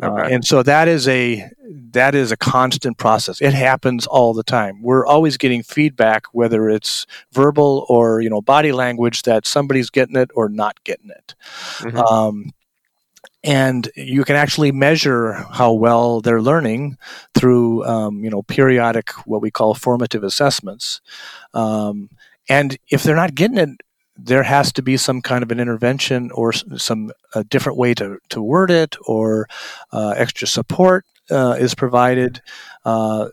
Uh, 0.03 0.07
okay. 0.07 0.23
Uh, 0.23 0.29
and 0.29 0.45
so 0.45 0.63
that 0.63 0.89
is 0.89 1.07
a 1.09 1.51
that 1.93 2.15
is 2.15 2.33
a 2.33 2.37
constant 2.37 2.97
process. 2.99 3.41
It 3.41 3.53
happens 3.53 4.07
all 4.07 4.33
the 4.33 4.43
time. 4.43 4.83
We're 4.83 5.07
always 5.07 5.37
getting 5.37 5.63
feedback, 5.63 6.27
whether 6.33 6.69
it's 6.69 7.07
verbal 7.33 7.87
or 7.89 8.21
you 8.21 8.31
know 8.31 8.41
body 8.41 8.73
language, 8.73 9.23
that 9.23 9.47
somebody's 9.47 9.91
getting 9.91 10.17
it 10.17 10.31
or 10.35 10.49
not 10.49 10.83
getting 10.85 11.11
it. 11.11 11.35
Mm-hmm. 11.79 11.99
Um, 11.99 12.53
and 13.43 13.89
you 13.97 14.25
can 14.25 14.37
actually 14.37 14.71
measure 14.71 15.33
how 15.33 15.73
well 15.73 16.21
they're 16.21 16.43
learning 16.43 16.99
through 17.35 17.85
um, 17.85 18.25
you 18.25 18.31
know 18.31 18.43
periodic 18.43 19.11
what 19.27 19.43
we 19.43 19.51
call 19.51 19.75
formative 19.75 20.25
assessments. 20.25 21.01
Um, 21.53 22.11
and 22.49 22.77
if 22.89 23.03
they're 23.03 23.17
not 23.17 23.35
getting 23.35 23.59
it 23.59 23.81
there 24.23 24.43
has 24.43 24.73
to 24.73 24.83
be 24.83 24.97
some 24.97 25.23
kind 25.23 25.43
of 25.43 25.51
an 25.51 25.61
intervention 25.61 26.31
or 26.33 26.53
some 26.53 27.11
a 27.35 27.45
different 27.45 27.79
way 27.79 27.95
to, 27.95 28.19
to 28.29 28.43
word 28.43 28.71
it 28.71 28.97
or 29.07 29.49
uh, 29.93 30.15
extra 30.17 30.47
support 30.47 31.05
uh, 31.31 31.57
is 31.59 31.75
provided. 31.75 32.43
Uh, 32.85 33.29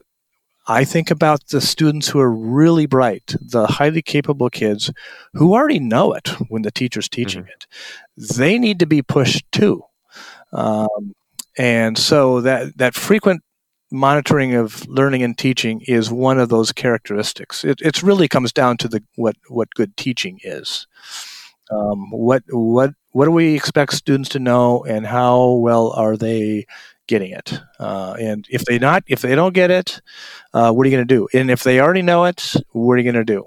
I 0.67 0.83
think 0.83 1.11
about 1.11 1.47
the 1.47 1.61
students 1.61 2.09
who 2.09 2.19
are 2.19 2.31
really 2.31 2.85
bright, 2.85 3.35
the 3.39 3.65
highly 3.67 4.01
capable 4.01 4.49
kids 4.49 4.91
who 5.33 5.53
already 5.53 5.79
know 5.79 6.13
it 6.13 6.27
when 6.49 6.61
the 6.61 6.71
teacher's 6.71 7.07
teaching 7.07 7.43
mm-hmm. 7.43 7.51
it. 7.51 8.35
They 8.35 8.59
need 8.59 8.79
to 8.79 8.85
be 8.85 9.01
pushed 9.01 9.49
too. 9.51 9.83
Um, 10.51 11.15
and 11.57 11.97
so 11.97 12.41
that, 12.41 12.77
that 12.77 12.95
frequent 12.95 13.43
monitoring 13.91 14.53
of 14.53 14.87
learning 14.87 15.23
and 15.23 15.37
teaching 15.37 15.81
is 15.87 16.11
one 16.11 16.39
of 16.39 16.49
those 16.49 16.71
characteristics. 16.71 17.63
It 17.63 18.03
really 18.03 18.27
comes 18.27 18.51
down 18.51 18.77
to 18.77 18.87
the 18.87 19.03
what 19.15 19.35
what 19.47 19.73
good 19.73 19.95
teaching 19.97 20.39
is. 20.43 20.87
Um, 21.69 22.09
what 22.11 22.43
what 22.49 22.91
what 23.11 23.25
do 23.25 23.31
we 23.31 23.55
expect 23.55 23.93
students 23.93 24.29
to 24.29 24.39
know, 24.39 24.83
and 24.83 25.05
how 25.05 25.53
well 25.53 25.91
are 25.91 26.17
they 26.17 26.65
getting 27.07 27.31
it? 27.31 27.59
Uh, 27.79 28.15
and 28.19 28.45
if 28.49 28.63
they 28.65 28.79
not 28.79 29.03
if 29.07 29.21
they 29.21 29.35
don't 29.35 29.53
get 29.53 29.71
it, 29.71 30.01
uh, 30.53 30.71
what 30.71 30.85
are 30.85 30.89
you 30.89 30.95
going 30.95 31.07
to 31.07 31.15
do? 31.15 31.27
And 31.33 31.49
if 31.49 31.63
they 31.63 31.79
already 31.79 32.01
know 32.01 32.25
it, 32.25 32.53
what 32.71 32.93
are 32.93 32.97
you 32.97 33.11
going 33.11 33.25
to 33.25 33.33
do? 33.33 33.45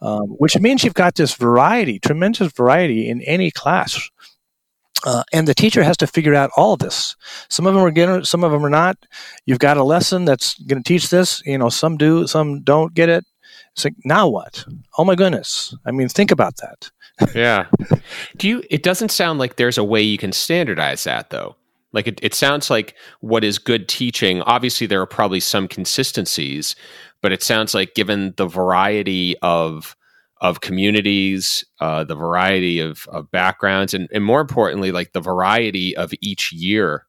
Um, 0.00 0.28
which 0.38 0.58
means 0.58 0.84
you've 0.84 0.94
got 0.94 1.14
this 1.14 1.34
variety, 1.34 1.98
tremendous 1.98 2.52
variety 2.52 3.08
in 3.08 3.22
any 3.22 3.50
class 3.50 4.10
uh, 5.04 5.22
and 5.32 5.46
the 5.46 5.54
teacher 5.54 5.82
has 5.82 5.96
to 5.98 6.06
figure 6.06 6.34
out 6.34 6.50
all 6.56 6.74
of 6.74 6.78
this. 6.78 7.16
Some 7.48 7.66
of 7.66 7.74
them 7.74 7.82
are 7.82 7.90
getting, 7.90 8.24
some 8.24 8.44
of 8.44 8.52
them 8.52 8.64
are 8.64 8.70
not. 8.70 8.96
You've 9.44 9.58
got 9.58 9.76
a 9.76 9.84
lesson 9.84 10.24
that's 10.24 10.58
going 10.60 10.82
to 10.82 10.88
teach 10.88 11.10
this. 11.10 11.42
You 11.44 11.58
know, 11.58 11.68
some 11.68 11.96
do, 11.96 12.26
some 12.26 12.60
don't 12.62 12.94
get 12.94 13.08
it. 13.08 13.24
It's 13.72 13.84
like 13.84 13.94
now 14.04 14.28
what? 14.28 14.64
Oh 14.98 15.04
my 15.04 15.14
goodness! 15.14 15.74
I 15.84 15.90
mean, 15.90 16.08
think 16.08 16.30
about 16.30 16.56
that. 16.58 16.90
yeah. 17.34 17.66
Do 18.36 18.48
you? 18.48 18.62
It 18.70 18.82
doesn't 18.82 19.10
sound 19.10 19.38
like 19.38 19.56
there's 19.56 19.78
a 19.78 19.84
way 19.84 20.00
you 20.00 20.18
can 20.18 20.32
standardize 20.32 21.04
that, 21.04 21.30
though. 21.30 21.56
Like 21.92 22.06
it, 22.06 22.20
it 22.22 22.34
sounds 22.34 22.70
like 22.70 22.94
what 23.20 23.44
is 23.44 23.58
good 23.58 23.88
teaching. 23.88 24.42
Obviously, 24.42 24.86
there 24.86 25.00
are 25.00 25.06
probably 25.06 25.40
some 25.40 25.68
consistencies, 25.68 26.76
but 27.20 27.32
it 27.32 27.42
sounds 27.42 27.74
like 27.74 27.94
given 27.94 28.34
the 28.36 28.46
variety 28.46 29.36
of 29.42 29.96
of 30.44 30.60
communities, 30.60 31.64
uh, 31.80 32.04
the 32.04 32.14
variety 32.14 32.78
of, 32.78 33.08
of 33.08 33.30
backgrounds, 33.30 33.94
and, 33.94 34.10
and 34.12 34.22
more 34.22 34.42
importantly, 34.42 34.92
like 34.92 35.14
the 35.14 35.20
variety 35.20 35.96
of 35.96 36.12
each 36.20 36.52
year, 36.52 37.06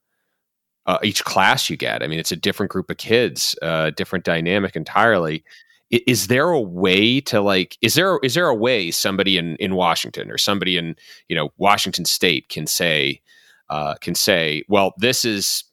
uh, 0.85 0.99
each 1.03 1.21
class 1.25 1.69
you 1.69 1.75
get. 1.75 2.01
I 2.01 2.07
mean, 2.07 2.17
it's 2.17 2.31
a 2.31 2.37
different 2.37 2.71
group 2.71 2.89
of 2.89 2.95
kids, 2.95 3.53
uh, 3.61 3.89
different 3.89 4.23
dynamic 4.23 4.77
entirely. 4.77 5.43
Is 5.89 6.27
there 6.27 6.49
a 6.49 6.61
way 6.61 7.19
to 7.21 7.41
like? 7.41 7.77
Is 7.81 7.95
there 7.95 8.19
is 8.23 8.35
there 8.35 8.47
a 8.47 8.55
way 8.55 8.89
somebody 8.89 9.37
in 9.37 9.57
in 9.57 9.75
Washington 9.75 10.31
or 10.31 10.37
somebody 10.37 10.77
in 10.77 10.95
you 11.27 11.35
know 11.35 11.49
Washington 11.57 12.05
State 12.05 12.47
can 12.47 12.65
say 12.65 13.21
uh, 13.69 13.95
can 13.95 14.15
say, 14.15 14.63
well, 14.69 14.93
this 14.97 15.25
is 15.25 15.65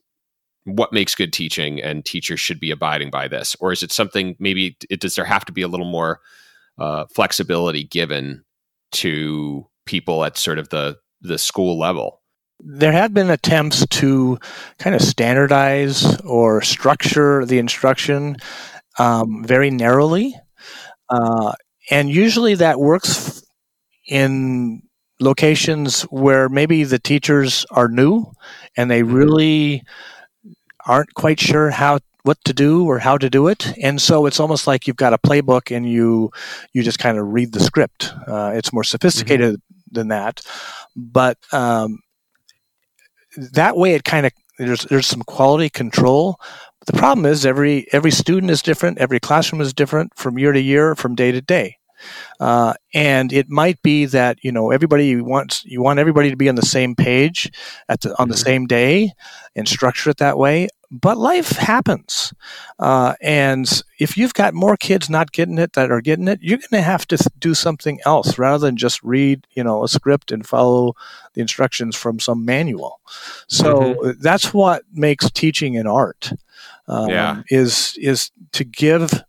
what 0.65 0.91
makes 0.91 1.15
good 1.15 1.31
teaching, 1.31 1.81
and 1.81 2.03
teachers 2.03 2.41
should 2.41 2.59
be 2.59 2.71
abiding 2.71 3.09
by 3.09 3.29
this, 3.29 3.55
or 3.61 3.71
is 3.71 3.83
it 3.83 3.91
something 3.93 4.35
maybe? 4.37 4.77
It, 4.89 4.99
does 4.99 5.15
there 5.15 5.25
have 5.25 5.45
to 5.45 5.53
be 5.53 5.61
a 5.61 5.69
little 5.69 5.89
more 5.89 6.19
uh, 6.77 7.05
flexibility 7.13 7.83
given 7.83 8.43
to 8.91 9.67
people 9.85 10.23
at 10.23 10.37
sort 10.37 10.59
of 10.59 10.69
the 10.69 10.97
the 11.21 11.37
school 11.37 11.79
level? 11.79 12.21
There 12.59 12.91
have 12.91 13.13
been 13.13 13.29
attempts 13.29 13.85
to 13.87 14.37
kind 14.77 14.95
of 14.95 15.01
standardize 15.01 16.19
or 16.21 16.61
structure 16.61 17.45
the 17.45 17.57
instruction 17.57 18.37
um, 18.99 19.43
very 19.43 19.69
narrowly, 19.69 20.35
uh, 21.09 21.53
and 21.89 22.09
usually 22.09 22.55
that 22.55 22.79
works 22.79 23.43
in 24.07 24.83
locations 25.19 26.01
where 26.03 26.49
maybe 26.49 26.83
the 26.83 26.99
teachers 26.99 27.65
are 27.71 27.87
new 27.87 28.25
and 28.75 28.91
they 28.91 29.03
really 29.03 29.83
aren't 30.85 31.13
quite 31.13 31.39
sure 31.39 31.69
how 31.69 31.99
what 32.23 32.37
to 32.45 32.53
do 32.53 32.85
or 32.85 32.99
how 32.99 33.17
to 33.17 33.29
do 33.29 33.47
it 33.47 33.73
and 33.81 34.01
so 34.01 34.25
it's 34.25 34.39
almost 34.39 34.65
like 34.65 34.87
you've 34.87 34.95
got 34.95 35.13
a 35.13 35.17
playbook 35.17 35.75
and 35.75 35.89
you 35.89 36.31
you 36.73 36.81
just 36.81 36.99
kind 36.99 37.17
of 37.17 37.27
read 37.27 37.51
the 37.51 37.59
script 37.59 38.13
uh, 38.27 38.51
it's 38.53 38.73
more 38.73 38.83
sophisticated 38.83 39.55
mm-hmm. 39.55 39.93
than 39.93 40.07
that, 40.09 40.41
but 40.95 41.37
um, 41.51 41.99
that 43.37 43.77
way 43.77 43.93
it 43.93 44.03
kind 44.03 44.25
of 44.25 44.31
there's 44.57 44.83
there's 44.85 45.07
some 45.07 45.23
quality 45.23 45.69
control. 45.69 46.39
But 46.79 46.93
the 46.93 46.99
problem 46.99 47.25
is 47.25 47.45
every 47.45 47.87
every 47.91 48.11
student 48.11 48.51
is 48.51 48.61
different, 48.61 48.99
every 48.99 49.19
classroom 49.19 49.61
is 49.61 49.73
different 49.73 50.15
from 50.15 50.37
year 50.37 50.51
to 50.51 50.61
year, 50.61 50.95
from 50.95 51.15
day 51.15 51.31
to 51.31 51.41
day. 51.41 51.77
Uh, 52.39 52.73
and 52.93 53.31
it 53.31 53.49
might 53.49 53.81
be 53.81 54.05
that 54.05 54.37
you 54.43 54.51
know 54.51 54.71
everybody 54.71 55.19
wants 55.21 55.63
you 55.65 55.81
want 55.81 55.99
everybody 55.99 56.29
to 56.29 56.35
be 56.35 56.49
on 56.49 56.55
the 56.55 56.61
same 56.61 56.95
page 56.95 57.51
at 57.89 58.01
the, 58.01 58.17
on 58.19 58.27
the 58.27 58.35
mm-hmm. 58.35 58.43
same 58.43 58.65
day 58.65 59.11
and 59.55 59.67
structure 59.67 60.09
it 60.09 60.17
that 60.17 60.37
way 60.37 60.67
but 60.91 61.17
life 61.17 61.51
happens 61.51 62.33
uh, 62.79 63.15
and 63.21 63.81
if 63.99 64.15
you've 64.15 64.33
got 64.35 64.53
more 64.53 64.77
kids 64.77 65.09
not 65.09 65.31
getting 65.31 65.57
it 65.57 65.73
that 65.73 65.91
are 65.91 66.01
getting 66.01 66.27
it 66.27 66.39
you're 66.41 66.59
going 66.59 66.69
to 66.71 66.81
have 66.81 67.07
to 67.07 67.17
do 67.39 67.53
something 67.53 67.99
else 68.05 68.37
rather 68.37 68.67
than 68.67 68.77
just 68.77 69.01
read 69.03 69.47
you 69.55 69.63
know 69.63 69.83
a 69.83 69.87
script 69.87 70.31
and 70.31 70.45
follow 70.45 70.93
the 71.33 71.41
instructions 71.41 71.95
from 71.95 72.19
some 72.19 72.45
manual 72.45 72.99
so 73.47 73.95
mm-hmm. 73.95 74.21
that's 74.21 74.53
what 74.53 74.83
makes 74.93 75.29
teaching 75.31 75.77
an 75.77 75.87
art 75.87 76.31
um, 76.87 77.09
yeah. 77.09 77.41
is 77.49 77.97
is 77.99 78.31
to 78.51 78.63
give 78.63 79.23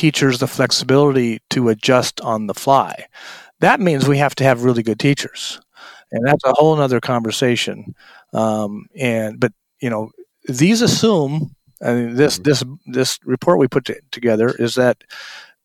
teachers 0.00 0.38
the 0.38 0.46
flexibility 0.46 1.40
to 1.50 1.68
adjust 1.68 2.22
on 2.22 2.46
the 2.46 2.54
fly. 2.54 3.04
That 3.60 3.80
means 3.80 4.08
we 4.08 4.16
have 4.16 4.34
to 4.36 4.44
have 4.44 4.64
really 4.64 4.82
good 4.82 4.98
teachers, 4.98 5.60
and 6.10 6.26
that's 6.26 6.44
a 6.44 6.54
whole 6.54 6.80
other 6.80 7.00
conversation. 7.00 7.94
Um, 8.32 8.86
and 8.96 9.38
but 9.38 9.52
you 9.82 9.90
know 9.90 10.10
these 10.48 10.80
assume 10.80 11.54
I 11.82 11.92
mean, 11.92 12.16
this 12.16 12.38
this 12.38 12.64
this 12.86 13.18
report 13.24 13.58
we 13.58 13.68
put 13.68 13.84
t- 13.84 13.94
together 14.10 14.48
is 14.58 14.74
that 14.76 15.04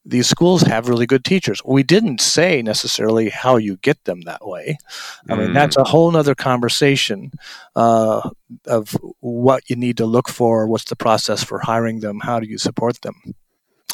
these 0.07 0.27
schools 0.27 0.61
have 0.63 0.89
really 0.89 1.07
good 1.07 1.23
teachers. 1.23 1.61
We 1.65 1.81
didn't 1.81 2.21
say 2.21 2.61
necessarily 2.61 3.29
how 3.29 3.55
you 3.55 3.77
get 3.77 4.03
them 4.03 4.21
that 4.21 4.45
way. 4.45 4.77
I 5.29 5.35
mean, 5.35 5.49
mm. 5.49 5.53
that's 5.53 5.77
a 5.77 5.83
whole 5.83 6.15
other 6.15 6.35
conversation 6.35 7.31
uh, 7.75 8.29
of 8.67 8.95
what 9.21 9.67
you 9.69 9.75
need 9.75 9.97
to 9.97 10.05
look 10.05 10.29
for, 10.29 10.67
what's 10.67 10.85
the 10.85 10.95
process 10.95 11.43
for 11.43 11.59
hiring 11.59 12.01
them, 12.01 12.19
how 12.19 12.39
do 12.39 12.47
you 12.47 12.59
support 12.59 13.01
them. 13.01 13.15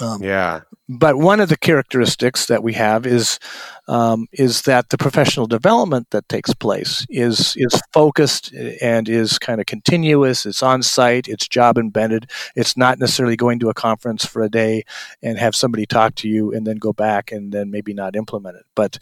Um, 0.02 0.24
yeah. 0.24 0.62
But 0.90 1.18
one 1.18 1.40
of 1.40 1.48
the 1.48 1.58
characteristics 1.58 2.48
that 2.48 2.64
we 2.64 2.74
have 2.74 3.06
is 3.06 3.40
um, 3.88 4.28
is 4.34 4.64
that 4.64 4.90
the 4.90 4.98
professional 4.98 5.48
development 5.48 6.08
that 6.12 6.28
takes 6.28 6.54
place 6.54 7.06
is 7.10 7.56
is 7.56 7.82
focused 7.94 8.54
and 8.82 9.08
is 9.08 9.40
kind 9.40 9.62
of 9.62 9.68
continuous. 9.68 10.46
It's 10.46 10.64
on 10.64 10.84
site. 10.84 11.28
It's 11.28 11.48
job 11.48 11.78
embedded. 11.78 12.30
It's 12.56 12.76
not 12.76 13.00
necessarily 13.00 13.38
going 13.38 13.60
to 13.60 13.70
a 13.70 13.74
conference 13.74 14.26
for 14.26 14.42
a 14.42 14.50
day 14.50 14.84
and 15.22 15.38
have 15.38 15.56
somebody 15.56 15.86
talk 15.86 16.16
to 16.16 16.28
you 16.28 16.52
and 16.52 16.68
then 16.68 16.78
go 16.78 16.92
back 16.94 17.32
and 17.32 17.54
then 17.54 17.72
maybe 17.72 17.94
not 17.94 18.16
implement 18.16 18.58
it. 18.58 18.66
But 18.76 18.98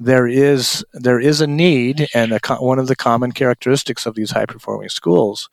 there 0.00 0.26
is 0.26 0.84
there 0.92 1.20
is 1.20 1.40
a 1.40 1.46
need, 1.46 2.06
and 2.14 2.32
a, 2.32 2.40
one 2.56 2.78
of 2.78 2.88
the 2.88 2.96
common 2.96 3.32
characteristics 3.32 4.06
of 4.06 4.14
these 4.14 4.32
high 4.32 4.46
performing 4.46 4.88
schools 4.88 5.48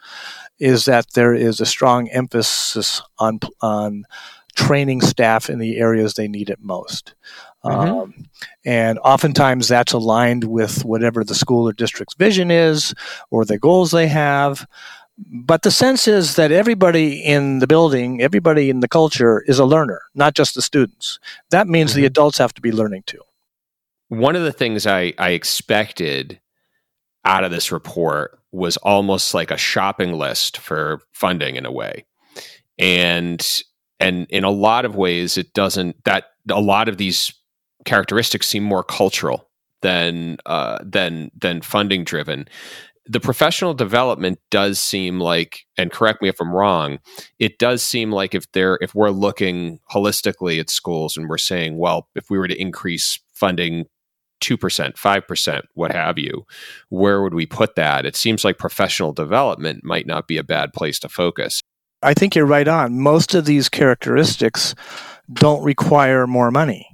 is 0.59 0.85
that 0.85 1.13
there 1.13 1.33
is 1.33 1.59
a 1.59 1.65
strong 1.65 2.09
emphasis 2.09 3.01
on 3.19 3.39
on 3.61 4.05
training 4.55 5.01
staff 5.01 5.49
in 5.49 5.59
the 5.59 5.77
areas 5.77 6.13
they 6.13 6.27
need 6.27 6.49
it 6.49 6.59
most. 6.61 7.15
Mm-hmm. 7.63 7.91
Um, 7.91 8.25
and 8.65 8.97
oftentimes 8.99 9.67
that's 9.67 9.93
aligned 9.93 10.45
with 10.45 10.83
whatever 10.83 11.23
the 11.23 11.35
school 11.35 11.69
or 11.69 11.73
district's 11.73 12.15
vision 12.15 12.49
is 12.49 12.93
or 13.29 13.45
the 13.45 13.59
goals 13.59 13.91
they 13.91 14.07
have. 14.07 14.67
But 15.17 15.61
the 15.61 15.69
sense 15.69 16.07
is 16.07 16.35
that 16.35 16.51
everybody 16.51 17.23
in 17.23 17.59
the 17.59 17.67
building, 17.67 18.21
everybody 18.21 18.71
in 18.71 18.79
the 18.79 18.87
culture 18.87 19.43
is 19.45 19.59
a 19.59 19.65
learner, 19.65 20.01
not 20.15 20.33
just 20.33 20.55
the 20.55 20.61
students. 20.61 21.19
That 21.51 21.67
means 21.67 21.91
mm-hmm. 21.91 22.01
the 22.01 22.05
adults 22.07 22.39
have 22.39 22.53
to 22.55 22.61
be 22.61 22.71
learning 22.71 23.03
too. 23.05 23.21
One 24.07 24.35
of 24.35 24.43
the 24.43 24.51
things 24.51 24.87
I, 24.87 25.13
I 25.19 25.29
expected 25.29 26.39
out 27.23 27.43
of 27.43 27.51
this 27.51 27.71
report 27.71 28.39
was 28.51 28.77
almost 28.77 29.33
like 29.33 29.51
a 29.51 29.57
shopping 29.57 30.13
list 30.13 30.57
for 30.57 30.99
funding 31.13 31.55
in 31.55 31.65
a 31.65 31.71
way. 31.71 32.05
And 32.77 33.63
and 34.01 34.27
in 34.29 34.43
a 34.43 34.49
lot 34.49 34.83
of 34.83 34.95
ways 34.95 35.37
it 35.37 35.53
doesn't 35.53 36.03
that 36.03 36.25
a 36.49 36.59
lot 36.59 36.89
of 36.89 36.97
these 36.97 37.33
characteristics 37.85 38.47
seem 38.47 38.63
more 38.63 38.83
cultural 38.83 39.47
than 39.81 40.37
uh, 40.45 40.79
than 40.83 41.31
than 41.39 41.61
funding 41.61 42.03
driven. 42.03 42.47
The 43.07 43.19
professional 43.19 43.73
development 43.73 44.39
does 44.49 44.79
seem 44.79 45.19
like 45.19 45.65
and 45.77 45.91
correct 45.91 46.21
me 46.21 46.29
if 46.29 46.39
i'm 46.39 46.53
wrong 46.53 46.99
it 47.39 47.57
does 47.57 47.81
seem 47.81 48.11
like 48.11 48.35
if 48.35 48.49
they're 48.51 48.77
if 48.79 48.93
we're 48.93 49.09
looking 49.09 49.79
holistically 49.91 50.59
at 50.59 50.69
schools 50.69 51.17
and 51.17 51.27
we're 51.27 51.37
saying 51.39 51.77
well 51.77 52.07
if 52.15 52.29
we 52.29 52.37
were 52.37 52.47
to 52.47 52.61
increase 52.61 53.19
funding 53.33 53.85
2% 54.41 54.57
5% 54.95 55.61
what 55.73 55.91
have 55.91 56.17
you 56.19 56.45
where 56.89 57.21
would 57.21 57.33
we 57.33 57.45
put 57.45 57.75
that? 57.75 58.05
It 58.05 58.15
seems 58.15 58.45
like 58.45 58.57
professional 58.57 59.13
development 59.13 59.83
might 59.83 60.07
not 60.07 60.27
be 60.27 60.37
a 60.37 60.43
bad 60.43 60.71
place 60.71 60.99
to 60.99 61.09
focus 61.09 61.61
I 62.03 62.13
think 62.13 62.35
you're 62.35 62.45
right 62.45 62.67
on. 62.67 62.99
Most 62.99 63.35
of 63.35 63.45
these 63.45 63.69
characteristics 63.69 64.75
don't 65.33 65.63
require 65.63 66.27
more 66.27 66.51
money. 66.51 66.87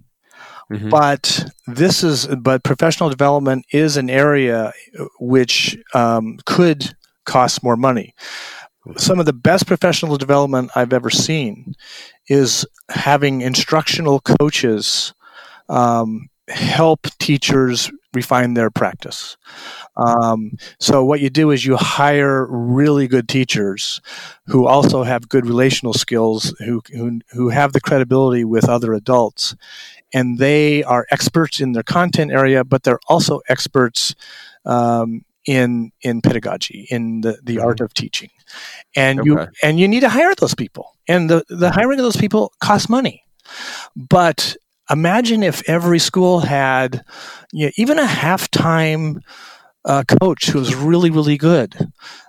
Mm-hmm. 0.71 0.89
But 0.89 1.49
this 1.65 2.03
is, 2.03 2.27
but 2.27 2.63
professional 2.63 3.09
development 3.09 3.65
is 3.71 3.95
an 3.95 4.09
area 4.09 4.73
which 5.19 5.77
um, 5.93 6.39
could 6.45 6.93
cost 7.25 7.63
more 7.63 7.77
money. 7.77 8.13
Some 8.97 9.19
of 9.19 9.25
the 9.25 9.33
best 9.33 9.67
professional 9.67 10.17
development 10.17 10.71
I've 10.75 10.93
ever 10.93 11.09
seen 11.09 11.73
is 12.27 12.65
having 12.89 13.41
instructional 13.41 14.21
coaches 14.21 15.13
um, 15.69 16.29
help 16.47 17.07
teachers 17.19 17.91
refine 18.13 18.53
their 18.53 18.69
practice. 18.69 19.37
Um, 19.95 20.57
so 20.79 21.03
what 21.03 21.19
you 21.19 21.29
do 21.29 21.51
is 21.51 21.65
you 21.65 21.75
hire 21.77 22.45
really 22.47 23.07
good 23.07 23.27
teachers 23.27 24.01
who 24.45 24.65
also 24.65 25.03
have 25.03 25.29
good 25.29 25.45
relational 25.45 25.93
skills, 25.93 26.53
who 26.59 26.81
who, 26.93 27.21
who 27.31 27.49
have 27.49 27.73
the 27.73 27.81
credibility 27.81 28.43
with 28.43 28.69
other 28.69 28.93
adults, 28.93 29.55
and 30.13 30.39
they 30.39 30.83
are 30.83 31.05
experts 31.11 31.59
in 31.59 31.73
their 31.73 31.83
content 31.83 32.31
area, 32.31 32.63
but 32.63 32.83
they're 32.83 32.99
also 33.07 33.41
experts. 33.49 34.15
Um, 34.65 35.23
in 35.45 35.93
in 36.01 36.21
pedagogy, 36.21 36.87
in 36.91 37.21
the, 37.21 37.39
the 37.41 37.57
art 37.57 37.79
of 37.79 37.93
teaching, 37.93 38.29
and 38.97 39.21
okay. 39.21 39.29
you 39.29 39.47
and 39.63 39.79
you 39.79 39.87
need 39.87 40.01
to 40.01 40.09
hire 40.09 40.35
those 40.35 40.53
people, 40.53 40.97
and 41.07 41.29
the 41.29 41.45
the 41.47 41.71
hiring 41.71 41.99
of 41.99 42.03
those 42.03 42.17
people 42.17 42.51
costs 42.59 42.89
money, 42.89 43.23
but 43.95 44.57
imagine 44.89 45.43
if 45.43 45.67
every 45.67 45.99
school 45.99 46.39
had 46.39 47.03
you 47.51 47.67
know, 47.67 47.71
even 47.77 47.99
a 47.99 48.05
halftime 48.05 49.21
uh, 49.85 50.03
coach 50.21 50.47
who 50.47 50.59
was 50.59 50.75
really, 50.75 51.09
really 51.09 51.37
good. 51.37 51.75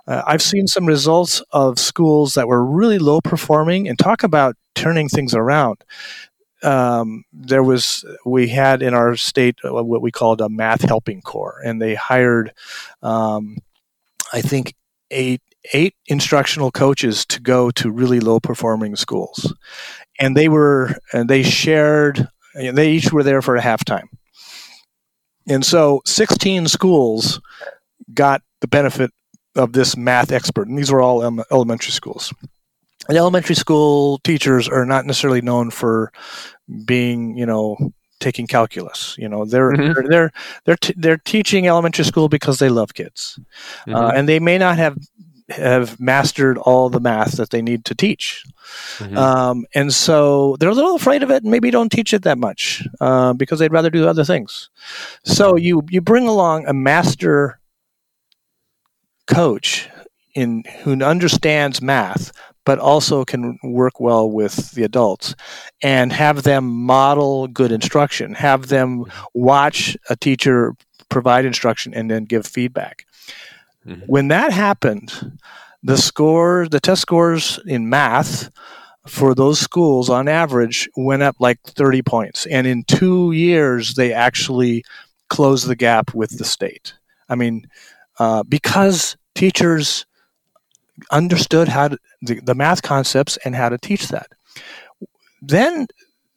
Uh, 0.07 0.23
I've 0.25 0.41
seen 0.41 0.67
some 0.67 0.85
results 0.85 1.41
of 1.51 1.77
schools 1.79 2.33
that 2.35 2.47
were 2.47 2.63
really 2.63 2.99
low 2.99 3.21
performing 3.21 3.87
and 3.87 3.99
talk 3.99 4.23
about 4.23 4.55
turning 4.75 5.09
things 5.09 5.35
around. 5.35 5.83
Um, 6.63 7.23
there 7.31 7.63
was, 7.63 8.05
we 8.25 8.49
had 8.49 8.81
in 8.81 8.93
our 8.93 9.15
state 9.15 9.55
uh, 9.63 9.83
what 9.83 10.01
we 10.01 10.11
called 10.11 10.41
a 10.41 10.49
math 10.49 10.81
helping 10.81 11.21
corps, 11.21 11.61
and 11.63 11.81
they 11.81 11.95
hired, 11.95 12.53
um, 13.01 13.57
I 14.33 14.41
think, 14.41 14.73
eight 15.11 15.41
eight 15.73 15.95
instructional 16.07 16.71
coaches 16.71 17.25
to 17.25 17.41
go 17.41 17.69
to 17.71 17.91
really 17.91 18.21
low 18.21 18.39
performing 18.39 18.95
schools 18.95 19.53
and 20.19 20.35
they 20.35 20.47
were 20.49 20.95
and 21.13 21.29
they 21.29 21.43
shared 21.43 22.27
they 22.59 22.91
each 22.91 23.11
were 23.11 23.23
there 23.23 23.41
for 23.41 23.55
a 23.55 23.61
halftime. 23.61 24.07
And 25.47 25.65
so 25.65 26.01
16 26.05 26.67
schools 26.67 27.41
got 28.13 28.41
the 28.61 28.67
benefit 28.67 29.11
of 29.55 29.73
this 29.73 29.97
math 29.97 30.31
expert, 30.31 30.67
and 30.67 30.77
these 30.77 30.91
were 30.91 31.01
all 31.01 31.23
elementary 31.51 31.91
schools. 31.91 32.33
And 33.07 33.17
elementary 33.17 33.55
school 33.55 34.19
teachers 34.19 34.67
are 34.69 34.85
not 34.85 35.05
necessarily 35.05 35.41
known 35.41 35.71
for 35.71 36.11
being, 36.85 37.35
you 37.35 37.45
know, 37.45 37.77
taking 38.19 38.45
calculus. 38.45 39.15
You 39.17 39.27
know, 39.27 39.45
they're 39.45 39.71
mm-hmm. 39.71 39.93
they're 39.93 40.09
they're 40.09 40.31
they're, 40.65 40.77
t- 40.77 40.93
they're, 40.95 41.17
teaching 41.17 41.67
elementary 41.67 42.05
school 42.05 42.29
because 42.29 42.59
they 42.59 42.69
love 42.69 42.93
kids, 42.93 43.39
mm-hmm. 43.87 43.95
uh, 43.95 44.11
and 44.11 44.29
they 44.29 44.39
may 44.39 44.57
not 44.57 44.77
have 44.77 44.97
have 45.49 45.99
mastered 45.99 46.57
all 46.59 46.89
the 46.89 46.99
math 46.99 47.33
that 47.33 47.49
they 47.49 47.61
need 47.61 47.85
to 47.85 47.95
teach. 47.95 48.43
Mm-hmm. 48.97 49.17
Um, 49.17 49.65
and 49.73 49.93
so 49.93 50.55
they're 50.59 50.69
a 50.69 50.73
little 50.73 50.95
afraid 50.95 51.23
of 51.23 51.31
it 51.31 51.43
and 51.43 51.51
maybe 51.51 51.71
don't 51.71 51.91
teach 51.91 52.13
it 52.13 52.23
that 52.23 52.37
much 52.37 52.85
uh, 53.01 53.33
because 53.33 53.59
they'd 53.59 53.71
rather 53.71 53.89
do 53.89 54.07
other 54.07 54.23
things. 54.23 54.69
So 55.23 55.53
mm-hmm. 55.53 55.65
you, 55.65 55.83
you 55.89 56.01
bring 56.01 56.27
along 56.27 56.67
a 56.67 56.73
master 56.73 57.59
coach 59.27 59.89
in 60.35 60.63
who 60.83 61.01
understands 61.03 61.81
math 61.81 62.31
but 62.65 62.77
also 62.77 63.25
can 63.25 63.57
work 63.63 63.99
well 63.99 64.29
with 64.29 64.71
the 64.71 64.83
adults 64.83 65.33
and 65.81 66.13
have 66.13 66.43
them 66.43 66.67
model 66.67 67.47
good 67.47 67.71
instruction 67.71 68.33
have 68.33 68.67
them 68.67 69.05
watch 69.33 69.97
a 70.09 70.15
teacher 70.15 70.75
provide 71.09 71.45
instruction 71.45 71.93
and 71.93 72.11
then 72.11 72.25
give 72.25 72.45
feedback 72.45 73.05
Mm-hmm. 73.89 74.05
When 74.05 74.27
that 74.29 74.51
happened, 74.51 75.39
the 75.83 75.97
score, 75.97 76.67
the 76.69 76.79
test 76.79 77.01
scores 77.01 77.59
in 77.65 77.89
math 77.89 78.49
for 79.07 79.33
those 79.33 79.59
schools 79.59 80.09
on 80.09 80.27
average 80.27 80.89
went 80.95 81.23
up 81.23 81.35
like 81.39 81.59
30 81.63 82.01
points. 82.01 82.45
And 82.45 82.67
in 82.67 82.83
two 82.83 83.31
years, 83.31 83.95
they 83.95 84.13
actually 84.13 84.83
closed 85.29 85.67
the 85.67 85.75
gap 85.75 86.13
with 86.13 86.37
the 86.37 86.45
state. 86.45 86.93
I 87.29 87.35
mean, 87.35 87.67
uh, 88.19 88.43
because 88.43 89.15
teachers 89.35 90.05
understood 91.11 91.67
how 91.67 91.89
to, 91.89 91.97
the, 92.21 92.39
the 92.41 92.55
math 92.55 92.81
concepts 92.81 93.37
and 93.45 93.55
how 93.55 93.69
to 93.69 93.77
teach 93.77 94.09
that. 94.09 94.27
Then 95.41 95.87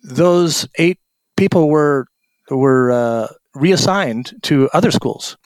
those 0.02 0.68
eight 0.76 0.98
people 1.36 1.68
were 1.68 2.06
were 2.50 2.92
uh, 2.92 3.28
reassigned 3.54 4.34
to 4.42 4.68
other 4.72 4.90
schools. 4.90 5.36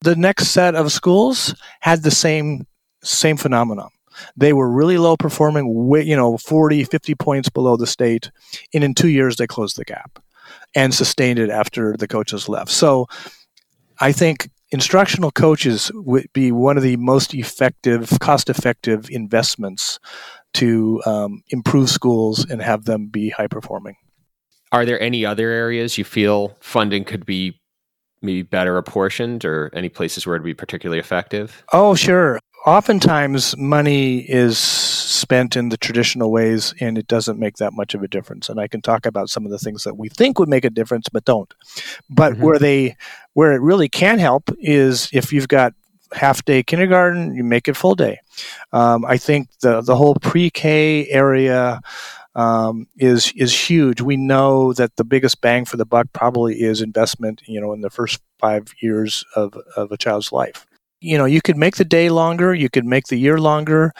The 0.00 0.16
next 0.16 0.48
set 0.48 0.74
of 0.74 0.90
schools 0.90 1.54
had 1.80 2.02
the 2.02 2.10
same 2.10 2.66
same 3.02 3.36
phenomenon. 3.36 3.90
They 4.36 4.52
were 4.52 4.70
really 4.70 4.98
low 4.98 5.16
performing, 5.16 5.66
you 6.04 6.16
know, 6.16 6.36
40, 6.36 6.84
50 6.84 7.14
points 7.14 7.48
below 7.48 7.76
the 7.76 7.86
state. 7.86 8.30
And 8.74 8.84
in 8.84 8.94
two 8.94 9.08
years, 9.08 9.36
they 9.36 9.46
closed 9.46 9.76
the 9.76 9.84
gap 9.84 10.22
and 10.74 10.92
sustained 10.92 11.38
it 11.38 11.50
after 11.50 11.96
the 11.96 12.08
coaches 12.08 12.48
left. 12.48 12.70
So 12.70 13.06
I 14.00 14.12
think 14.12 14.50
instructional 14.70 15.30
coaches 15.30 15.90
would 15.94 16.32
be 16.32 16.52
one 16.52 16.76
of 16.76 16.82
the 16.82 16.96
most 16.96 17.34
effective, 17.34 18.10
cost 18.20 18.50
effective 18.50 19.08
investments 19.10 19.98
to 20.54 21.00
um, 21.06 21.42
improve 21.50 21.88
schools 21.88 22.44
and 22.48 22.60
have 22.60 22.84
them 22.84 23.06
be 23.06 23.30
high 23.30 23.46
performing. 23.46 23.96
Are 24.72 24.84
there 24.84 25.00
any 25.00 25.24
other 25.24 25.50
areas 25.50 25.98
you 25.98 26.04
feel 26.04 26.56
funding 26.60 27.04
could 27.04 27.26
be 27.26 27.60
maybe 28.22 28.42
better 28.42 28.76
apportioned 28.76 29.44
or 29.44 29.70
any 29.74 29.88
places 29.88 30.26
where 30.26 30.36
it'd 30.36 30.44
be 30.44 30.54
particularly 30.54 31.00
effective? 31.00 31.64
Oh, 31.72 31.94
sure. 31.94 32.38
Oftentimes, 32.66 33.56
money 33.56 34.18
is 34.18 34.58
spent 34.58 35.56
in 35.56 35.70
the 35.70 35.76
traditional 35.76 36.30
ways 36.30 36.74
and 36.80 36.98
it 36.98 37.06
doesn't 37.06 37.38
make 37.38 37.56
that 37.56 37.72
much 37.72 37.94
of 37.94 38.02
a 38.02 38.08
difference. 38.08 38.48
And 38.48 38.60
I 38.60 38.68
can 38.68 38.82
talk 38.82 39.06
about 39.06 39.30
some 39.30 39.44
of 39.44 39.50
the 39.50 39.58
things 39.58 39.84
that 39.84 39.96
we 39.96 40.08
think 40.08 40.38
would 40.38 40.48
make 40.48 40.64
a 40.64 40.70
difference 40.70 41.08
but 41.08 41.24
don't. 41.24 41.52
But 42.08 42.34
mm-hmm. 42.34 42.42
where 42.42 42.58
they 42.58 42.96
where 43.32 43.52
it 43.52 43.60
really 43.60 43.88
can 43.88 44.18
help 44.18 44.50
is 44.58 45.08
if 45.12 45.32
you've 45.32 45.48
got 45.48 45.74
half 46.12 46.44
day 46.44 46.62
kindergarten, 46.62 47.34
you 47.34 47.44
make 47.44 47.68
it 47.68 47.76
full 47.76 47.94
day. 47.94 48.20
Um, 48.72 49.04
I 49.04 49.16
think 49.16 49.48
the 49.60 49.80
the 49.80 49.96
whole 49.96 50.14
pre 50.16 50.50
K 50.50 51.08
area 51.08 51.80
um, 52.34 52.86
is 52.96 53.32
is 53.36 53.58
huge. 53.58 54.00
We 54.00 54.16
know 54.16 54.72
that 54.74 54.96
the 54.96 55.04
biggest 55.04 55.40
bang 55.40 55.64
for 55.64 55.76
the 55.76 55.86
buck 55.86 56.08
probably 56.12 56.60
is 56.60 56.82
investment. 56.82 57.42
You 57.46 57.60
know, 57.60 57.72
in 57.72 57.80
the 57.80 57.90
first 57.90 58.20
five 58.38 58.68
years 58.80 59.24
of 59.34 59.54
of 59.76 59.92
a 59.92 59.96
child's 59.96 60.32
life. 60.32 60.66
You 61.00 61.16
know, 61.16 61.24
you 61.24 61.40
could 61.40 61.56
make 61.56 61.76
the 61.76 61.84
day 61.84 62.10
longer. 62.10 62.54
You 62.54 62.68
could 62.68 62.84
make 62.84 63.06
the 63.06 63.16
year 63.16 63.38
longer. 63.38 63.92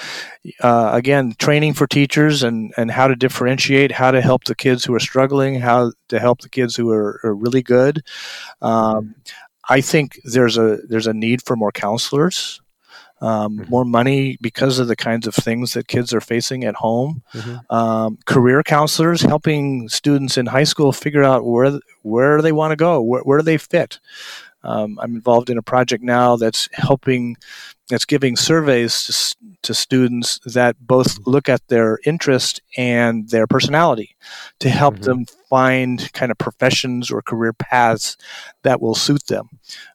Uh, 0.61 0.91
again, 0.93 1.35
training 1.39 1.75
for 1.75 1.87
teachers 1.87 2.43
and 2.43 2.73
and 2.77 2.91
how 2.91 3.09
to 3.09 3.17
differentiate, 3.17 3.93
how 3.93 4.11
to 4.11 4.21
help 4.21 4.45
the 4.45 4.55
kids 4.55 4.85
who 4.85 4.95
are 4.95 5.01
struggling, 5.01 5.61
how 5.61 5.93
to 6.09 6.19
help 6.19 6.43
the 6.43 6.49
kids 6.49 6.77
who 6.77 6.91
are, 6.91 7.21
are 7.25 7.35
really 7.35 7.63
good. 7.63 8.03
Um, 8.61 9.15
I 9.69 9.81
think 9.81 10.21
there's 10.25 10.59
a 10.59 10.79
there's 10.89 11.07
a 11.07 11.15
need 11.15 11.43
for 11.43 11.57
more 11.57 11.73
counselors, 11.73 12.61
um, 13.21 13.59
mm-hmm. 13.59 13.71
more 13.71 13.85
money 13.85 14.37
because 14.41 14.79
of 14.79 14.89
the 14.89 14.97
kinds 14.97 15.27
of 15.27 15.35
things 15.35 15.75
that 15.75 15.89
kids 15.89 16.13
are 16.13 16.21
facing 16.21 16.65
at 16.65 16.75
home. 16.75 17.23
Mm-hmm. 17.33 17.75
Um, 17.75 18.19
career 18.27 18.63
counselors 18.63 19.23
helping 19.23 19.89
students 19.89 20.37
in 20.37 20.47
high 20.47 20.65
school 20.65 20.93
figure 20.93 21.25
out 21.25 21.45
where 21.45 21.79
where 22.03 22.43
they 22.43 22.53
want 22.53 22.73
to 22.73 22.77
go, 22.77 23.01
where, 23.01 23.23
where 23.23 23.39
do 23.39 23.45
they 23.45 23.59
fit. 23.59 24.01
Um, 24.63 24.99
I'm 25.01 25.15
involved 25.15 25.51
in 25.51 25.59
a 25.59 25.63
project 25.63 26.03
now 26.03 26.37
that's 26.37 26.69
helping, 26.73 27.37
that's 27.89 28.05
giving 28.05 28.37
surveys 28.37 29.05
to, 29.05 29.55
to, 29.63 29.75
students 29.75 30.39
that 30.45 30.77
both 30.81 31.19
look 31.27 31.49
at 31.49 31.67
their 31.69 31.99
interest 32.05 32.61
and 32.77 33.29
their 33.31 33.47
personality 33.47 34.17
to 34.59 34.69
help 34.69 34.97
mm-hmm. 34.97 35.05
them 35.05 35.25
find 35.49 36.13
kind 36.13 36.31
of 36.31 36.39
professions 36.39 37.11
or 37.11 37.23
career 37.23 37.53
paths 37.53 38.17
that 38.63 38.81
will 38.81 38.95
suit 38.95 39.27
them. 39.27 39.49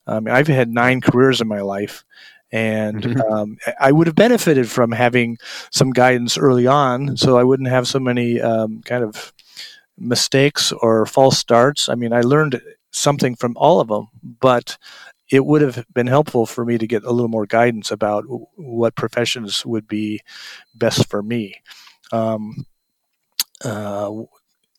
Um, 0.07 0.27
I've 0.27 0.47
had 0.47 0.69
nine 0.69 1.01
careers 1.01 1.41
in 1.41 1.47
my 1.47 1.61
life. 1.61 2.03
And 2.51 3.01
mm-hmm. 3.01 3.33
um, 3.33 3.57
I 3.79 3.91
would 3.91 4.07
have 4.07 4.15
benefited 4.15 4.69
from 4.69 4.91
having 4.91 5.37
some 5.71 5.89
guidance 5.89 6.37
early 6.37 6.67
on, 6.67 7.17
so 7.17 7.37
I 7.37 7.43
wouldn't 7.43 7.69
have 7.69 7.87
so 7.87 7.99
many 7.99 8.39
um, 8.39 8.81
kind 8.85 9.03
of 9.03 9.33
mistakes 9.97 10.71
or 10.71 11.05
false 11.05 11.37
starts. 11.37 11.89
I 11.89 11.95
mean, 11.95 12.13
I 12.13 12.21
learned 12.21 12.61
something 12.95 13.35
from 13.35 13.53
all 13.57 13.79
of 13.79 13.87
them, 13.89 14.07
but 14.39 14.77
it 15.31 15.45
would 15.45 15.61
have 15.61 15.85
been 15.93 16.07
helpful 16.07 16.45
for 16.45 16.65
me 16.65 16.77
to 16.77 16.87
get 16.87 17.03
a 17.03 17.11
little 17.11 17.29
more 17.29 17.45
guidance 17.47 17.91
about 17.91 18.25
what 18.55 18.95
professions 18.95 19.65
would 19.65 19.87
be 19.87 20.21
best 20.75 21.09
for 21.09 21.23
me. 21.23 21.55
Um, 22.11 22.65
uh, 23.63 24.11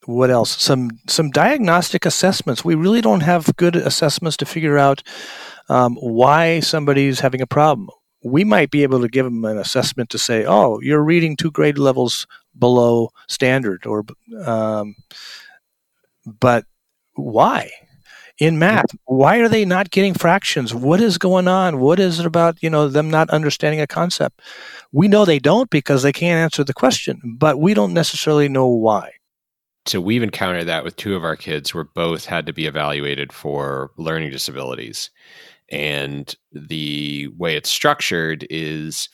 what 0.04 0.30
else? 0.30 0.60
Some 0.62 0.90
some 1.08 1.30
diagnostic 1.30 2.06
assessments. 2.06 2.64
We 2.64 2.74
really 2.74 3.00
don't 3.00 3.22
have 3.22 3.56
good 3.56 3.76
assessments 3.76 4.36
to 4.38 4.46
figure 4.46 4.78
out 4.78 5.02
um, 5.68 5.96
why 5.96 6.60
somebody's 6.60 7.20
having 7.20 7.40
a 7.40 7.46
problem. 7.46 7.88
We 8.24 8.44
might 8.44 8.70
be 8.70 8.82
able 8.82 9.00
to 9.02 9.08
give 9.08 9.24
them 9.24 9.44
an 9.44 9.58
assessment 9.58 10.10
to 10.10 10.18
say, 10.18 10.44
"Oh, 10.46 10.80
you're 10.80 11.02
reading 11.02 11.36
two 11.36 11.50
grade 11.50 11.78
levels 11.78 12.26
below 12.58 13.10
standard," 13.28 13.86
or 13.86 14.04
um, 14.44 14.94
but 16.40 16.64
why? 17.14 17.70
In 18.38 18.58
math. 18.58 18.86
Why 19.04 19.38
are 19.38 19.48
they 19.48 19.64
not 19.64 19.90
getting 19.90 20.14
fractions? 20.14 20.74
What 20.74 21.00
is 21.00 21.18
going 21.18 21.48
on? 21.48 21.80
What 21.80 21.98
is 21.98 22.20
it 22.20 22.26
about, 22.26 22.62
you 22.62 22.70
know, 22.70 22.88
them 22.88 23.10
not 23.10 23.30
understanding 23.30 23.80
a 23.80 23.86
concept? 23.86 24.40
We 24.92 25.08
know 25.08 25.24
they 25.24 25.38
don't 25.38 25.70
because 25.70 26.02
they 26.02 26.12
can't 26.12 26.42
answer 26.42 26.64
the 26.64 26.74
question, 26.74 27.20
but 27.38 27.58
we 27.58 27.74
don't 27.74 27.94
necessarily 27.94 28.48
know 28.48 28.66
why. 28.66 29.12
So 29.86 30.00
we've 30.00 30.22
encountered 30.22 30.64
that 30.64 30.84
with 30.84 30.96
two 30.96 31.14
of 31.14 31.24
our 31.24 31.36
kids 31.36 31.72
where 31.72 31.84
both 31.84 32.26
had 32.26 32.46
to 32.46 32.52
be 32.52 32.66
evaluated 32.66 33.32
for 33.32 33.92
learning 33.96 34.32
disabilities. 34.32 35.10
And 35.70 36.34
the 36.52 37.28
way 37.36 37.56
it's 37.56 37.70
structured 37.70 38.46
is 38.50 39.08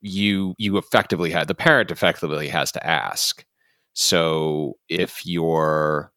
you 0.00 0.54
you 0.58 0.76
effectively 0.76 1.30
had 1.30 1.48
the 1.48 1.54
parent 1.54 1.90
effectively 1.90 2.48
has 2.48 2.72
to 2.72 2.86
ask. 2.86 3.44
So 3.92 4.74
if 4.88 5.26
you're 5.26 6.12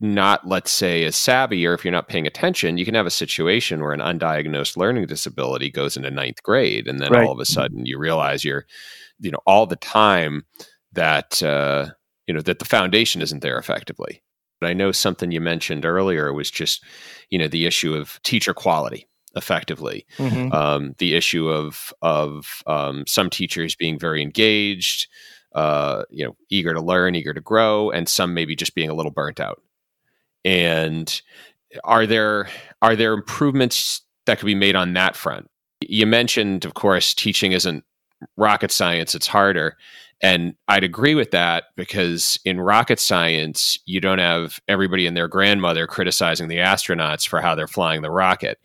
not, 0.00 0.46
let's 0.46 0.70
say, 0.70 1.04
as 1.04 1.14
savvy, 1.14 1.66
or 1.66 1.74
if 1.74 1.84
you're 1.84 1.92
not 1.92 2.08
paying 2.08 2.26
attention, 2.26 2.78
you 2.78 2.84
can 2.84 2.94
have 2.94 3.06
a 3.06 3.10
situation 3.10 3.80
where 3.80 3.92
an 3.92 4.00
undiagnosed 4.00 4.76
learning 4.76 5.06
disability 5.06 5.70
goes 5.70 5.96
into 5.96 6.10
ninth 6.10 6.42
grade, 6.42 6.88
and 6.88 7.00
then 7.00 7.12
right. 7.12 7.24
all 7.24 7.32
of 7.32 7.38
a 7.38 7.44
sudden 7.44 7.84
you 7.84 7.98
realize 7.98 8.44
you're, 8.44 8.66
you 9.20 9.30
know, 9.30 9.40
all 9.46 9.66
the 9.66 9.76
time 9.76 10.44
that 10.92 11.42
uh, 11.42 11.90
you 12.26 12.32
know 12.32 12.40
that 12.40 12.58
the 12.58 12.64
foundation 12.64 13.20
isn't 13.20 13.42
there 13.42 13.58
effectively. 13.58 14.22
But 14.60 14.70
I 14.70 14.72
know 14.74 14.92
something 14.92 15.32
you 15.32 15.40
mentioned 15.40 15.84
earlier 15.84 16.32
was 16.32 16.50
just, 16.50 16.84
you 17.30 17.38
know, 17.38 17.48
the 17.48 17.66
issue 17.66 17.94
of 17.94 18.20
teacher 18.22 18.54
quality 18.54 19.06
effectively 19.36 20.04
mm-hmm. 20.18 20.52
um, 20.52 20.94
the 20.98 21.14
issue 21.14 21.48
of 21.48 21.92
of 22.02 22.62
um, 22.66 23.04
some 23.06 23.30
teachers 23.30 23.76
being 23.76 23.98
very 23.98 24.22
engaged 24.22 25.08
uh, 25.54 26.02
you 26.10 26.24
know 26.24 26.36
eager 26.48 26.74
to 26.74 26.80
learn 26.80 27.14
eager 27.14 27.32
to 27.32 27.40
grow 27.40 27.90
and 27.90 28.08
some 28.08 28.34
maybe 28.34 28.56
just 28.56 28.74
being 28.74 28.90
a 28.90 28.94
little 28.94 29.12
burnt 29.12 29.38
out 29.38 29.62
and 30.44 31.20
are 31.84 32.06
there 32.06 32.48
are 32.82 32.96
there 32.96 33.12
improvements 33.12 34.02
that 34.26 34.38
could 34.38 34.46
be 34.46 34.54
made 34.54 34.76
on 34.76 34.92
that 34.94 35.16
front? 35.16 35.48
You 35.80 36.06
mentioned, 36.06 36.64
of 36.64 36.74
course, 36.74 37.14
teaching 37.14 37.52
isn't 37.52 37.84
rocket 38.36 38.70
science; 38.70 39.14
it's 39.14 39.26
harder. 39.26 39.76
And 40.22 40.54
I'd 40.68 40.84
agree 40.84 41.14
with 41.14 41.30
that 41.30 41.64
because 41.76 42.38
in 42.44 42.60
rocket 42.60 43.00
science, 43.00 43.78
you 43.86 44.00
don't 44.00 44.18
have 44.18 44.60
everybody 44.68 45.06
and 45.06 45.16
their 45.16 45.28
grandmother 45.28 45.86
criticizing 45.86 46.48
the 46.48 46.58
astronauts 46.58 47.26
for 47.26 47.40
how 47.40 47.54
they're 47.54 47.66
flying 47.66 48.02
the 48.02 48.10
rocket. 48.10 48.58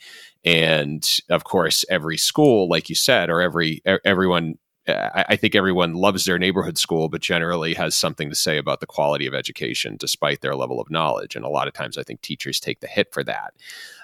And 0.44 1.08
of 1.30 1.46
course, 1.46 1.86
every 1.90 2.18
school, 2.18 2.68
like 2.68 2.90
you 2.90 2.96
said, 2.96 3.30
or 3.30 3.42
every 3.42 3.82
everyone 4.04 4.56
I, 4.88 5.36
think 5.36 5.56
everyone 5.56 5.94
loves 5.94 6.26
their 6.26 6.38
neighborhood 6.38 6.78
school, 6.78 7.10
but 7.10 7.22
generally 7.22 7.74
has 7.74 7.96
something 7.96 8.30
to 8.30 8.36
say 8.36 8.58
about 8.58 8.82
the 8.82 8.86
quality 8.86 9.26
of 9.26 9.34
education 9.34 9.98
despite 9.98 10.42
their 10.42 10.56
level 10.56 10.80
of 10.80 10.92
knowledge. 10.92 11.36
And 11.36 11.44
a 11.44 11.50
lot 11.50 11.68
of 11.68 11.74
times, 11.74 11.98
I 11.98 12.04
think 12.04 12.22
teachers 12.22 12.60
take 12.60 12.82
the 12.82 12.88
hit 12.88 13.12
for 13.12 13.24
that. 13.24 13.54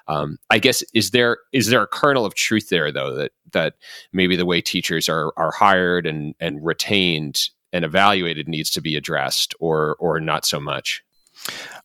Um, 0.08 0.38
I 0.50 0.60
guess 0.60 0.84
is 0.94 1.12
there 1.12 1.38
is 1.54 1.68
there 1.68 1.84
a 1.84 1.88
kernel 1.88 2.26
of 2.26 2.34
truth 2.34 2.70
there 2.70 2.92
though 2.92 3.16
that 3.16 3.32
that 3.52 3.76
maybe 4.12 4.36
the 4.36 4.46
way 4.46 4.62
teachers 4.62 5.08
are 5.08 5.32
are 5.38 5.52
hired 5.52 6.08
and 6.08 6.34
and 6.40 6.66
retained 6.66 7.50
and 7.74 7.86
evaluated 7.86 8.48
needs 8.48 8.70
to 8.72 8.82
be 8.82 8.96
addressed, 8.96 9.54
or 9.60 9.96
or 10.00 10.20
not 10.20 10.46
so 10.46 10.60
much. 10.60 11.04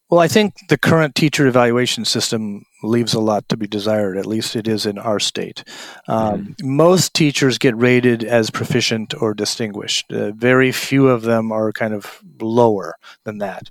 Well, 0.08 0.20
I 0.20 0.28
think 0.28 0.68
the 0.68 0.78
current 0.78 1.16
teacher 1.16 1.48
evaluation 1.48 2.04
system 2.04 2.64
leaves 2.84 3.12
a 3.12 3.18
lot 3.18 3.48
to 3.48 3.56
be 3.56 3.66
desired. 3.66 4.16
At 4.16 4.26
least 4.26 4.54
it 4.54 4.68
is 4.68 4.86
in 4.86 4.98
our 4.98 5.18
state. 5.18 5.64
Um, 6.06 6.54
mm. 6.60 6.64
Most 6.64 7.12
teachers 7.12 7.58
get 7.58 7.76
rated 7.76 8.22
as 8.22 8.50
proficient 8.50 9.20
or 9.20 9.34
distinguished. 9.34 10.12
Uh, 10.12 10.30
very 10.30 10.70
few 10.70 11.08
of 11.08 11.22
them 11.22 11.50
are 11.50 11.72
kind 11.72 11.92
of 11.92 12.20
lower 12.40 12.94
than 13.24 13.38
that. 13.38 13.68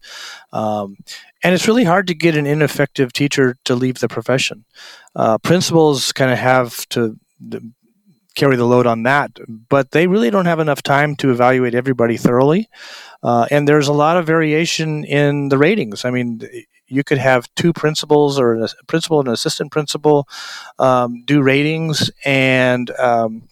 Um, 0.52 0.98
and 1.42 1.54
it's 1.54 1.70
really 1.70 1.86
hard 1.86 2.08
to 2.08 2.14
get 2.14 2.36
an 2.36 2.46
ineffective 2.46 3.14
teacher 3.14 3.56
to 3.64 3.76
leave 3.76 4.00
the 4.00 4.10
profession. 4.10 4.66
Uh, 5.16 5.38
principals 5.38 6.12
kind 6.12 6.32
of 6.32 6.38
have 6.38 6.88
to 6.90 7.18
carry 8.36 8.56
the 8.56 8.66
load 8.66 8.86
on 8.86 9.04
that. 9.04 9.32
But 9.48 9.92
they 9.92 10.08
really 10.08 10.30
don't 10.30 10.46
have 10.46 10.60
enough 10.60 10.84
time 10.84 11.16
to 11.18 11.32
evaluate 11.32 11.76
everybody 11.76 12.18
thoroughly. 12.18 12.70
Uh, 13.24 13.48
and 13.50 13.68
there's 13.68 13.88
a 13.88 13.94
lot 13.94 14.18
of 14.18 14.26
variation 14.26 15.04
in 15.04 15.50
the 15.50 15.58
ratings. 15.58 16.06
I 16.06 16.12
mean, 16.12 16.42
you 16.88 17.04
could 17.04 17.18
have 17.18 17.54
two 17.56 17.74
principals 17.74 18.40
or 18.40 18.64
a 18.64 18.70
principal 18.88 19.20
and 19.20 19.28
an 19.28 19.34
assistant 19.34 19.72
principal 19.72 20.28
um, 20.78 21.24
do 21.26 21.42
ratings, 21.42 22.12
and 22.24 22.92
um, 23.00 23.48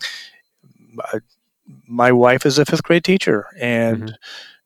my 1.88 2.12
wife 2.12 2.46
is 2.46 2.60
a 2.60 2.66
fifth 2.66 2.84
grade 2.84 3.04
teacher, 3.04 3.48
and 3.60 4.04
mm-hmm. 4.04 4.16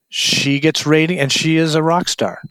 she 0.08 0.60
gets 0.60 0.86
rating, 0.86 1.18
and 1.18 1.32
she 1.32 1.56
is 1.56 1.74
a 1.74 1.82
rock 1.82 2.08
star. 2.08 2.42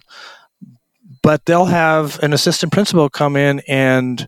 But 1.21 1.45
they'll 1.45 1.65
have 1.65 2.21
an 2.23 2.33
assistant 2.33 2.71
principal 2.71 3.09
come 3.09 3.35
in 3.35 3.61
and 3.67 4.27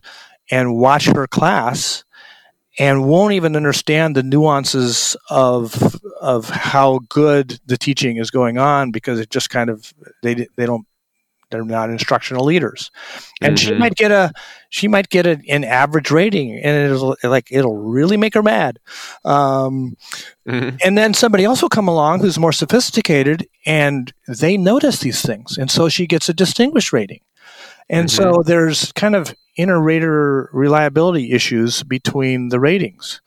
and 0.50 0.76
watch 0.76 1.06
her 1.06 1.26
class 1.26 2.04
and 2.80 3.06
won't 3.06 3.34
even 3.34 3.56
understand 3.56 4.16
the 4.16 4.22
nuances 4.22 5.14
of 5.28 6.00
of 6.20 6.48
how 6.48 7.00
good 7.10 7.60
the 7.66 7.76
teaching 7.76 8.16
is 8.16 8.30
going 8.30 8.58
on 8.58 8.90
because 8.90 9.20
it 9.20 9.30
just 9.30 9.50
kind 9.50 9.68
of 9.68 9.92
they 10.22 10.34
they 10.56 10.66
don't 10.66 10.86
they're 11.50 11.64
not 11.64 11.90
instructional 11.90 12.44
leaders 12.44 12.90
and 13.42 13.56
mm-hmm. 13.56 13.68
she 13.68 13.74
might 13.74 13.94
get 13.96 14.10
a 14.10 14.32
she 14.70 14.88
might 14.88 15.10
get 15.10 15.26
a, 15.26 15.38
an 15.48 15.62
average 15.62 16.10
rating 16.10 16.58
and 16.58 16.90
it'll 16.90 17.16
like 17.22 17.48
it'll 17.50 17.76
really 17.76 18.16
make 18.16 18.34
her 18.34 18.42
mad 18.42 18.78
um, 19.24 19.96
mm-hmm. 20.48 20.76
and 20.82 20.96
then 20.96 21.12
somebody 21.12 21.44
else 21.44 21.60
will 21.60 21.68
come 21.68 21.88
along 21.88 22.20
who's 22.20 22.38
more 22.38 22.52
sophisticated 22.52 23.46
and 23.66 24.14
they 24.26 24.56
notice 24.56 25.00
these 25.00 25.20
things 25.20 25.58
and 25.58 25.70
so 25.70 25.88
she 25.88 26.06
gets 26.06 26.28
a 26.28 26.34
distinguished 26.34 26.92
rating 26.92 27.20
and 27.90 28.08
mm-hmm. 28.08 28.22
so 28.22 28.42
there's 28.42 28.92
kind 28.92 29.16
of 29.16 29.34
inter-rater 29.56 30.48
reliability 30.52 31.32
issues 31.32 31.82
between 31.82 32.48
the 32.48 32.60
ratings. 32.60 33.20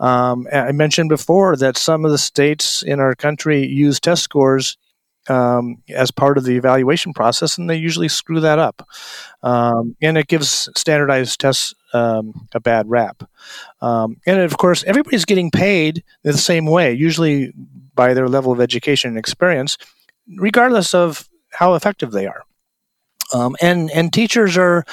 Um, 0.00 0.46
I 0.52 0.72
mentioned 0.72 1.08
before 1.08 1.56
that 1.56 1.76
some 1.76 2.04
of 2.04 2.10
the 2.10 2.18
states 2.18 2.82
in 2.82 3.00
our 3.00 3.14
country 3.14 3.66
use 3.66 4.00
test 4.00 4.22
scores 4.22 4.76
um, 5.28 5.82
as 5.88 6.10
part 6.10 6.38
of 6.38 6.44
the 6.44 6.56
evaluation 6.56 7.12
process, 7.12 7.58
and 7.58 7.68
they 7.68 7.76
usually 7.76 8.08
screw 8.08 8.40
that 8.40 8.58
up. 8.58 8.86
Um, 9.42 9.96
and 10.00 10.16
it 10.16 10.28
gives 10.28 10.68
standardized 10.76 11.40
tests 11.40 11.74
um, 11.92 12.48
a 12.52 12.60
bad 12.60 12.88
rap. 12.88 13.28
Um, 13.80 14.20
and 14.26 14.40
of 14.40 14.56
course, 14.58 14.84
everybody's 14.84 15.24
getting 15.24 15.50
paid 15.50 16.04
the 16.22 16.36
same 16.36 16.66
way, 16.66 16.92
usually 16.92 17.52
by 17.94 18.14
their 18.14 18.28
level 18.28 18.52
of 18.52 18.60
education 18.60 19.10
and 19.10 19.18
experience, 19.18 19.78
regardless 20.36 20.94
of 20.94 21.28
how 21.50 21.74
effective 21.74 22.12
they 22.12 22.26
are. 22.26 22.42
Um, 23.34 23.56
and 23.60 23.90
and 23.90 24.12
teachers 24.12 24.56
are 24.56 24.84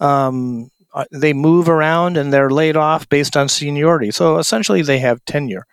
um, 0.00 0.70
uh, 0.94 1.04
they 1.10 1.32
move 1.32 1.68
around 1.68 2.16
and 2.16 2.32
they're 2.32 2.50
laid 2.50 2.76
off 2.76 3.08
based 3.08 3.36
on 3.36 3.48
seniority. 3.48 4.10
So 4.10 4.38
essentially, 4.38 4.82
they 4.82 4.98
have 4.98 5.24
tenure. 5.24 5.66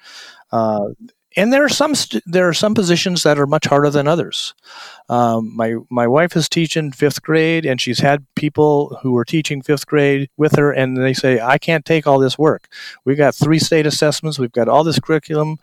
Uh, 0.51 0.89
and 1.35 1.53
there 1.53 1.63
are 1.63 1.69
some 1.69 1.93
st- 1.93 2.23
there 2.25 2.47
are 2.47 2.53
some 2.53 2.73
positions 2.73 3.23
that 3.23 3.37
are 3.37 3.45
much 3.45 3.65
harder 3.65 3.89
than 3.89 4.07
others. 4.07 4.53
Um, 5.09 5.55
my 5.55 5.75
my 5.89 6.07
wife 6.07 6.35
is 6.35 6.49
teaching 6.49 6.91
fifth 6.91 7.21
grade, 7.21 7.65
and 7.65 7.79
she's 7.79 7.99
had 7.99 8.25
people 8.35 8.97
who 9.01 9.15
are 9.17 9.25
teaching 9.25 9.61
fifth 9.61 9.85
grade 9.85 10.29
with 10.37 10.55
her, 10.55 10.71
and 10.71 10.97
they 10.97 11.13
say, 11.13 11.39
"I 11.39 11.57
can't 11.57 11.85
take 11.85 12.07
all 12.07 12.19
this 12.19 12.37
work. 12.37 12.67
We've 13.05 13.17
got 13.17 13.35
three 13.35 13.59
state 13.59 13.85
assessments. 13.85 14.39
We've 14.39 14.51
got 14.51 14.67
all 14.67 14.83
this 14.83 14.99
curriculum. 14.99 15.57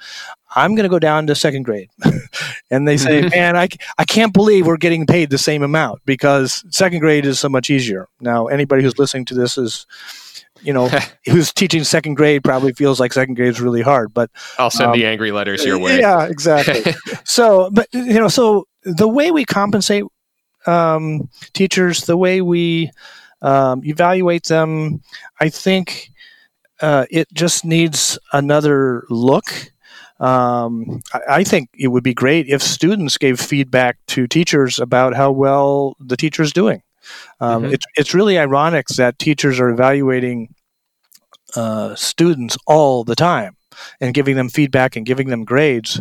I'm 0.54 0.74
going 0.74 0.84
to 0.84 0.88
go 0.88 1.00
down 1.00 1.26
to 1.26 1.34
second 1.34 1.64
grade." 1.64 1.90
and 2.70 2.86
they 2.86 2.96
say, 2.96 3.22
"Man, 3.28 3.56
I 3.56 3.68
I 3.98 4.04
can't 4.04 4.32
believe 4.32 4.66
we're 4.66 4.76
getting 4.76 5.06
paid 5.06 5.30
the 5.30 5.38
same 5.38 5.62
amount 5.62 6.02
because 6.06 6.64
second 6.70 7.00
grade 7.00 7.26
is 7.26 7.40
so 7.40 7.48
much 7.48 7.70
easier." 7.70 8.08
Now, 8.20 8.46
anybody 8.46 8.82
who's 8.84 8.98
listening 8.98 9.24
to 9.26 9.34
this 9.34 9.58
is 9.58 9.86
you 10.62 10.72
know, 10.72 10.88
who's 11.26 11.52
teaching 11.52 11.84
second 11.84 12.14
grade 12.14 12.44
probably 12.44 12.72
feels 12.72 13.00
like 13.00 13.12
second 13.12 13.34
grade 13.34 13.48
is 13.48 13.60
really 13.60 13.82
hard. 13.82 14.12
But 14.12 14.30
I'll 14.58 14.70
send 14.70 14.90
um, 14.90 14.98
the 14.98 15.06
angry 15.06 15.32
letters 15.32 15.64
your 15.64 15.78
way. 15.78 15.98
Yeah, 15.98 16.26
exactly. 16.26 16.92
so, 17.24 17.70
but 17.72 17.88
you 17.92 18.14
know, 18.14 18.28
so 18.28 18.66
the 18.82 19.08
way 19.08 19.30
we 19.30 19.44
compensate 19.44 20.04
um, 20.66 21.28
teachers, 21.52 22.06
the 22.06 22.16
way 22.16 22.40
we 22.40 22.90
um, 23.42 23.84
evaluate 23.84 24.44
them, 24.44 25.00
I 25.40 25.48
think 25.48 26.10
uh, 26.80 27.06
it 27.10 27.32
just 27.32 27.64
needs 27.64 28.18
another 28.32 29.04
look. 29.08 29.46
Um, 30.18 31.02
I, 31.12 31.20
I, 31.28 31.44
think 31.44 31.68
it 31.78 31.88
would 31.88 32.02
be 32.02 32.14
great 32.14 32.48
if 32.48 32.62
students 32.62 33.18
gave 33.18 33.38
feedback 33.38 33.98
to 34.08 34.26
teachers 34.26 34.78
about 34.78 35.14
how 35.14 35.30
well 35.30 35.94
the 36.00 36.16
teacher 36.16 36.42
is 36.42 36.54
doing. 36.54 36.82
Um, 37.40 37.64
mm-hmm. 37.64 37.74
it's, 37.74 37.86
it's 37.96 38.14
really 38.14 38.38
ironic 38.38 38.86
that 38.96 39.18
teachers 39.18 39.60
are 39.60 39.70
evaluating 39.70 40.54
uh, 41.54 41.94
students 41.94 42.56
all 42.66 43.04
the 43.04 43.16
time 43.16 43.56
and 44.00 44.14
giving 44.14 44.36
them 44.36 44.48
feedback 44.48 44.96
and 44.96 45.06
giving 45.06 45.28
them 45.28 45.44
grades, 45.44 46.00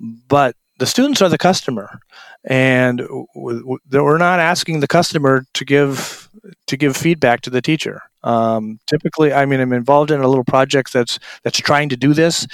but 0.00 0.56
the 0.78 0.86
students 0.86 1.22
are 1.22 1.28
the 1.28 1.38
customer, 1.38 2.00
and 2.44 3.06
we're 3.34 4.18
not 4.18 4.40
asking 4.40 4.80
the 4.80 4.88
customer 4.88 5.44
to 5.54 5.64
give 5.64 6.28
to 6.66 6.76
give 6.76 6.96
feedback 6.96 7.40
to 7.42 7.50
the 7.50 7.62
teacher. 7.62 8.02
Um, 8.24 8.80
typically, 8.88 9.32
I 9.32 9.46
mean, 9.46 9.60
I'm 9.60 9.72
involved 9.72 10.10
in 10.10 10.20
a 10.20 10.28
little 10.28 10.44
project 10.44 10.92
that's 10.92 11.18
that's 11.44 11.58
trying 11.58 11.88
to 11.90 11.96
do 11.96 12.14
this, 12.14 12.46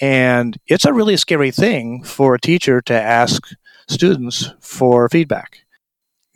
and 0.00 0.58
it's 0.66 0.84
a 0.84 0.92
really 0.92 1.16
scary 1.16 1.50
thing 1.50 2.02
for 2.02 2.34
a 2.34 2.40
teacher 2.40 2.82
to 2.82 2.92
ask 2.92 3.48
students 3.88 4.52
for 4.60 5.08
feedback 5.08 5.60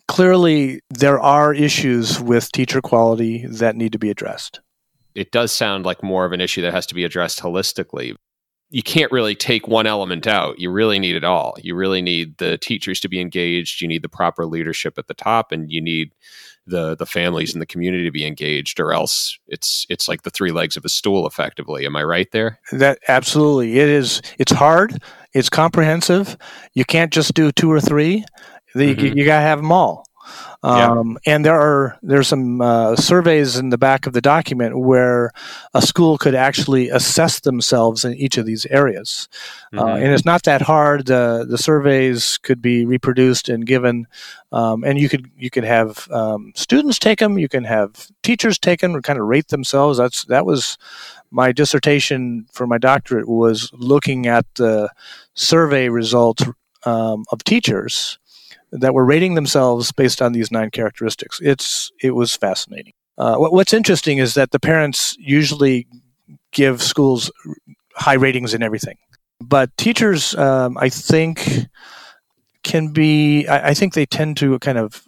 clearly 0.09 0.81
there 0.91 1.21
are 1.21 1.55
issues 1.55 2.21
with 2.21 2.53
teacher 2.53 2.81
quality 2.81 3.47
that 3.47 3.77
need 3.77 3.93
to 3.93 3.99
be 3.99 4.11
addressed. 4.11 4.61
It 5.15 5.31
does 5.31 5.53
sound 5.53 5.85
like 5.85 6.03
more 6.03 6.25
of 6.25 6.33
an 6.33 6.41
issue 6.41 6.63
that 6.63 6.75
has 6.75 6.87
to 6.87 6.95
be 6.95 7.05
addressed 7.05 7.41
holistically. 7.41 8.17
You 8.71 8.83
can't 8.83 9.13
really 9.13 9.37
take 9.37 9.69
one 9.69 9.87
element 9.87 10.27
out. 10.27 10.59
You 10.59 10.71
really 10.71 10.99
need 10.99 11.15
it 11.15 11.23
all. 11.23 11.55
You 11.63 11.77
really 11.77 12.03
need 12.03 12.39
the 12.39 12.59
teachers 12.59 12.99
to 13.01 13.09
be 13.09 13.21
engaged. 13.21 13.81
You 13.81 13.87
need 13.87 14.03
the 14.03 14.09
proper 14.09 14.47
leadership 14.47 14.99
at 14.99 15.07
the 15.07 15.15
top, 15.15 15.53
and 15.53 15.71
you 15.71 15.81
need 15.81 16.13
the 16.67 16.97
the 16.97 17.07
families 17.07 17.53
and 17.53 17.63
the 17.63 17.67
community 17.67 18.05
to 18.05 18.11
be 18.11 18.27
engaged, 18.27 18.81
or 18.81 18.93
else 18.93 19.39
it's 19.47 19.87
it's 19.89 20.09
like 20.09 20.23
the 20.23 20.31
three 20.31 20.51
legs 20.51 20.77
of 20.77 20.85
a 20.85 20.89
stool. 20.89 21.27
Effectively, 21.27 21.87
am 21.87 21.95
I 21.95 22.03
right 22.03 22.31
there? 22.33 22.59
That 22.73 22.99
absolutely. 23.07 23.79
It 23.79 23.89
is. 23.89 24.23
It's 24.39 24.53
hard. 24.53 25.01
It's 25.35 25.51
comprehensive. 25.51 26.37
You 26.75 26.85
can't 26.85 27.13
just 27.13 27.35
do 27.35 27.53
two 27.53 27.71
or 27.71 27.81
three. 27.81 28.25
The, 28.75 28.95
mm-hmm. 28.95 29.19
You, 29.19 29.25
got 29.25 29.39
to 29.39 29.47
have 29.47 29.59
them 29.59 29.73
all. 29.73 30.07
Um, 30.63 31.19
yeah. 31.27 31.35
And 31.35 31.45
there 31.45 31.61
are 31.61 31.99
there's 32.03 32.29
some 32.29 32.63
uh, 32.63 32.97
surveys 32.97 33.59
in 33.59 33.69
the 33.69 33.77
back 33.77 34.07
of 34.07 34.15
the 34.15 34.23
document 34.23 34.79
where 34.79 35.31
a 35.75 35.83
school 35.83 36.17
could 36.17 36.35
actually 36.35 36.89
assess 36.89 37.41
themselves 37.41 38.05
in 38.05 38.15
each 38.15 38.39
of 38.39 38.47
these 38.47 38.65
areas, 38.67 39.29
uh, 39.75 39.77
mm-hmm. 39.77 39.87
uh, 39.87 39.97
and 39.97 40.15
it's 40.15 40.25
not 40.25 40.45
that 40.45 40.63
hard. 40.63 41.11
Uh, 41.11 41.45
the 41.45 41.59
surveys 41.59 42.39
could 42.39 42.63
be 42.63 42.87
reproduced 42.87 43.51
and 43.51 43.67
given, 43.67 44.07
um, 44.53 44.85
and 44.85 44.99
you 44.99 45.11
could 45.11 45.31
you 45.37 45.51
could 45.51 45.65
have 45.65 46.11
um, 46.11 46.53
students 46.55 46.99
take 46.99 47.19
them, 47.19 47.39
you 47.39 47.49
can 47.49 47.65
have 47.65 48.09
teachers 48.23 48.59
take 48.59 48.81
them, 48.81 48.95
and 48.95 49.05
kind 49.05 49.19
of 49.19 49.27
rate 49.27 49.49
themselves. 49.49 49.99
That's 49.99 50.25
that 50.25 50.47
was 50.47 50.79
my 51.31 51.53
dissertation 51.53 52.47
for 52.53 52.67
my 52.67 52.79
doctorate 52.79 53.29
was 53.29 53.71
looking 53.75 54.27
at 54.27 54.47
the 54.55 54.89
survey 55.35 55.91
results 55.91 56.45
um, 56.87 57.25
of 57.31 57.45
teachers 57.45 58.19
that 58.75 58.93
were 58.93 59.05
rating 59.05 59.35
themselves 59.35 59.93
based 59.93 60.21
on 60.21 60.33
these 60.33 60.51
nine 60.51 60.71
characteristics. 60.71 61.41
It's 61.43 61.91
it 62.03 62.13
was 62.13 62.37
fascinating. 62.37 62.93
Uh, 63.17 63.37
what, 63.37 63.53
what's 63.53 63.73
interesting 63.73 64.19
is 64.19 64.35
that 64.35 64.51
the 64.51 64.59
parents 64.59 65.17
usually 65.19 65.87
give 66.53 66.83
schools 66.83 67.31
high 67.95 68.15
ratings 68.15 68.53
in 68.53 68.63
everything, 68.63 68.97
but 69.41 69.75
teachers, 69.77 70.35
um, 70.35 70.77
I 70.79 70.89
think, 70.89 71.67
can 72.65 72.93
be. 72.93 73.47
I, 73.47 73.69
I 73.69 73.75
think 73.75 73.95
they 73.95 74.07
tend 74.07 74.37
to 74.39 74.59
kind 74.59 74.79
of 74.79 75.05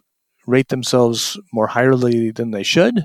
rate 0.47 0.69
themselves 0.69 1.39
more 1.53 1.67
highly 1.67 2.31
than 2.31 2.53
they 2.53 2.63
should, 2.63 3.03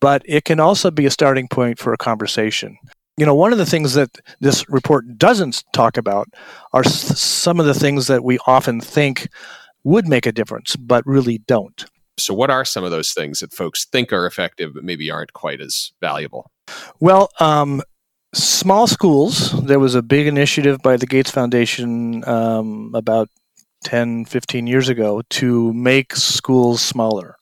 but 0.00 0.22
it 0.24 0.44
can 0.44 0.58
also 0.58 0.90
be 0.90 1.04
a 1.04 1.10
starting 1.10 1.48
point 1.48 1.78
for 1.78 1.92
a 1.92 1.98
conversation. 1.98 2.78
You 3.18 3.26
know, 3.26 3.34
one 3.34 3.52
of 3.52 3.58
the 3.58 3.66
things 3.66 3.94
that 3.94 4.10
this 4.40 4.68
report 4.68 5.18
doesn't 5.18 5.64
talk 5.72 5.96
about 5.98 6.28
are 6.72 6.84
some 6.84 7.60
of 7.60 7.66
the 7.66 7.74
things 7.74 8.06
that 8.06 8.24
we 8.24 8.38
often 8.46 8.80
think 8.80 9.28
would 9.86 10.08
make 10.08 10.26
a 10.26 10.32
difference, 10.32 10.74
but 10.74 11.06
really 11.06 11.38
don't. 11.38 11.86
So, 12.18 12.34
what 12.34 12.50
are 12.50 12.64
some 12.64 12.82
of 12.82 12.90
those 12.90 13.12
things 13.12 13.38
that 13.38 13.52
folks 13.52 13.84
think 13.84 14.12
are 14.12 14.26
effective, 14.26 14.74
but 14.74 14.82
maybe 14.82 15.10
aren't 15.10 15.32
quite 15.32 15.60
as 15.60 15.92
valuable? 16.00 16.50
Well, 16.98 17.30
um, 17.38 17.82
small 18.34 18.88
schools, 18.88 19.52
there 19.64 19.78
was 19.78 19.94
a 19.94 20.02
big 20.02 20.26
initiative 20.26 20.80
by 20.82 20.96
the 20.96 21.06
Gates 21.06 21.30
Foundation 21.30 22.26
um, 22.28 22.90
about 22.94 23.28
10, 23.84 24.24
15 24.24 24.66
years 24.66 24.88
ago 24.88 25.22
to 25.30 25.72
make 25.72 26.16
schools 26.16 26.82
smaller. 26.82 27.36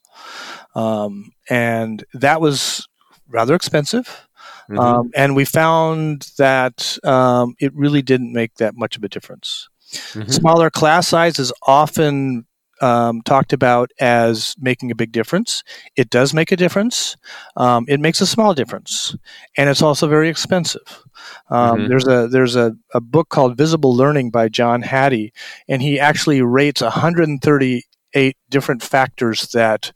Um, 0.75 1.31
and 1.49 2.05
that 2.13 2.43
was 2.43 2.87
rather 3.29 3.55
expensive. 3.55 4.27
Mm-hmm. 4.69 4.79
Um, 4.79 5.11
and 5.15 5.35
we 5.35 5.45
found 5.45 6.31
that 6.37 6.99
um, 7.05 7.55
it 7.59 7.75
really 7.75 8.03
didn't 8.03 8.33
make 8.33 8.57
that 8.57 8.77
much 8.77 8.97
of 8.97 9.05
a 9.05 9.09
difference. 9.09 9.69
Mm-hmm. 9.95 10.31
Smaller 10.31 10.71
class 10.71 11.09
size 11.09 11.39
is 11.39 11.53
often 11.63 12.47
um, 12.81 13.23
talked 13.23 13.53
about 13.53 13.91
as 14.01 14.55
making 14.61 14.91
a 14.91 14.95
big 14.95 15.13
difference. 15.13 15.63
It 15.97 16.11
does 16.11 16.35
make 16.35 16.53
a 16.53 16.57
difference. 16.57 17.17
Um, 17.57 17.87
it 17.89 18.01
makes 18.01 18.21
a 18.21 18.27
small 18.27 18.55
difference, 18.55 19.17
and 19.57 19.71
it's 19.71 19.83
also 19.83 20.09
very 20.09 20.29
expensive. 20.29 21.03
Um, 21.51 21.79
mm-hmm. 21.79 21.89
There's 21.89 22.07
a 22.07 22.29
there's 22.29 22.57
a, 22.57 22.77
a 22.93 23.01
book 23.01 23.29
called 23.29 23.57
Visible 23.57 23.95
Learning 23.95 24.31
by 24.31 24.49
John 24.49 24.83
Hattie, 24.83 25.33
and 25.69 25.81
he 25.81 25.99
actually 25.99 26.43
rates 26.43 26.83
138 26.83 28.37
different 28.51 28.83
factors 28.83 29.49
that 29.53 29.93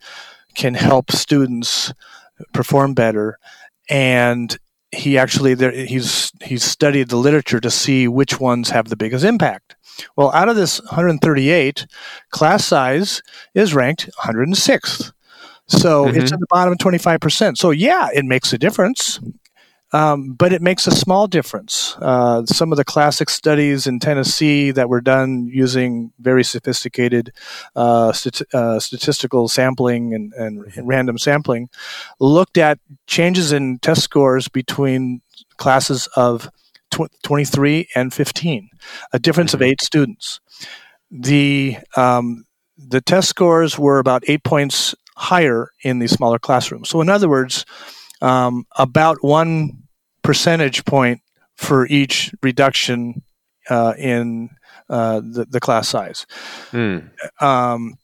can 0.55 0.75
help 0.75 1.11
students 1.13 1.93
perform 2.53 2.95
better. 2.95 3.39
And 3.91 4.57
he 4.93 5.19
actually 5.19 5.55
there, 5.55 5.71
he's 5.71 6.33
he's 6.43 6.65
studied 6.65 7.09
the 7.09 7.17
literature 7.17 7.61
to 7.61 7.71
see 7.71 8.09
which 8.09 8.41
ones 8.41 8.71
have 8.71 8.89
the 8.89 8.97
biggest 8.97 9.25
impact. 9.25 9.77
Well, 10.17 10.33
out 10.33 10.49
of 10.49 10.57
this 10.57 10.81
138, 10.81 11.87
class 12.31 12.65
size 12.65 13.23
is 13.55 13.75
ranked 13.75 14.09
106th. 14.21 15.13
So 15.67 16.07
mm-hmm. 16.07 16.19
it's 16.19 16.33
at 16.33 16.41
the 16.41 16.47
bottom 16.49 16.77
25%. 16.77 17.59
So 17.59 17.71
yeah, 17.71 18.09
it 18.15 18.25
makes 18.25 18.53
a 18.53 18.59
difference. 18.59 19.21
Um, 19.93 20.35
but 20.35 20.53
it 20.53 20.61
makes 20.61 20.87
a 20.87 20.91
small 20.91 21.27
difference. 21.27 21.97
Uh, 22.01 22.45
some 22.45 22.73
of 22.73 22.77
the 22.77 22.85
classic 22.85 23.31
studies 23.31 23.87
in 23.87 24.01
Tennessee 24.01 24.71
that 24.73 24.89
were 24.89 25.01
done 25.01 25.47
using 25.47 26.13
very 26.19 26.45
sophisticated 26.45 27.33
uh, 27.75 28.13
st- 28.13 28.43
uh, 28.53 28.79
statistical 28.81 29.49
sampling 29.49 30.13
and, 30.13 30.33
and, 30.35 30.65
and, 30.77 30.87
random 30.87 31.17
sampling 31.17 31.71
looked 32.21 32.59
at 32.59 32.79
changes 33.07 33.51
in 33.51 33.79
test 33.79 34.03
scores 34.03 34.47
between 34.49 35.23
classes 35.57 36.07
of 36.17 36.51
tw- 36.91 37.11
23 37.23 37.89
and 37.95 38.13
15, 38.13 38.69
a 39.15 39.19
difference 39.19 39.53
mm-hmm. 39.53 39.63
of 39.63 39.69
eight 39.69 39.81
students. 39.81 40.41
The 41.11 41.79
um, 41.97 42.45
the 42.77 43.01
test 43.01 43.29
scores 43.29 43.79
were 43.79 43.99
about 43.99 44.23
eight 44.29 44.45
points 44.45 44.95
higher 45.17 45.73
in 45.83 45.99
the 45.99 46.07
smaller 46.07 46.39
classrooms. 46.39 46.89
So, 46.89 47.01
in 47.01 47.09
other 47.09 47.29
words, 47.29 47.65
um, 48.21 48.67
about 48.77 49.19
one 49.23 49.78
percentage 50.29 50.85
point 50.85 51.23
for 51.57 51.87
each 51.87 52.35
reduction 52.43 53.23
uh, 53.71 53.95
in 53.97 54.51
uh, 54.91 55.21
the, 55.21 55.47
the, 55.49 55.59
class 55.59 55.89
size. 55.89 56.27
Mm. 56.71 57.09
Um, 57.41 57.95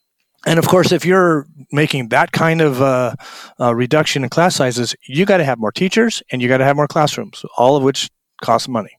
and 0.46 0.58
of 0.58 0.66
course, 0.66 0.90
if 0.90 1.04
you're 1.04 1.46
making 1.70 2.08
that 2.08 2.32
kind 2.32 2.62
of 2.62 2.80
uh, 2.80 3.14
uh 3.60 3.74
reduction 3.74 4.24
in 4.24 4.30
class 4.30 4.56
sizes, 4.56 4.96
you 5.06 5.26
got 5.26 5.36
to 5.36 5.44
have 5.44 5.58
more 5.58 5.70
teachers 5.70 6.22
and 6.32 6.40
you 6.40 6.48
got 6.48 6.58
to 6.58 6.64
have 6.64 6.76
more 6.76 6.88
classrooms, 6.88 7.44
all 7.58 7.76
of 7.76 7.82
which 7.82 8.08
cost 8.42 8.70
money. 8.70 8.96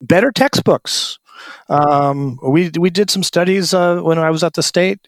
Better 0.00 0.32
textbooks. 0.32 1.20
Um, 1.68 2.40
we 2.42 2.72
we 2.76 2.90
did 2.90 3.08
some 3.08 3.22
studies 3.22 3.72
uh, 3.72 4.00
when 4.00 4.18
I 4.18 4.30
was 4.30 4.42
at 4.42 4.54
the 4.54 4.64
state 4.64 4.98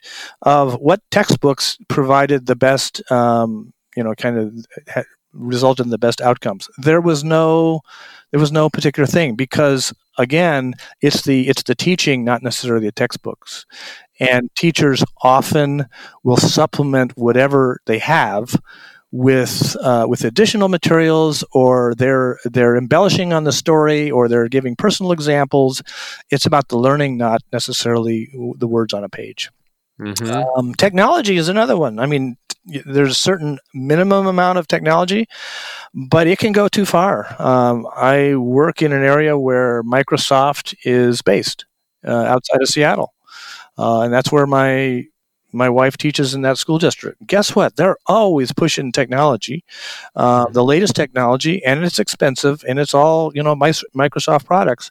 of 0.43 0.75
what 0.75 1.01
textbooks 1.11 1.79
provided 1.89 2.47
the 2.47 2.57
best, 2.57 3.03
um, 3.11 3.73
you 3.97 4.05
know, 4.05 4.15
kind 4.15 4.39
of 4.39 5.05
resulted 5.37 5.87
in 5.87 5.91
the 5.91 5.99
best 5.99 6.21
outcomes. 6.21 6.69
There 6.79 7.01
was 7.01 7.25
no 7.25 7.81
there 8.31 8.41
was 8.41 8.53
no 8.53 8.69
particular 8.69 9.07
thing 9.07 9.37
because 9.37 9.93
again, 10.19 10.75
it's 11.01 11.23
the 11.23 11.49
it's 11.49 11.63
the 11.63 11.75
teaching, 11.75 12.25
not 12.25 12.43
necessarily 12.43 12.87
the 12.87 12.93
textbooks. 12.93 13.67
And 14.19 14.51
teachers 14.57 15.05
often 15.23 15.87
will 16.23 16.39
supplement 16.39 17.17
whatever 17.17 17.81
they 17.87 17.99
have 17.99 18.55
with 19.13 19.77
uh, 19.81 20.07
with 20.09 20.25
additional 20.25 20.69
materials, 20.69 21.45
or 21.53 21.95
they're 21.97 22.39
they're 22.45 22.77
embellishing 22.77 23.33
on 23.33 23.45
the 23.45 23.53
story, 23.53 24.11
or 24.11 24.29
they're 24.29 24.49
giving 24.49 24.75
personal 24.77 25.13
examples. 25.13 25.83
It's 26.31 26.47
about 26.47 26.69
the 26.69 26.79
learning, 26.79 27.17
not 27.17 27.43
necessarily 27.53 28.29
the 28.59 28.69
words 28.69 28.93
on 28.93 29.05
a 29.05 29.09
page. 29.09 29.51
Mm-hmm. 30.01 30.59
Um, 30.59 30.75
technology 30.75 31.37
is 31.37 31.49
another 31.49 31.77
one. 31.77 31.99
I 31.99 32.07
mean, 32.07 32.37
there's 32.85 33.13
a 33.13 33.15
certain 33.15 33.59
minimum 33.73 34.27
amount 34.27 34.59
of 34.59 34.69
technology, 34.69 35.27
but 35.95 36.27
it 36.27 36.39
can 36.39 36.53
go 36.53 36.69
too 36.69 36.85
far. 36.85 37.35
Um, 37.41 37.87
I 37.95 38.35
work 38.35 38.83
in 38.83 38.93
an 38.93 39.03
area 39.03 39.39
where 39.39 39.83
Microsoft 39.85 40.75
is 40.85 41.23
based 41.23 41.65
uh, 42.07 42.11
outside 42.11 42.61
of 42.61 42.69
Seattle, 42.69 43.15
uh, 43.79 44.03
and 44.03 44.13
that's 44.13 44.33
where 44.33 44.47
my 44.47 45.05
my 45.53 45.71
wife 45.71 45.97
teaches 45.97 46.35
in 46.35 46.43
that 46.43 46.59
school 46.59 46.79
district. 46.79 47.27
Guess 47.27 47.55
what? 47.57 47.77
They're 47.77 47.97
always 48.07 48.53
pushing 48.53 48.93
technology, 48.93 49.65
uh, 50.15 50.47
the 50.51 50.65
latest 50.65 50.95
technology, 50.95 51.65
and 51.65 51.85
it's 51.85 51.99
expensive, 51.99 52.63
and 52.69 52.79
it's 52.79 52.93
all 52.95 53.33
you 53.35 53.43
know 53.43 53.55
Microsoft 53.57 54.45
products 54.45 54.91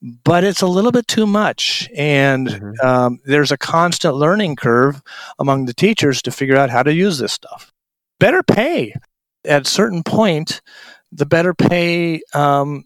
but 0.00 0.44
it's 0.44 0.62
a 0.62 0.66
little 0.66 0.92
bit 0.92 1.08
too 1.08 1.26
much. 1.26 1.88
And 1.96 2.48
mm-hmm. 2.48 2.86
um, 2.86 3.18
there's 3.24 3.52
a 3.52 3.58
constant 3.58 4.14
learning 4.14 4.56
curve 4.56 5.02
among 5.38 5.66
the 5.66 5.74
teachers 5.74 6.22
to 6.22 6.30
figure 6.30 6.56
out 6.56 6.70
how 6.70 6.82
to 6.82 6.92
use 6.92 7.18
this 7.18 7.32
stuff. 7.32 7.72
Better 8.20 8.42
pay. 8.42 8.94
At 9.44 9.66
a 9.66 9.70
certain 9.70 10.02
point, 10.02 10.60
the 11.12 11.26
better 11.26 11.54
pay 11.54 12.20
um, 12.34 12.84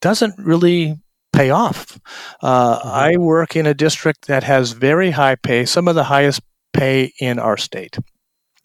doesn't 0.00 0.34
really 0.38 0.96
pay 1.32 1.50
off. 1.50 1.98
Uh, 2.42 2.78
mm-hmm. 2.78 2.88
I 2.88 3.16
work 3.16 3.56
in 3.56 3.66
a 3.66 3.74
district 3.74 4.26
that 4.26 4.42
has 4.42 4.72
very 4.72 5.10
high 5.10 5.36
pay, 5.36 5.64
some 5.64 5.88
of 5.88 5.94
the 5.94 6.04
highest 6.04 6.40
pay 6.72 7.12
in 7.20 7.38
our 7.38 7.56
state. 7.56 7.98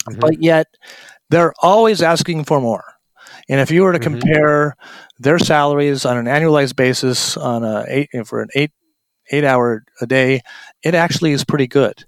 Mm-hmm. 0.08 0.20
But 0.20 0.42
yet, 0.42 0.68
they're 1.30 1.54
always 1.62 2.02
asking 2.02 2.46
for 2.46 2.60
more. 2.60 2.84
And 3.50 3.60
if 3.60 3.72
you 3.72 3.84
were 3.84 3.94
to 3.94 4.00
mm-hmm. 4.00 4.20
compare 4.20 4.76
their 5.22 5.40
salaries 5.40 6.06
on 6.06 6.18
an 6.18 6.26
annualized 6.26 6.76
basis 6.76 7.38
on 7.38 7.64
a 7.64 7.86
eight 7.88 8.10
for 8.26 8.42
an 8.42 8.50
eight 8.56 8.72
eight 9.32 9.44
hour 9.44 9.84
a 10.02 10.08
day, 10.08 10.42
it 10.84 10.96
actually 10.96 11.32
is 11.32 11.46
pretty 11.46 11.68
good. 11.68 12.06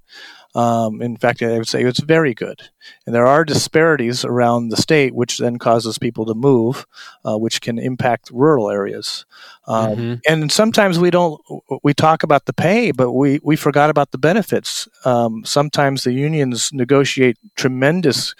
Um, 0.55 1.01
in 1.01 1.17
fact, 1.17 1.41
I 1.41 1.57
would 1.57 1.67
say 1.67 1.83
it's 1.83 1.99
very 1.99 2.35
good. 2.35 2.61
And 3.05 3.15
there 3.15 3.25
are 3.25 3.43
disparities 3.43 4.23
around 4.23 4.69
the 4.69 4.77
state, 4.77 5.15
which 5.15 5.39
then 5.39 5.57
causes 5.57 5.97
people 5.97 6.27
to 6.27 6.35
move, 6.35 6.85
uh, 7.25 7.37
which 7.37 7.59
can 7.59 7.79
impact 7.79 8.29
rural 8.31 8.69
areas. 8.69 9.25
Um, 9.65 9.95
mm-hmm. 9.95 10.13
And 10.27 10.51
sometimes 10.51 10.99
we 10.99 11.09
don't, 11.09 11.41
we 11.81 11.95
talk 11.95 12.21
about 12.21 12.45
the 12.45 12.53
pay, 12.53 12.91
but 12.91 13.13
we, 13.13 13.39
we 13.41 13.55
forgot 13.55 13.89
about 13.89 14.11
the 14.11 14.19
benefits. 14.19 14.87
Um, 15.05 15.43
sometimes 15.43 16.03
the 16.03 16.13
unions 16.13 16.71
negotiate 16.71 17.37
tremendous 17.55 18.35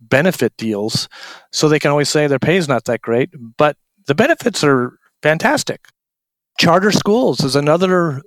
benefit 0.00 0.54
deals, 0.58 1.08
so 1.50 1.68
they 1.68 1.78
can 1.78 1.90
always 1.90 2.10
say 2.10 2.26
their 2.26 2.38
pay 2.38 2.58
is 2.58 2.68
not 2.68 2.84
that 2.84 3.00
great, 3.00 3.30
but 3.56 3.78
the 4.06 4.14
benefits 4.14 4.62
are 4.64 4.98
fantastic. 5.22 5.86
Charter 6.58 6.92
schools 6.92 7.42
is 7.42 7.56
another 7.56 8.22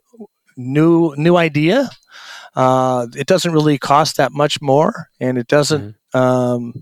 new 0.58 1.14
new 1.16 1.38
idea. 1.38 1.90
Uh, 2.56 3.08
it 3.16 3.28
doesn't 3.28 3.54
really 3.54 3.78
cost 3.78 4.18
that 4.18 4.32
much 4.32 4.62
more, 4.62 5.10
and 5.20 5.38
it 5.38 5.48
doesn't. 5.48 5.96
Mm-hmm. 6.14 6.18
Um, 6.18 6.74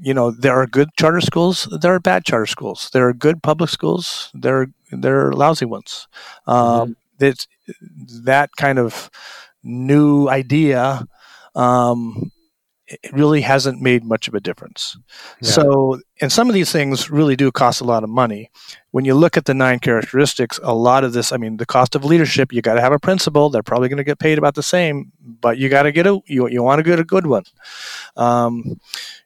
you 0.00 0.14
know, 0.14 0.30
there 0.30 0.54
are 0.54 0.66
good 0.66 0.88
charter 0.98 1.20
schools. 1.20 1.68
There 1.80 1.94
are 1.94 2.00
bad 2.00 2.24
charter 2.24 2.46
schools. 2.46 2.90
There 2.92 3.08
are 3.08 3.12
good 3.12 3.42
public 3.42 3.70
schools. 3.70 4.30
There 4.34 4.62
are, 4.62 4.66
there 4.92 5.26
are 5.26 5.32
lousy 5.32 5.64
ones. 5.64 6.08
Um, 6.46 6.96
mm-hmm. 7.20 8.24
That 8.24 8.50
kind 8.56 8.78
of 8.78 9.10
new 9.62 10.28
idea 10.28 11.06
um, 11.54 12.30
it 12.88 13.12
really 13.12 13.42
hasn't 13.42 13.82
made 13.82 14.02
much 14.02 14.28
of 14.28 14.34
a 14.34 14.40
difference. 14.40 14.96
Yeah. 15.42 15.50
So, 15.50 16.00
and 16.20 16.32
some 16.32 16.48
of 16.48 16.54
these 16.54 16.72
things 16.72 17.10
really 17.10 17.36
do 17.36 17.52
cost 17.52 17.80
a 17.80 17.84
lot 17.84 18.02
of 18.02 18.08
money. 18.08 18.50
When 18.92 19.04
you 19.04 19.14
look 19.14 19.36
at 19.36 19.44
the 19.44 19.54
nine 19.54 19.78
characteristics, 19.78 20.58
a 20.62 20.74
lot 20.74 21.04
of 21.04 21.12
this, 21.12 21.30
I 21.30 21.36
mean, 21.36 21.58
the 21.58 21.66
cost 21.66 21.94
of 21.94 22.04
leadership, 22.04 22.52
you 22.52 22.62
got 22.62 22.74
to 22.74 22.80
have 22.80 22.92
a 22.92 22.98
principal. 22.98 23.50
They're 23.50 23.62
probably 23.62 23.88
going 23.88 23.98
to 23.98 24.04
get 24.04 24.18
paid 24.18 24.38
about 24.38 24.54
the 24.54 24.62
same, 24.62 25.12
but 25.20 25.58
you 25.58 25.68
got 25.68 25.82
to 25.82 25.92
get 25.92 26.06
a, 26.06 26.18
you, 26.26 26.48
you 26.48 26.62
want 26.62 26.78
to 26.78 26.82
get 26.82 26.98
a 26.98 27.04
good 27.04 27.26
one. 27.26 27.44
Um, 28.16 28.80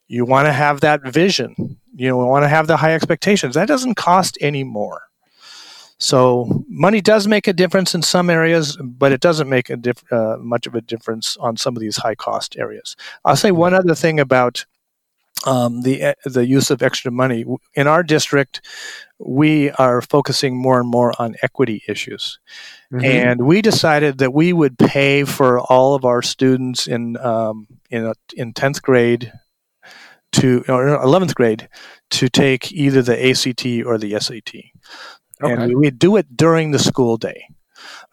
you 0.08 0.24
want 0.24 0.46
to 0.46 0.52
have 0.52 0.80
that 0.80 1.02
vision. 1.04 1.78
You 1.94 2.16
want 2.16 2.42
to 2.44 2.48
have 2.48 2.66
the 2.66 2.76
high 2.76 2.94
expectations. 2.94 3.54
That 3.54 3.68
doesn't 3.68 3.94
cost 3.94 4.36
any 4.40 4.64
more. 4.64 5.02
So 6.02 6.64
money 6.68 7.00
does 7.00 7.28
make 7.28 7.46
a 7.46 7.52
difference 7.52 7.94
in 7.94 8.02
some 8.02 8.28
areas, 8.28 8.76
but 8.76 9.12
it 9.12 9.20
doesn't 9.20 9.48
make 9.48 9.70
a 9.70 9.76
diff- 9.76 10.12
uh, 10.12 10.36
much 10.40 10.66
of 10.66 10.74
a 10.74 10.80
difference 10.80 11.36
on 11.36 11.56
some 11.56 11.76
of 11.76 11.80
these 11.80 11.96
high 11.96 12.16
cost 12.16 12.56
areas. 12.58 12.96
I'll 13.24 13.36
say 13.36 13.52
one 13.52 13.72
other 13.72 13.94
thing 13.94 14.18
about 14.18 14.66
um, 15.46 15.82
the 15.82 16.02
uh, 16.02 16.14
the 16.24 16.44
use 16.44 16.72
of 16.72 16.82
extra 16.82 17.12
money 17.12 17.44
in 17.74 17.86
our 17.86 18.02
district. 18.02 18.62
We 19.20 19.70
are 19.70 20.02
focusing 20.02 20.56
more 20.56 20.80
and 20.80 20.88
more 20.88 21.12
on 21.20 21.36
equity 21.40 21.84
issues, 21.86 22.40
mm-hmm. 22.92 23.04
and 23.04 23.46
we 23.46 23.62
decided 23.62 24.18
that 24.18 24.34
we 24.34 24.52
would 24.52 24.78
pay 24.78 25.22
for 25.22 25.60
all 25.60 25.94
of 25.94 26.04
our 26.04 26.20
students 26.20 26.88
in 26.88 27.16
um, 27.18 27.68
in 27.90 28.06
a, 28.06 28.14
in 28.34 28.52
tenth 28.54 28.82
grade 28.82 29.32
to 30.32 30.64
or 30.68 31.00
eleventh 31.00 31.36
grade 31.36 31.68
to 32.10 32.28
take 32.28 32.72
either 32.72 33.02
the 33.02 33.30
ACT 33.30 33.86
or 33.86 33.98
the 33.98 34.18
SAT. 34.18 34.64
Okay. 35.42 35.52
And 35.52 35.76
we 35.76 35.90
do 35.90 36.16
it 36.16 36.36
during 36.36 36.70
the 36.70 36.78
school 36.78 37.16
day 37.16 37.46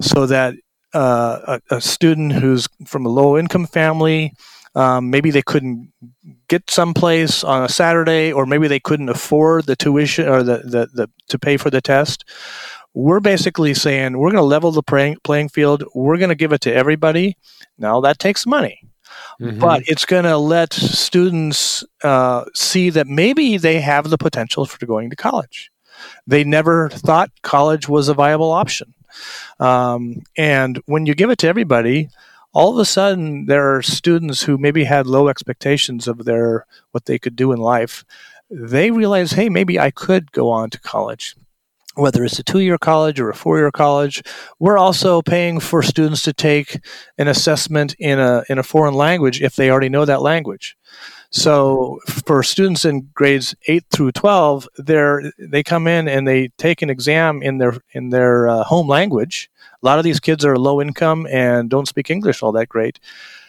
so 0.02 0.26
that 0.26 0.56
uh, 0.94 1.60
a, 1.70 1.76
a, 1.76 1.82
student 1.82 2.34
who's 2.34 2.68
from 2.86 3.06
a 3.06 3.10
low 3.10 3.38
income 3.38 3.68
family, 3.68 4.34
um, 4.76 5.10
maybe 5.10 5.30
they 5.30 5.42
couldn't 5.42 5.92
get 6.48 6.70
someplace 6.70 7.44
on 7.44 7.64
a 7.64 7.70
Saturday, 7.70 8.32
or 8.32 8.46
maybe 8.46 8.68
they 8.68 8.80
couldn't 8.80 9.10
afford 9.10 9.66
the 9.66 9.76
tuition 9.76 10.28
or 10.28 10.42
the, 10.42 10.58
the, 10.60 10.90
the 10.94 11.10
to 11.28 11.38
pay 11.38 11.58
for 11.58 11.70
the 11.70 11.82
test. 11.82 12.26
We're 12.96 13.20
basically 13.20 13.76
saying 13.76 14.18
we're 14.18 14.32
going 14.32 14.42
to 14.42 14.42
level 14.42 14.72
the 14.72 14.82
playing, 14.82 15.18
playing 15.24 15.50
field. 15.50 15.84
We're 15.94 16.18
going 16.18 16.30
to 16.30 16.36
give 16.36 16.54
it 16.54 16.62
to 16.62 16.74
everybody. 16.74 17.38
Now 17.78 18.02
that 18.02 18.18
takes 18.18 18.48
money. 18.48 18.82
Mm-hmm. 19.40 19.60
But 19.60 19.84
it's 19.88 20.06
going 20.06 20.26
to 20.26 20.38
let 20.38 20.74
students 20.74 21.84
uh, 22.04 22.46
see 22.54 22.90
that 22.90 23.08
maybe 23.08 23.58
they 23.58 23.80
have 23.80 24.10
the 24.10 24.18
potential 24.18 24.66
for 24.66 24.86
going 24.86 25.10
to 25.10 25.16
college. 25.16 25.72
They 26.28 26.44
never 26.44 26.90
thought 26.90 27.32
college 27.42 27.88
was 27.88 28.10
a 28.10 28.14
viable 28.14 28.52
option. 28.52 28.94
Um, 29.60 30.24
and 30.38 30.82
when 30.86 31.06
you 31.06 31.16
give 31.16 31.30
it 31.30 31.40
to 31.40 31.48
everybody, 31.48 32.10
all 32.54 32.72
of 32.72 32.80
a 32.80 32.86
sudden 32.86 33.46
there 33.46 33.76
are 33.76 33.82
students 33.82 34.44
who 34.44 34.58
maybe 34.58 34.84
had 34.84 35.08
low 35.08 35.28
expectations 35.28 36.08
of 36.08 36.26
their 36.26 36.66
what 36.92 37.06
they 37.06 37.20
could 37.20 37.36
do 37.36 37.52
in 37.52 37.60
life. 37.60 38.04
They 38.50 38.92
realize, 38.92 39.32
hey, 39.32 39.50
maybe 39.50 39.80
I 39.80 39.92
could 39.92 40.32
go 40.32 40.50
on 40.50 40.70
to 40.72 40.80
college 40.80 41.36
whether 42.00 42.24
it's 42.24 42.40
a 42.40 42.44
two 42.44 42.60
year 42.60 42.78
college 42.78 43.20
or 43.20 43.30
a 43.30 43.36
four 43.36 43.58
year 43.58 43.72
college. 43.72 44.24
We're 44.58 44.78
also 44.78 45.22
paying 45.22 45.60
for 45.60 45.84
students 45.84 46.22
to 46.24 46.34
take 46.34 46.80
an 47.18 47.28
assessment 47.28 47.96
in 48.00 48.20
a, 48.20 48.44
in 48.50 48.58
a 48.58 48.64
foreign 48.64 48.94
language 48.94 49.42
if 49.42 49.56
they 49.56 49.70
already 49.70 49.90
know 49.90 50.06
that 50.06 50.22
language. 50.22 50.78
So 51.32 52.00
for 52.08 52.42
students 52.42 52.86
in 52.86 53.10
grades 53.14 53.56
8 53.68 53.84
through 53.92 54.14
12, 54.14 54.68
they 54.80 55.32
they 55.38 55.64
come 55.64 55.86
in 55.86 56.08
and 56.08 56.28
they 56.28 56.48
take 56.58 56.82
an 56.82 56.90
exam 56.90 57.44
in 57.44 57.60
their 57.60 57.78
in 57.92 58.10
their 58.10 58.48
uh, 58.48 58.64
home 58.64 58.88
language. 58.88 59.50
A 59.82 59.86
lot 59.86 60.00
of 60.00 60.04
these 60.04 60.20
kids 60.20 60.44
are 60.44 60.58
low 60.58 60.82
income 60.82 61.28
and 61.30 61.70
don't 61.70 61.88
speak 61.88 62.10
English 62.10 62.42
all 62.42 62.52
that 62.54 62.68
great. 62.68 63.00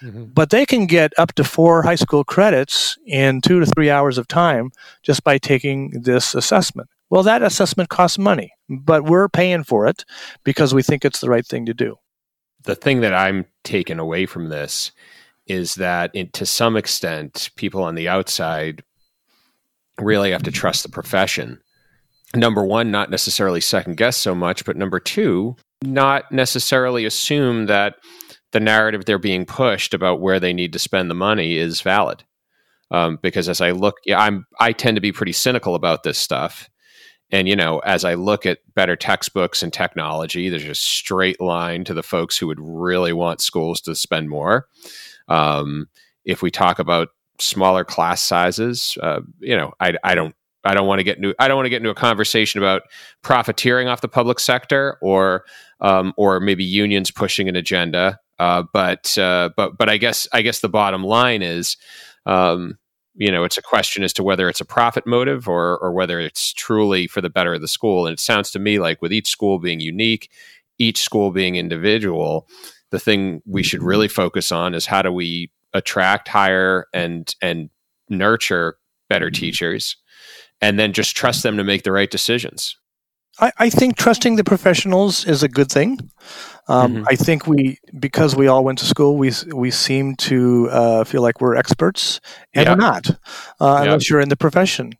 Mm-hmm. 0.02 0.26
But 0.26 0.50
they 0.50 0.66
can 0.66 0.86
get 0.86 1.12
up 1.18 1.32
to 1.34 1.44
4 1.44 1.82
high 1.82 1.96
school 1.96 2.22
credits 2.22 2.98
in 3.06 3.40
2 3.40 3.60
to 3.60 3.66
3 3.66 3.90
hours 3.90 4.18
of 4.18 4.28
time 4.28 4.70
just 5.02 5.24
by 5.24 5.38
taking 5.38 6.02
this 6.02 6.34
assessment. 6.34 6.90
Well, 7.08 7.24
that 7.24 7.42
assessment 7.42 7.88
costs 7.88 8.18
money, 8.18 8.52
but 8.68 9.04
we're 9.04 9.28
paying 9.28 9.64
for 9.64 9.86
it 9.86 10.04
because 10.44 10.72
we 10.72 10.82
think 10.82 11.04
it's 11.04 11.20
the 11.20 11.30
right 11.30 11.46
thing 11.46 11.66
to 11.66 11.74
do. 11.74 11.96
The 12.62 12.76
thing 12.76 13.00
that 13.00 13.14
I'm 13.14 13.46
taking 13.64 13.98
away 13.98 14.26
from 14.26 14.50
this 14.50 14.92
is 15.50 15.74
that, 15.74 16.14
to 16.32 16.46
some 16.46 16.76
extent, 16.76 17.50
people 17.56 17.82
on 17.82 17.96
the 17.96 18.08
outside 18.08 18.82
really 19.98 20.30
have 20.30 20.44
to 20.44 20.50
trust 20.50 20.82
the 20.84 20.88
profession. 20.88 21.60
Number 22.34 22.64
one, 22.64 22.90
not 22.90 23.10
necessarily 23.10 23.60
second 23.60 23.96
guess 23.96 24.16
so 24.16 24.34
much, 24.34 24.64
but 24.64 24.76
number 24.76 25.00
two, 25.00 25.56
not 25.82 26.30
necessarily 26.30 27.04
assume 27.04 27.66
that 27.66 27.96
the 28.52 28.60
narrative 28.60 29.04
they're 29.04 29.18
being 29.18 29.44
pushed 29.44 29.92
about 29.92 30.20
where 30.20 30.38
they 30.38 30.52
need 30.52 30.72
to 30.72 30.78
spend 30.78 31.10
the 31.10 31.14
money 31.14 31.56
is 31.56 31.80
valid. 31.80 32.22
Um, 32.92 33.18
because 33.22 33.48
as 33.48 33.60
I 33.60 33.72
look, 33.72 33.96
yeah, 34.04 34.20
I'm 34.20 34.46
I 34.58 34.72
tend 34.72 34.96
to 34.96 35.00
be 35.00 35.12
pretty 35.12 35.32
cynical 35.32 35.74
about 35.74 36.02
this 36.02 36.18
stuff, 36.18 36.68
and, 37.32 37.48
you 37.48 37.54
know, 37.54 37.78
as 37.80 38.04
I 38.04 38.14
look 38.14 38.44
at 38.44 38.58
better 38.74 38.96
textbooks 38.96 39.62
and 39.62 39.72
technology, 39.72 40.48
there's 40.48 40.64
a 40.64 40.74
straight 40.74 41.40
line 41.40 41.84
to 41.84 41.94
the 41.94 42.02
folks 42.02 42.36
who 42.36 42.48
would 42.48 42.58
really 42.60 43.12
want 43.12 43.40
schools 43.40 43.80
to 43.82 43.94
spend 43.94 44.28
more. 44.28 44.66
Um, 45.30 45.88
if 46.24 46.42
we 46.42 46.50
talk 46.50 46.78
about 46.78 47.08
smaller 47.38 47.84
class 47.84 48.22
sizes, 48.22 48.98
uh, 49.02 49.20
you 49.38 49.56
know, 49.56 49.72
I, 49.80 49.94
I 50.04 50.14
don't 50.14 50.34
I 50.64 50.74
don't 50.74 50.86
want 50.86 50.98
to 50.98 51.04
get 51.04 51.16
into 51.16 51.34
I 51.38 51.48
don't 51.48 51.56
want 51.56 51.66
to 51.66 51.70
get 51.70 51.78
into 51.78 51.90
a 51.90 51.94
conversation 51.94 52.58
about 52.60 52.82
profiteering 53.22 53.88
off 53.88 54.02
the 54.02 54.08
public 54.08 54.38
sector 54.38 54.98
or 55.00 55.44
um, 55.80 56.12
or 56.16 56.40
maybe 56.40 56.64
unions 56.64 57.10
pushing 57.10 57.48
an 57.48 57.56
agenda. 57.56 58.18
Uh, 58.38 58.64
but 58.72 59.16
uh, 59.16 59.50
but 59.56 59.78
but 59.78 59.88
I 59.88 59.96
guess 59.96 60.28
I 60.32 60.42
guess 60.42 60.60
the 60.60 60.68
bottom 60.68 61.02
line 61.02 61.42
is 61.42 61.76
um, 62.26 62.78
you 63.14 63.30
know, 63.30 63.44
it's 63.44 63.58
a 63.58 63.62
question 63.62 64.02
as 64.02 64.12
to 64.14 64.22
whether 64.22 64.48
it's 64.48 64.60
a 64.60 64.66
profit 64.66 65.06
motive 65.06 65.48
or 65.48 65.78
or 65.78 65.92
whether 65.92 66.20
it's 66.20 66.52
truly 66.52 67.06
for 67.06 67.20
the 67.20 67.30
better 67.30 67.54
of 67.54 67.60
the 67.60 67.68
school. 67.68 68.06
And 68.06 68.12
it 68.14 68.20
sounds 68.20 68.50
to 68.52 68.58
me 68.58 68.78
like 68.78 69.02
with 69.02 69.12
each 69.12 69.28
school 69.28 69.58
being 69.58 69.80
unique, 69.80 70.30
each 70.78 70.98
school 70.98 71.30
being 71.30 71.56
individual, 71.56 72.48
the 72.90 72.98
thing 72.98 73.42
we 73.46 73.62
should 73.62 73.82
really 73.82 74.08
focus 74.08 74.52
on 74.52 74.74
is 74.74 74.86
how 74.86 75.02
do 75.02 75.12
we 75.12 75.50
attract, 75.72 76.28
hire, 76.28 76.86
and 76.92 77.34
and 77.40 77.70
nurture 78.08 78.76
better 79.08 79.26
mm-hmm. 79.26 79.40
teachers, 79.40 79.96
and 80.60 80.78
then 80.78 80.92
just 80.92 81.16
trust 81.16 81.42
them 81.42 81.56
to 81.56 81.64
make 81.64 81.84
the 81.84 81.92
right 81.92 82.10
decisions. 82.10 82.76
I, 83.38 83.52
I 83.58 83.70
think 83.70 83.96
trusting 83.96 84.36
the 84.36 84.44
professionals 84.44 85.24
is 85.24 85.42
a 85.42 85.48
good 85.48 85.70
thing. 85.70 86.10
Um, 86.68 86.96
mm-hmm. 86.96 87.04
I 87.08 87.16
think 87.16 87.46
we, 87.46 87.78
because 87.98 88.36
we 88.36 88.46
all 88.46 88.62
went 88.64 88.78
to 88.80 88.84
school, 88.84 89.16
we 89.16 89.32
we 89.52 89.70
seem 89.70 90.14
to 90.16 90.68
uh, 90.70 91.04
feel 91.04 91.22
like 91.22 91.40
we're 91.40 91.56
experts, 91.56 92.20
and 92.54 92.68
we're 92.68 92.76
not, 92.76 93.10
uh, 93.60 93.80
unless 93.82 94.10
you're 94.10 94.20
in 94.20 94.28
the 94.28 94.36
profession. 94.36 94.92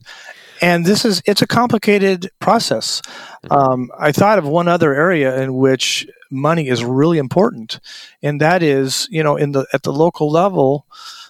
And 0.61 0.85
this 0.85 1.05
is 1.05 1.23
it's 1.27 1.43
a 1.43 1.47
complicated 1.47 2.31
process. 2.39 3.01
Mm-hmm. 3.45 3.53
Um, 3.53 3.91
I 3.99 4.13
thought 4.13 4.39
of 4.39 4.47
one 4.47 4.69
other 4.69 4.95
area 4.95 5.41
in 5.43 5.55
which 5.55 6.07
money 6.31 6.69
is 6.69 6.85
really 6.85 7.19
important, 7.19 7.81
and 8.23 8.41
that 8.41 8.63
is, 8.63 9.09
you 9.11 9.23
know, 9.23 9.37
in 9.37 9.53
the 9.53 9.67
at 9.73 9.83
the 9.83 9.93
local 9.93 10.31
level. 10.31 10.87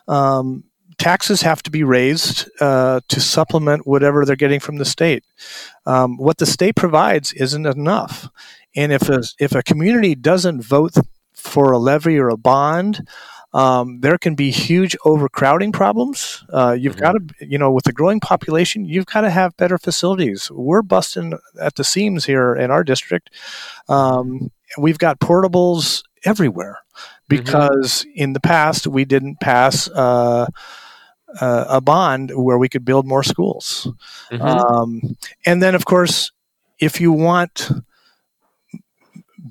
Um, 0.09 0.64
taxes 0.99 1.41
have 1.43 1.62
to 1.62 1.70
be 1.70 1.83
raised 1.83 2.51
uh, 2.61 3.01
to 3.09 3.20
supplement 3.20 3.87
whatever 3.87 4.24
they're 4.24 4.37
getting 4.37 4.61
from 4.61 4.76
the 4.76 4.85
state. 4.85 5.24
Um, 5.87 6.18
what 6.18 6.37
the 6.37 6.47
state 6.47 6.76
provides 6.76 7.33
isn't 7.33 7.66
enough, 7.66 8.28
and 8.76 8.93
if 8.93 9.09
a, 9.09 9.22
if 9.39 9.55
a 9.55 9.62
community 9.62 10.14
doesn't 10.14 10.62
vote 10.62 10.95
for 11.33 11.72
a 11.72 11.78
levy 11.78 12.18
or 12.18 12.28
a 12.28 12.37
bond, 12.37 13.07
um, 13.53 14.01
there 14.01 14.18
can 14.18 14.34
be 14.34 14.51
huge 14.51 14.96
overcrowding 15.05 15.72
problems. 15.72 16.44
Uh, 16.51 16.76
you've 16.78 16.96
mm-hmm. 16.96 17.03
got 17.03 17.12
to, 17.12 17.46
you 17.46 17.59
know, 17.59 17.72
with 17.72 17.84
the 17.84 17.92
growing 17.92 18.20
population, 18.20 18.84
you've 18.84 19.07
got 19.07 19.22
to 19.22 19.30
have 19.30 19.57
better 19.57 19.78
facilities. 19.78 20.51
We're 20.51 20.82
busting 20.82 21.34
at 21.61 21.74
the 21.74 21.84
seams 21.84 22.24
here 22.24 22.55
in 22.55 22.70
our 22.70 22.84
district. 22.84 23.30
Um, 23.88 24.51
we've 24.78 24.98
got 24.98 25.18
portables 25.18 26.03
everywhere 26.24 26.78
mm-hmm. 26.94 27.36
because 27.36 28.05
mm-hmm. 28.05 28.22
in 28.22 28.32
the 28.34 28.40
past 28.40 28.86
we 28.86 29.05
didn't 29.05 29.40
pass. 29.40 29.88
Uh, 29.88 30.46
uh, 31.40 31.64
a 31.68 31.80
bond 31.80 32.32
where 32.34 32.59
we 32.59 32.68
could 32.68 32.84
build 32.84 33.07
more 33.07 33.22
schools. 33.22 33.86
Mm-hmm. 34.32 34.42
Um, 34.42 35.16
and 35.46 35.62
then, 35.62 35.76
of 35.76 35.84
course, 35.84 36.32
if 36.80 37.01
you 37.01 37.12
want 37.12 37.70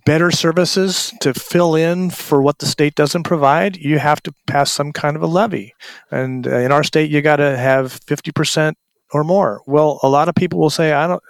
better 0.06 0.32
services 0.32 1.14
to 1.22 1.34
fill 1.34 1.76
in 1.76 2.10
for 2.10 2.42
what 2.42 2.60
the 2.60 2.66
state 2.66 2.96
doesn't 2.96 3.24
provide, 3.24 3.78
you 3.78 4.00
have 4.00 4.22
to 4.24 4.34
pass 4.46 4.72
some 4.72 4.92
kind 4.92 5.16
of 5.16 5.24
a 5.24 5.28
levy. 5.28 5.74
And 6.12 6.46
in 6.46 6.72
our 6.72 6.84
state, 6.84 7.10
you 7.10 7.22
got 7.22 7.38
to 7.38 7.58
have 7.58 8.00
50% 8.02 8.74
or 9.12 9.24
more. 9.24 9.62
Well, 9.66 10.00
a 10.04 10.10
lot 10.10 10.30
of 10.30 10.36
people 10.36 10.60
will 10.60 10.70
say, 10.70 10.94
I 10.94 11.08
don't, 11.08 11.24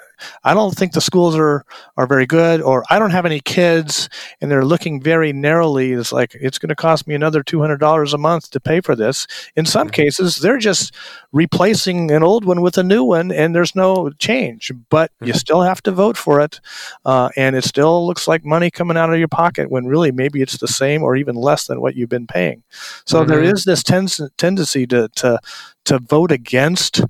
I 0.43 0.53
don't 0.53 0.75
think 0.75 0.93
the 0.93 1.01
schools 1.01 1.35
are, 1.35 1.65
are 1.97 2.07
very 2.07 2.25
good, 2.25 2.61
or 2.61 2.83
I 2.89 2.99
don't 2.99 3.11
have 3.11 3.25
any 3.25 3.39
kids, 3.39 4.09
and 4.41 4.49
they're 4.49 4.65
looking 4.65 5.01
very 5.01 5.33
narrowly. 5.33 5.93
It's 5.93 6.11
like, 6.11 6.35
it's 6.35 6.57
going 6.57 6.69
to 6.69 6.75
cost 6.75 7.07
me 7.07 7.15
another 7.15 7.43
$200 7.43 8.13
a 8.13 8.17
month 8.17 8.49
to 8.51 8.59
pay 8.59 8.81
for 8.81 8.95
this. 8.95 9.27
In 9.55 9.65
some 9.65 9.89
cases, 9.89 10.37
they're 10.37 10.57
just 10.57 10.93
replacing 11.31 12.11
an 12.11 12.23
old 12.23 12.45
one 12.45 12.61
with 12.61 12.77
a 12.77 12.83
new 12.83 13.03
one, 13.03 13.31
and 13.31 13.55
there's 13.55 13.75
no 13.75 14.09
change, 14.11 14.71
but 14.89 15.11
you 15.21 15.27
mm-hmm. 15.27 15.37
still 15.37 15.61
have 15.61 15.81
to 15.83 15.91
vote 15.91 16.17
for 16.17 16.39
it. 16.39 16.59
Uh, 17.05 17.29
and 17.35 17.55
it 17.55 17.63
still 17.63 18.05
looks 18.05 18.27
like 18.27 18.43
money 18.45 18.71
coming 18.71 18.97
out 18.97 19.11
of 19.11 19.19
your 19.19 19.27
pocket 19.27 19.69
when 19.69 19.85
really 19.85 20.11
maybe 20.11 20.41
it's 20.41 20.57
the 20.57 20.67
same 20.67 21.03
or 21.03 21.15
even 21.15 21.35
less 21.35 21.67
than 21.67 21.81
what 21.81 21.95
you've 21.95 22.09
been 22.09 22.27
paying. 22.27 22.63
So 23.05 23.19
mm-hmm. 23.19 23.29
there 23.29 23.43
is 23.43 23.65
this 23.65 23.83
ten- 23.83 24.07
tendency 24.37 24.87
to, 24.87 25.09
to, 25.15 25.39
to 25.85 25.99
vote 25.99 26.31
against 26.31 27.01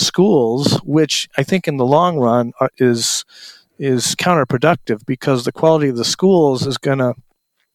schools, 0.00 0.78
which 0.82 1.28
I 1.36 1.42
think 1.42 1.68
in 1.68 1.76
the 1.76 1.86
long 1.86 2.18
run 2.18 2.52
are, 2.60 2.70
is 2.78 3.24
is 3.78 4.14
counterproductive 4.14 5.06
because 5.06 5.44
the 5.44 5.52
quality 5.52 5.88
of 5.88 5.96
the 5.96 6.04
schools 6.04 6.66
is 6.66 6.76
going 6.76 6.98
to 6.98 7.14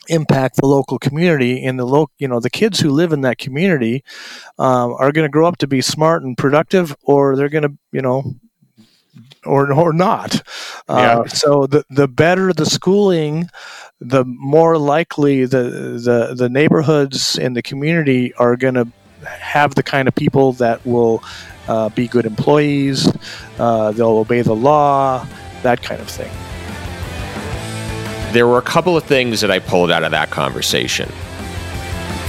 impact 0.07 0.57
the 0.57 0.67
local 0.67 0.99
community 0.99 1.63
and 1.65 1.80
the 1.80 1.86
local 1.86 2.13
you 2.19 2.28
know 2.28 2.39
the 2.39 2.49
kids 2.49 2.80
who 2.80 2.91
live 2.91 3.11
in 3.11 3.21
that 3.21 3.39
community 3.39 4.03
um, 4.59 4.93
are 4.99 5.11
going 5.11 5.26
to 5.26 5.32
grow 5.32 5.47
up 5.47 5.57
to 5.57 5.67
be 5.67 5.82
smart 5.82 6.23
and 6.23 6.38
productive 6.38 6.95
or 7.03 7.36
they're 7.36 7.49
going 7.49 7.63
to 7.63 7.76
you 7.91 8.01
know 8.01 8.36
or 9.45 9.71
or 9.73 9.93
not 9.93 10.41
uh, 10.88 11.23
yeah. 11.23 11.26
so 11.26 11.65
the 11.65 11.84
the 11.89 12.07
better 12.07 12.53
the 12.53 12.65
schooling 12.65 13.49
the 13.99 14.23
more 14.26 14.78
likely 14.78 15.45
the 15.45 15.63
the 16.03 16.36
the 16.36 16.49
neighborhoods 16.49 17.39
and 17.39 17.55
the 17.55 17.63
community 17.63 18.34
are 18.36 18.55
going 18.55 18.76
to 18.76 18.88
have 19.26 19.76
the 19.76 19.84
kind 19.84 20.07
of 20.07 20.13
people 20.13 20.53
that 20.53 20.86
will 20.86 21.23
uh, 21.68 21.89
be 21.89 22.07
good 22.07 22.26
employees, 22.26 23.11
uh, 23.59 23.91
they'll 23.91 24.18
obey 24.18 24.41
the 24.41 24.55
law, 24.55 25.26
that 25.63 25.82
kind 25.82 26.01
of 26.01 26.09
thing. 26.09 26.32
There 28.34 28.47
were 28.47 28.57
a 28.57 28.63
couple 28.63 28.97
of 28.97 29.03
things 29.03 29.41
that 29.41 29.51
I 29.51 29.59
pulled 29.59 29.91
out 29.91 30.03
of 30.03 30.11
that 30.11 30.30
conversation. 30.30 31.09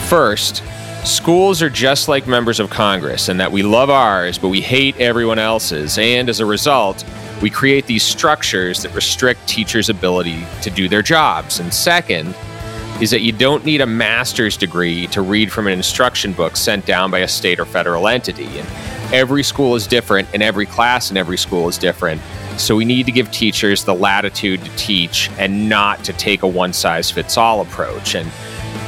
First, 0.09 0.63
schools 1.05 1.63
are 1.63 1.71
just 1.71 2.09
like 2.09 2.27
members 2.27 2.61
of 2.61 2.71
Congress 2.71 3.29
in 3.29 3.39
that 3.39 3.51
we 3.51 3.63
love 3.63 3.91
ours, 3.91 4.39
but 4.39 4.49
we 4.49 4.61
hate 4.61 4.97
everyone 5.01 5.39
else's, 5.39 5.99
and 5.99 6.29
as 6.29 6.41
a 6.41 6.47
result, 6.47 7.05
we 7.43 7.51
create 7.51 7.87
these 7.87 8.03
structures 8.03 8.83
that 8.83 8.95
restrict 8.95 9.47
teachers' 9.47 9.89
ability 9.89 10.47
to 10.63 10.71
do 10.71 10.89
their 10.89 11.03
jobs. 11.03 11.61
And 11.61 11.73
second, 11.75 12.35
is 13.01 13.11
that 13.11 13.21
you 13.21 13.33
don't 13.33 13.65
need 13.65 13.83
a 13.83 13.87
master's 13.87 14.57
degree 14.57 15.07
to 15.09 15.21
read 15.21 15.53
from 15.53 15.67
an 15.67 15.75
instruction 15.75 16.33
book 16.33 16.57
sent 16.57 16.87
down 16.87 17.11
by 17.11 17.19
a 17.19 17.29
state 17.29 17.61
or 17.61 17.67
federal 17.67 18.09
entity. 18.09 18.47
And 18.59 18.67
every 19.13 19.43
school 19.43 19.75
is 19.75 19.87
different 19.87 20.29
and 20.35 20.43
every 20.43 20.67
class 20.67 21.11
in 21.11 21.17
every 21.17 21.39
school 21.39 21.69
is 21.69 21.79
different. 21.79 22.21
So 22.57 22.75
we 22.75 22.85
need 22.85 23.07
to 23.07 23.13
give 23.13 23.31
teachers 23.31 23.85
the 23.85 23.95
latitude 23.95 24.65
to 24.65 24.77
teach 24.77 25.31
and 25.39 25.69
not 25.69 26.03
to 26.05 26.13
take 26.13 26.43
a 26.43 26.49
one 26.49 26.73
size 26.73 27.11
fits 27.11 27.37
all 27.37 27.61
approach. 27.61 28.15
And 28.15 28.31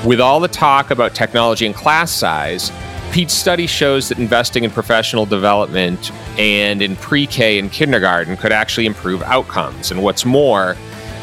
with 0.07 0.21
all 0.21 0.41
the 0.41 0.49
talk 0.49 0.91
about 0.91 1.15
technology 1.15 1.67
and 1.67 1.75
class 1.75 2.11
size, 2.11 2.73
Pete's 3.13 3.33
study 3.33 3.67
shows 3.67 4.09
that 4.09 4.19
investing 4.19 4.65
in 4.65 4.71
professional 4.71 5.25
development 5.25 6.13
and 6.39 6.83
in 6.83 6.95
pre 6.97 7.27
K 7.27 7.59
and 7.59 7.73
kindergarten 7.73 8.37
could 8.37 8.53
actually 8.53 8.87
improve 8.87 9.23
outcomes. 9.23 9.91
And 9.91 10.03
what's 10.03 10.25
more, 10.25 10.77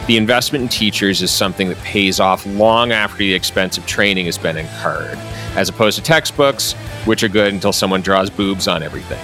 the 0.08 0.18
investment 0.18 0.62
in 0.62 0.70
teachers 0.70 1.22
is 1.22 1.32
something 1.32 1.70
that 1.70 1.78
pays 1.80 2.20
off 2.20 2.46
long 2.46 2.92
after 2.92 3.18
the 3.18 3.34
expense 3.34 3.78
of 3.78 3.86
training 3.86 4.26
has 4.28 4.38
been 4.38 4.58
incurred, 4.58 5.18
as 5.56 5.68
opposed 5.68 5.98
to 5.98 6.04
textbooks, 6.04 6.74
which 7.06 7.24
are 7.24 7.30
good 7.30 7.54
until 7.54 7.74
someone 7.74 8.02
draws 8.02 8.30
boobs 8.30 8.68
on 8.68 8.84
everything. 8.84 9.20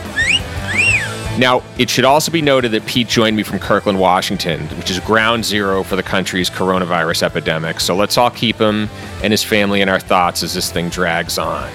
Now, 1.39 1.63
it 1.77 1.89
should 1.89 2.03
also 2.03 2.31
be 2.31 2.41
noted 2.41 2.71
that 2.73 2.85
Pete 2.85 3.07
joined 3.07 3.37
me 3.37 3.43
from 3.43 3.59
Kirkland, 3.59 3.99
Washington, 3.99 4.61
which 4.77 4.91
is 4.91 4.99
ground 4.99 5.45
zero 5.45 5.81
for 5.81 5.95
the 5.95 6.03
country's 6.03 6.49
coronavirus 6.49 7.23
epidemic. 7.23 7.79
So 7.79 7.95
let's 7.95 8.17
all 8.17 8.29
keep 8.29 8.57
him 8.57 8.89
and 9.23 9.31
his 9.31 9.43
family 9.43 9.81
in 9.81 9.87
our 9.87 9.99
thoughts 9.99 10.43
as 10.43 10.53
this 10.53 10.71
thing 10.71 10.89
drags 10.89 11.37
on. 11.37 11.71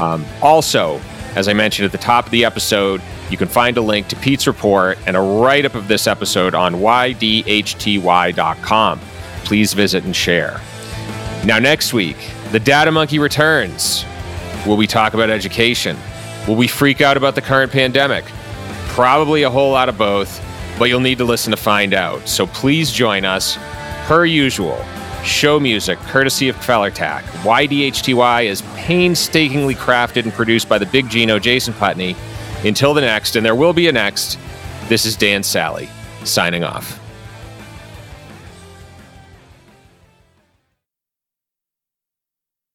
Um, 0.00 0.24
also, 0.40 1.00
as 1.36 1.46
I 1.48 1.52
mentioned 1.52 1.86
at 1.86 1.92
the 1.92 1.98
top 1.98 2.24
of 2.24 2.32
the 2.32 2.44
episode, 2.46 3.00
you 3.30 3.36
can 3.36 3.46
find 3.46 3.76
a 3.76 3.82
link 3.82 4.08
to 4.08 4.16
Pete's 4.16 4.46
report 4.46 4.98
and 5.06 5.16
a 5.16 5.20
write 5.20 5.66
up 5.66 5.74
of 5.74 5.86
this 5.86 6.06
episode 6.06 6.54
on 6.54 6.76
ydhty.com. 6.76 8.20
Please 9.44 9.74
visit 9.74 10.04
and 10.04 10.16
share. 10.16 10.60
Now, 11.44 11.58
next 11.58 11.92
week, 11.92 12.16
the 12.52 12.58
Data 12.58 12.90
Monkey 12.90 13.18
returns. 13.18 14.06
Will 14.66 14.78
we 14.78 14.86
talk 14.86 15.12
about 15.12 15.28
education? 15.28 15.98
Will 16.48 16.56
we 16.56 16.66
freak 16.66 17.02
out 17.02 17.18
about 17.18 17.34
the 17.34 17.42
current 17.42 17.70
pandemic? 17.70 18.24
Probably 18.88 19.42
a 19.42 19.50
whole 19.50 19.72
lot 19.72 19.90
of 19.90 19.98
both, 19.98 20.42
but 20.78 20.86
you'll 20.86 21.00
need 21.00 21.18
to 21.18 21.24
listen 21.24 21.50
to 21.50 21.56
find 21.56 21.92
out. 21.92 22.26
So 22.26 22.46
please 22.46 22.90
join 22.90 23.26
us, 23.26 23.58
per 24.06 24.24
usual. 24.24 24.82
Show 25.26 25.58
music, 25.58 25.98
courtesy 25.98 26.48
of 26.48 26.56
Quellertac. 26.56 27.22
YDHTY 27.42 28.44
is 28.44 28.62
painstakingly 28.76 29.74
crafted 29.74 30.22
and 30.22 30.32
produced 30.32 30.68
by 30.68 30.78
the 30.78 30.86
big 30.86 31.10
Gino 31.10 31.40
Jason 31.40 31.74
Putney. 31.74 32.14
Until 32.64 32.94
the 32.94 33.00
next, 33.00 33.34
and 33.34 33.44
there 33.44 33.56
will 33.56 33.72
be 33.72 33.88
a 33.88 33.92
next, 33.92 34.38
this 34.88 35.04
is 35.04 35.16
Dan 35.16 35.42
Sally, 35.42 35.88
signing 36.22 36.62
off. 36.62 37.00